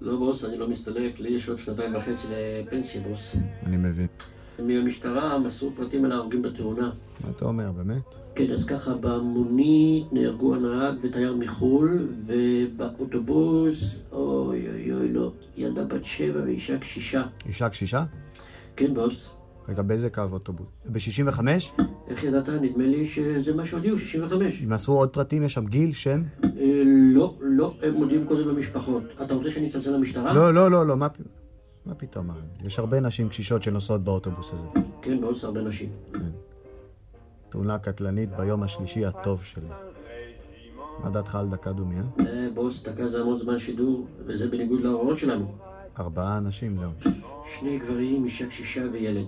לא, 0.00 0.16
בוס, 0.16 0.44
אני 0.44 0.58
לא 0.58 0.68
מסתלק, 0.68 1.20
לי 1.20 1.28
יש 1.28 1.48
עוד 1.48 1.58
שנתיים 1.58 1.94
וחצי 1.94 2.26
לפנסיה, 2.30 3.00
בוס. 3.00 3.36
אני 3.66 3.76
מבין. 3.76 4.06
מהמשטרה 4.58 5.38
מסרו 5.38 5.70
פרטים 5.70 6.04
על 6.04 6.12
ההרוגים 6.12 6.42
בתאונה. 6.42 6.90
מה 7.24 7.30
אתה 7.36 7.44
אומר, 7.44 7.72
באמת? 7.72 8.14
כן, 8.34 8.52
אז 8.52 8.64
ככה, 8.64 8.94
במונית 8.94 10.12
נהרגו 10.12 10.54
הנהג 10.54 10.94
ותייר 11.00 11.36
מחו"ל, 11.36 12.08
ובאוטובוס, 12.26 14.02
אוי 14.12 14.68
אוי 14.68 14.92
אוי, 14.92 15.12
לא, 15.12 15.32
ילדה 15.56 15.84
בת 15.84 16.04
שבע 16.04 16.40
ואישה 16.44 16.78
קשישה. 16.78 17.26
אישה 17.46 17.68
קשישה? 17.68 18.04
כן, 18.76 18.94
בוס. 18.94 19.35
רגע, 19.68 19.82
באיזה 19.82 20.10
קו 20.10 20.22
אוטובוס? 20.32 20.66
ב-65? 20.86 21.40
איך 22.08 22.24
ידעת? 22.24 22.48
נדמה 22.48 22.86
לי 22.86 23.04
שזה 23.04 23.54
מה 23.54 23.66
שהודיעו, 23.66 23.98
65. 23.98 24.64
אם 24.64 24.72
מסרו 24.72 24.98
עוד 24.98 25.10
פרטים, 25.10 25.42
יש 25.42 25.52
שם 25.52 25.66
גיל, 25.66 25.92
שם? 25.92 26.22
אה, 26.44 26.82
לא, 27.14 27.34
לא, 27.40 27.74
הם 27.82 27.94
מודיעים 27.94 28.26
קודם 28.26 28.48
למשפחות. 28.48 29.02
אתה 29.24 29.34
רוצה 29.34 29.50
שאני 29.50 29.68
אצלצל 29.68 29.96
למשטרה? 29.96 30.32
לא, 30.32 30.54
לא, 30.54 30.70
לא, 30.70 30.86
לא, 30.86 30.96
מה 30.96 31.08
מה 31.86 31.94
פתאום? 31.94 32.30
יש 32.64 32.78
הרבה 32.78 33.00
נשים 33.00 33.28
קשישות 33.28 33.62
שנוסעות 33.62 34.04
באוטובוס 34.04 34.52
הזה. 34.52 34.66
כן, 35.02 35.20
בוס, 35.20 35.44
הרבה 35.44 35.62
נשים. 35.62 35.88
תאונה 37.48 37.78
קטלנית 37.78 38.30
ביום 38.36 38.62
השלישי 38.62 39.06
הטוב 39.06 39.44
שלי. 39.44 39.68
מה 41.02 41.10
דעתך 41.10 41.34
על 41.34 41.48
דקה 41.48 41.72
דומיה? 41.72 42.02
אה, 42.20 42.48
בוס, 42.54 42.88
דקה 42.88 43.08
זה 43.08 43.20
המון 43.20 43.38
זמן 43.38 43.58
שידור, 43.58 44.06
וזה 44.26 44.48
בניגוד 44.50 44.80
להוראות 44.80 45.16
שלנו. 45.16 45.54
ארבעה 45.98 46.38
אנשים, 46.38 46.78
לא. 46.82 47.10
שני 47.60 47.78
גברים, 47.78 48.24
אישה 48.24 48.46
קשישה 48.46 48.82
וילד. 48.92 49.26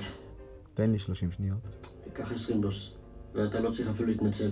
תן 0.79 0.91
לי 0.91 0.99
30 0.99 1.33
שניות. 1.33 1.59
קח 2.13 2.33
20 2.33 2.61
בוס, 2.61 2.95
ואתה 3.35 3.61
לא 3.61 3.71
צריך 3.71 3.89
אפילו 3.89 4.09
להתנצל. 4.09 4.51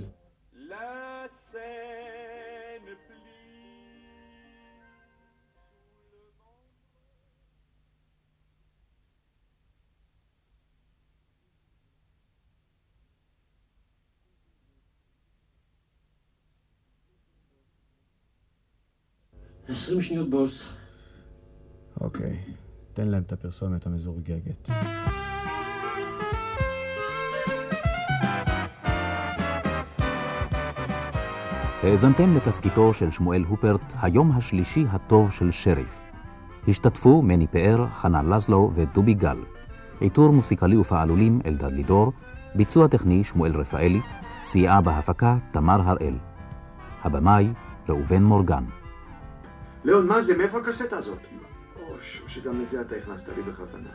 עשרים 19.68 20.02
שניות 20.02 20.30
בוס. 20.30 20.72
אוקיי, 22.00 22.54
תן 22.92 23.08
להם 23.08 23.22
את 23.22 23.32
הפרסומת 23.32 23.86
המזורגגת. 23.86 24.68
האזנתם 31.86 32.36
לתסקיתו 32.36 32.94
של 32.94 33.10
שמואל 33.10 33.44
הופרט, 33.48 33.80
היום 34.02 34.32
השלישי 34.32 34.84
הטוב 34.90 35.30
של 35.30 35.52
שריף. 35.52 35.90
השתתפו 36.68 37.22
מני 37.22 37.46
פאר, 37.46 37.86
חנן 37.88 38.32
לזלו 38.32 38.72
ודובי 38.74 39.14
גל. 39.14 39.36
עיטור 40.00 40.32
מוסיקלי 40.32 40.76
ופעלולים 40.76 41.40
אלדד 41.46 41.72
לידור, 41.72 42.12
ביצוע 42.54 42.88
טכני 42.88 43.24
שמואל 43.24 43.52
רפאלי, 43.52 44.00
סייעה 44.42 44.80
בהפקה 44.80 45.36
תמר 45.50 45.80
הראל. 45.84 46.14
הבמאי 47.04 47.48
ראובן 47.88 48.22
מורגן. 48.22 48.64
ליאון, 49.84 50.06
מה 50.06 50.22
זה? 50.22 50.38
מאיפה 50.38 50.58
הקסטה 50.58 50.96
הזאת? 50.96 51.18
או 51.76 51.94
שגם 52.26 52.60
את 52.62 52.68
זה 52.68 52.80
אתה 52.80 52.96
הכנסת 52.96 53.28
לי 53.36 53.42
בכוונה. 53.42 53.88